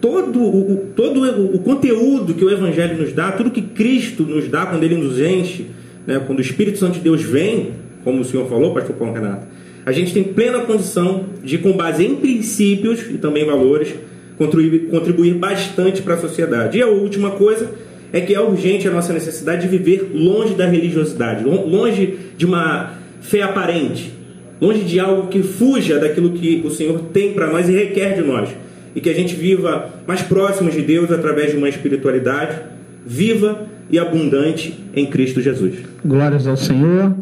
todo 0.01 0.43
o, 0.43 0.87
todo 0.95 1.23
o, 1.55 1.59
conteúdo 1.61 2.35
que 2.35 2.45
o 2.45 2.51
Evangelho 2.51 2.99
nos 2.99 3.13
dá, 3.13 3.33
tudo 3.33 3.51
que 3.51 3.63
Cristo 3.63 4.23
nos 4.25 4.49
dá 4.49 4.67
quando 4.67 4.83
Ele 4.85 4.97
nos 4.97 5.19
enche, 5.19 5.67
né, 6.07 6.21
quando 6.27 6.39
o 6.39 6.43
Espírito 6.43 6.79
Santo 6.79 6.95
de 6.95 7.01
Deus 7.01 7.23
vem, 7.23 7.71
como 8.05 8.21
o 8.21 8.25
senhor 8.25 8.49
falou, 8.49 8.73
pastor 8.75 8.95
Paulo 8.97 9.15
Renato, 9.15 9.47
a 9.85 9.93
gente 9.93 10.13
tem 10.13 10.23
plena 10.23 10.61
condição 10.61 11.25
de, 11.43 11.59
com 11.59 11.73
base 11.73 12.05
em 12.05 12.17
princípios 12.17 13.01
e 13.11 13.19
também 13.19 13.45
valores, 13.45 13.95
contribuir, 14.37 14.89
contribuir 14.89 15.35
bastante 15.35 16.03
para 16.03 16.15
a 16.15 16.19
sociedade. 16.19 16.79
E 16.79 16.83
a 16.83 16.89
última 16.89 17.31
coisa 17.33 17.71
é 18.13 18.21
que 18.21 18.35
é 18.35 18.41
urgente 18.41 18.87
a 18.87 18.91
nossa 18.91 19.13
necessidade 19.13 19.63
de 19.63 19.69
viver 19.69 20.11
longe 20.13 20.55
da 20.55 20.67
religiosidade, 20.67 21.45
lon- 21.45 21.67
longe 21.67 22.19
de 22.37 22.45
uma 22.45 22.95
fé 23.21 23.43
aparente, 23.43 24.13
longe 24.61 24.85
de 24.85 24.99
algo 24.99 25.29
que 25.29 25.43
fuja 25.43 25.99
daquilo 25.99 26.31
que 26.31 26.63
o 26.65 26.71
Senhor 26.71 27.01
tem 27.13 27.33
para 27.33 27.47
nós 27.49 27.69
e 27.69 27.73
requer 27.73 28.15
de 28.15 28.23
nós. 28.23 28.49
E 28.95 29.01
que 29.01 29.11
a 29.11 29.15
gente 29.15 29.35
viva 29.35 29.91
mais 30.07 30.23
próximos 30.23 30.75
de 30.75 30.83
Deus 30.83 31.11
através 31.11 31.51
de 31.51 31.59
uma 31.59 31.69
espiritualidade 31.69 32.59
viva 33.05 33.67
e 33.91 33.99
abundante 33.99 34.79
em 34.95 35.07
Cristo 35.07 35.41
Jesus. 35.41 35.75
Glórias 36.05 36.47
ao 36.47 36.57
Senhor. 36.57 37.15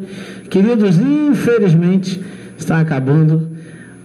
Queridos, 0.48 0.98
infelizmente 0.98 2.20
está 2.56 2.80
acabando 2.80 3.48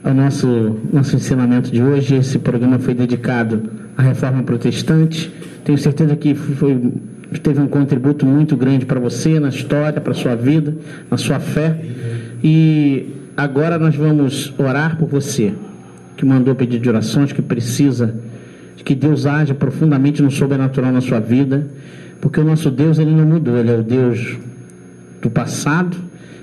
o 0.04 0.14
nosso, 0.14 0.78
nosso 0.92 1.16
ensinamento 1.16 1.72
de 1.72 1.82
hoje. 1.82 2.16
Esse 2.16 2.40
programa 2.40 2.80
foi 2.80 2.94
dedicado 2.94 3.70
à 3.96 4.02
reforma 4.02 4.44
protestante. 4.44 5.32
Tenho 5.64 5.78
certeza 5.78 6.16
que 6.16 6.34
foi, 6.34 6.78
teve 7.42 7.62
um 7.62 7.68
contributo 7.68 8.26
muito 8.26 8.58
grande 8.58 8.86
para 8.86 9.00
você 9.00 9.40
na 9.40 9.50
história, 9.50 10.02
para 10.02 10.12
a 10.12 10.16
sua 10.16 10.36
vida, 10.36 10.76
na 11.10 11.18
sua 11.18 11.40
fé. 11.40 11.78
E 12.44 13.06
agora 13.40 13.80
nós 13.80 13.96
vamos 13.96 14.54
orar 14.58 14.98
por 14.98 15.08
você 15.08 15.54
que 16.18 16.26
mandou 16.26 16.54
pedido 16.54 16.84
de 16.84 16.90
orações, 16.90 17.32
que 17.32 17.42
precisa 17.42 18.14
que 18.84 18.96
Deus 18.96 19.26
haja 19.26 19.54
profundamente 19.54 20.22
no 20.22 20.32
sobrenatural 20.32 20.92
na 20.92 21.02
sua 21.02 21.20
vida, 21.20 21.68
porque 22.20 22.40
o 22.40 22.44
nosso 22.44 22.70
Deus 22.72 22.98
ele 22.98 23.12
não 23.12 23.26
mudou, 23.26 23.58
ele 23.58 23.72
é 23.72 23.78
o 23.78 23.84
Deus 23.84 24.38
do 25.22 25.30
passado, 25.30 25.96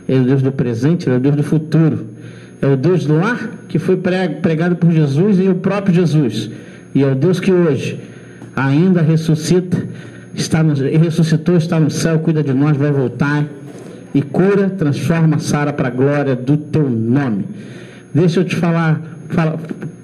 ele 0.09 0.19
é 0.19 0.23
o 0.23 0.25
Deus 0.25 0.43
do 0.43 0.53
presente, 0.53 1.07
ele 1.07 1.17
é 1.17 1.19
o 1.19 1.21
Deus 1.21 1.37
do 1.37 1.43
futuro. 1.43 2.07
É 2.63 2.67
o 2.67 2.77
Deus 2.77 3.05
do 3.05 3.17
lar 3.17 3.51
que 3.69 3.79
foi 3.79 3.97
pre- 3.97 4.29
pregado 4.41 4.77
por 4.77 4.91
Jesus 4.91 5.39
e 5.39 5.49
o 5.49 5.57
próprio 5.57 5.95
Jesus. 5.95 6.51
E 6.95 7.03
é 7.03 7.13
o 7.13 7.15
Deus 7.15 7.39
que 7.39 7.53
hoje 7.53 8.01
ainda 8.55 9.03
ressuscita, 9.03 9.77
está 10.35 10.63
no, 10.63 10.75
ressuscitou, 10.75 11.57
está 11.57 11.79
no 11.79 11.91
céu, 11.91 12.19
cuida 12.21 12.43
de 12.43 12.55
nós, 12.55 12.77
vai 12.77 12.91
voltar 12.91 13.45
e 14.17 14.23
cura, 14.23 14.71
transforma 14.71 15.39
Sara 15.39 15.73
para 15.73 15.89
a 15.89 15.91
glória 15.91 16.35
do 16.35 16.57
teu 16.57 16.89
nome. 16.89 17.45
Deixa 18.15 18.41
eu 18.41 18.45
te 18.45 18.57
falar, 18.57 19.03
fala- 19.29 19.59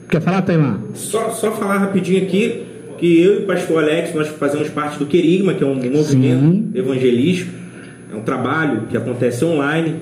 quer 0.08 0.20
falar, 0.20 0.42
Tailã? 0.42 0.80
Só, 0.94 1.30
só 1.30 1.52
falar 1.52 1.78
rapidinho 1.78 2.22
aqui 2.22 2.62
que 2.98 3.20
eu 3.22 3.40
e 3.40 3.42
o 3.44 3.46
pastor 3.46 3.82
Alex 3.82 4.14
nós 4.14 4.28
fazemos 4.28 4.68
parte 4.68 4.98
do 4.98 5.06
Querigma, 5.06 5.54
que 5.54 5.64
é 5.64 5.66
um 5.66 5.74
movimento 5.76 6.04
Sim. 6.42 6.70
evangelístico, 6.74 7.50
é 8.12 8.16
um 8.16 8.20
trabalho 8.20 8.82
que 8.90 8.96
acontece 8.96 9.44
online, 9.44 9.94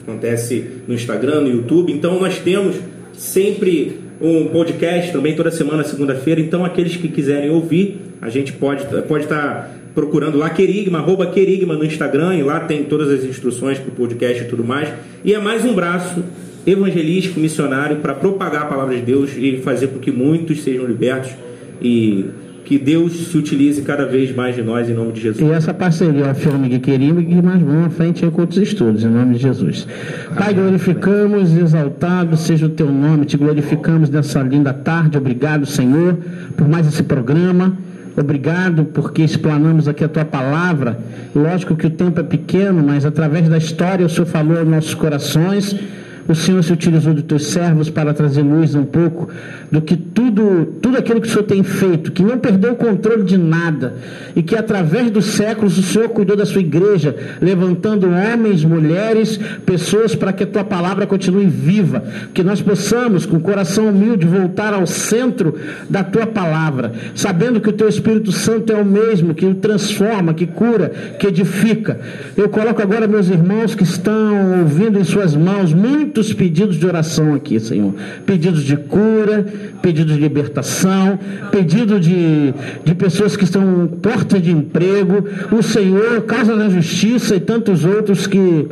acontece 0.00 0.64
no 0.86 0.94
Instagram, 0.94 1.40
no 1.40 1.48
YouTube. 1.48 1.92
Então 1.92 2.20
nós 2.20 2.38
temos 2.38 2.76
sempre 3.12 3.98
um 4.20 4.46
podcast 4.46 5.10
também 5.12 5.34
toda 5.34 5.50
semana, 5.50 5.82
segunda-feira. 5.82 6.40
Então 6.40 6.64
aqueles 6.64 6.96
que 6.96 7.08
quiserem 7.08 7.50
ouvir, 7.50 8.00
a 8.22 8.28
gente 8.30 8.52
pode 8.52 8.84
pode 9.08 9.24
estar 9.24 9.74
procurando 9.94 10.38
lá 10.38 10.50
Querigma, 10.50 10.98
arroba 10.98 11.26
Querigma 11.26 11.74
no 11.74 11.84
Instagram 11.84 12.36
e 12.36 12.42
lá 12.42 12.60
tem 12.60 12.84
todas 12.84 13.10
as 13.10 13.24
instruções 13.24 13.78
para 13.78 13.88
o 13.88 13.94
podcast 13.94 14.42
e 14.42 14.46
tudo 14.46 14.64
mais. 14.64 14.88
E 15.24 15.34
é 15.34 15.40
mais 15.40 15.64
um 15.64 15.74
braço 15.74 16.22
evangelístico, 16.66 17.40
missionário 17.40 17.96
para 17.96 18.14
propagar 18.14 18.62
a 18.62 18.66
palavra 18.66 18.96
de 18.96 19.02
Deus 19.02 19.30
e 19.36 19.58
fazer 19.58 19.88
com 19.88 19.98
que 19.98 20.10
muitos 20.10 20.62
sejam 20.62 20.84
libertos 20.86 21.30
e 21.80 22.26
que 22.64 22.78
Deus 22.78 23.28
se 23.28 23.36
utilize 23.36 23.82
cada 23.82 24.06
vez 24.06 24.32
mais 24.32 24.54
de 24.54 24.62
nós 24.62 24.88
em 24.88 24.92
nome 24.92 25.10
de 25.10 25.20
Jesus. 25.20 25.44
E 25.44 25.52
essa 25.52 25.74
parceria, 25.74 26.30
a 26.30 26.34
firme 26.34 26.68
que 26.68 26.78
queríamos, 26.78 27.24
que 27.24 27.42
nós 27.42 27.60
vamos 27.60 27.86
à 27.86 27.90
frente 27.90 28.24
aí 28.24 28.30
com 28.30 28.42
outros 28.42 28.60
estudos, 28.60 29.02
em 29.02 29.08
nome 29.08 29.34
de 29.34 29.42
Jesus. 29.42 29.88
Pai, 30.36 30.54
glorificamos, 30.54 31.52
exaltado 31.56 32.36
seja 32.36 32.66
o 32.66 32.68
teu 32.68 32.86
nome, 32.86 33.26
te 33.26 33.36
glorificamos 33.36 34.08
nessa 34.08 34.40
linda 34.42 34.72
tarde. 34.72 35.18
Obrigado, 35.18 35.66
Senhor, 35.66 36.16
por 36.56 36.68
mais 36.68 36.86
esse 36.86 37.02
programa. 37.02 37.76
Obrigado 38.20 38.84
porque 38.84 39.22
explanamos 39.22 39.88
aqui 39.88 40.04
a 40.04 40.08
tua 40.08 40.24
palavra. 40.24 40.98
Lógico 41.34 41.74
que 41.74 41.86
o 41.86 41.90
tempo 41.90 42.20
é 42.20 42.22
pequeno, 42.22 42.82
mas 42.86 43.04
através 43.04 43.48
da 43.48 43.56
história 43.56 44.04
o 44.04 44.10
Senhor 44.10 44.26
falou 44.26 44.58
aos 44.58 44.68
nossos 44.68 44.94
corações. 44.94 45.74
O 46.28 46.34
Senhor 46.34 46.62
se 46.62 46.72
utilizou 46.72 47.12
dos 47.14 47.24
teus 47.24 47.46
servos 47.46 47.90
para 47.90 48.14
trazer 48.14 48.42
luz 48.42 48.74
um 48.74 48.84
pouco 48.84 49.28
do 49.70 49.80
que 49.80 49.96
tudo, 49.96 50.74
tudo 50.80 50.98
aquilo 50.98 51.20
que 51.20 51.28
o 51.28 51.30
Senhor 51.30 51.44
tem 51.44 51.62
feito, 51.62 52.12
que 52.12 52.22
não 52.22 52.38
perdeu 52.38 52.72
o 52.72 52.76
controle 52.76 53.22
de 53.22 53.38
nada 53.38 53.94
e 54.34 54.42
que 54.42 54.56
através 54.56 55.10
dos 55.10 55.26
séculos 55.26 55.78
o 55.78 55.82
Senhor 55.82 56.08
cuidou 56.08 56.36
da 56.36 56.46
sua 56.46 56.60
igreja, 56.60 57.16
levantando 57.40 58.08
homens, 58.08 58.64
mulheres, 58.64 59.38
pessoas 59.64 60.14
para 60.14 60.32
que 60.32 60.44
a 60.44 60.46
tua 60.46 60.64
palavra 60.64 61.06
continue 61.06 61.46
viva, 61.46 62.04
que 62.34 62.42
nós 62.42 62.60
possamos, 62.60 63.26
com 63.26 63.36
o 63.36 63.40
coração 63.40 63.88
humilde, 63.88 64.26
voltar 64.26 64.74
ao 64.74 64.86
centro 64.86 65.54
da 65.88 66.02
tua 66.02 66.26
palavra, 66.26 66.92
sabendo 67.14 67.60
que 67.60 67.68
o 67.68 67.72
teu 67.72 67.88
Espírito 67.88 68.32
Santo 68.32 68.72
é 68.72 68.76
o 68.76 68.84
mesmo, 68.84 69.34
que 69.34 69.46
o 69.46 69.54
transforma, 69.54 70.34
que 70.34 70.46
cura, 70.46 70.90
que 71.18 71.26
edifica. 71.26 72.00
Eu 72.36 72.48
coloco 72.48 72.82
agora 72.82 73.06
meus 73.06 73.28
irmãos 73.28 73.74
que 73.74 73.82
estão 73.82 74.60
ouvindo 74.60 74.98
em 74.98 75.04
suas 75.04 75.34
mãos 75.34 75.72
muitos 76.20 76.32
pedidos 76.34 76.76
de 76.76 76.86
oração 76.86 77.34
aqui, 77.34 77.58
Senhor. 77.58 77.94
Pedidos 78.26 78.62
de 78.62 78.76
cura, 78.76 79.46
pedidos 79.80 80.14
de 80.14 80.20
libertação, 80.20 81.18
pedido 81.50 81.98
de, 81.98 82.52
de 82.84 82.94
pessoas 82.94 83.36
que 83.36 83.44
estão 83.44 83.86
porta 84.02 84.38
de 84.38 84.50
emprego, 84.50 85.24
o 85.50 85.62
Senhor, 85.62 86.22
Casa 86.22 86.54
da 86.54 86.68
Justiça 86.68 87.34
e 87.34 87.40
tantos 87.40 87.84
outros 87.86 88.26
que, 88.26 88.68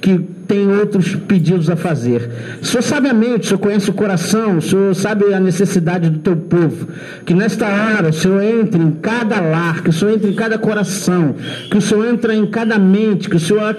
que 0.00 0.18
tem 0.48 0.66
outros 0.68 1.14
pedidos 1.14 1.68
a 1.68 1.76
fazer. 1.76 2.30
O 2.62 2.64
Senhor 2.64 2.82
sabe 2.82 3.08
a 3.10 3.14
mente, 3.14 3.44
o 3.44 3.48
Senhor 3.48 3.58
conhece 3.58 3.90
o 3.90 3.92
coração, 3.92 4.56
o 4.56 4.62
Senhor 4.62 4.94
sabe 4.94 5.34
a 5.34 5.40
necessidade 5.40 6.08
do 6.08 6.20
teu 6.20 6.36
povo. 6.36 6.88
Que 7.26 7.34
nesta 7.34 7.66
hora 7.66 8.08
o 8.08 8.12
Senhor 8.12 8.42
entre 8.42 8.80
em 8.80 8.92
cada 8.92 9.38
lar, 9.40 9.82
que 9.82 9.90
o 9.90 9.92
Senhor 9.92 10.14
entre 10.14 10.30
em 10.30 10.34
cada 10.34 10.56
coração, 10.56 11.34
que 11.70 11.76
o 11.76 11.82
Senhor 11.82 12.06
entre 12.06 12.34
em 12.34 12.46
cada 12.46 12.78
mente, 12.78 13.28
que 13.28 13.36
o 13.36 13.40
Senhor 13.40 13.76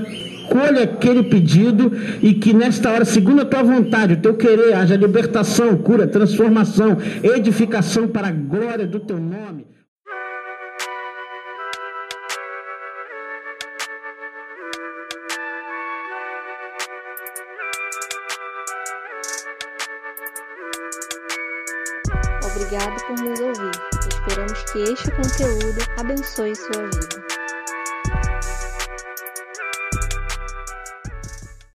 acolha 0.47 0.83
aquele 0.83 1.23
pedido 1.23 1.91
e 2.21 2.33
que 2.33 2.53
nesta 2.53 2.91
hora, 2.91 3.05
segundo 3.05 3.41
a 3.41 3.45
tua 3.45 3.63
vontade, 3.63 4.13
o 4.13 4.21
teu 4.21 4.35
querer, 4.35 4.73
haja 4.73 4.95
libertação, 4.95 5.77
cura, 5.77 6.07
transformação, 6.07 6.97
edificação 7.21 8.07
para 8.07 8.29
a 8.29 8.31
glória 8.31 8.87
do 8.87 8.99
teu 8.99 9.19
nome. 9.19 9.67
Obrigado 22.43 23.05
por 23.05 23.19
nos 23.23 23.39
ouvir. 23.39 23.71
Esperamos 24.09 24.63
que 24.71 24.79
este 24.79 25.11
conteúdo 25.11 25.79
abençoe 25.97 26.55
sua 26.55 26.83
vida. 26.83 27.36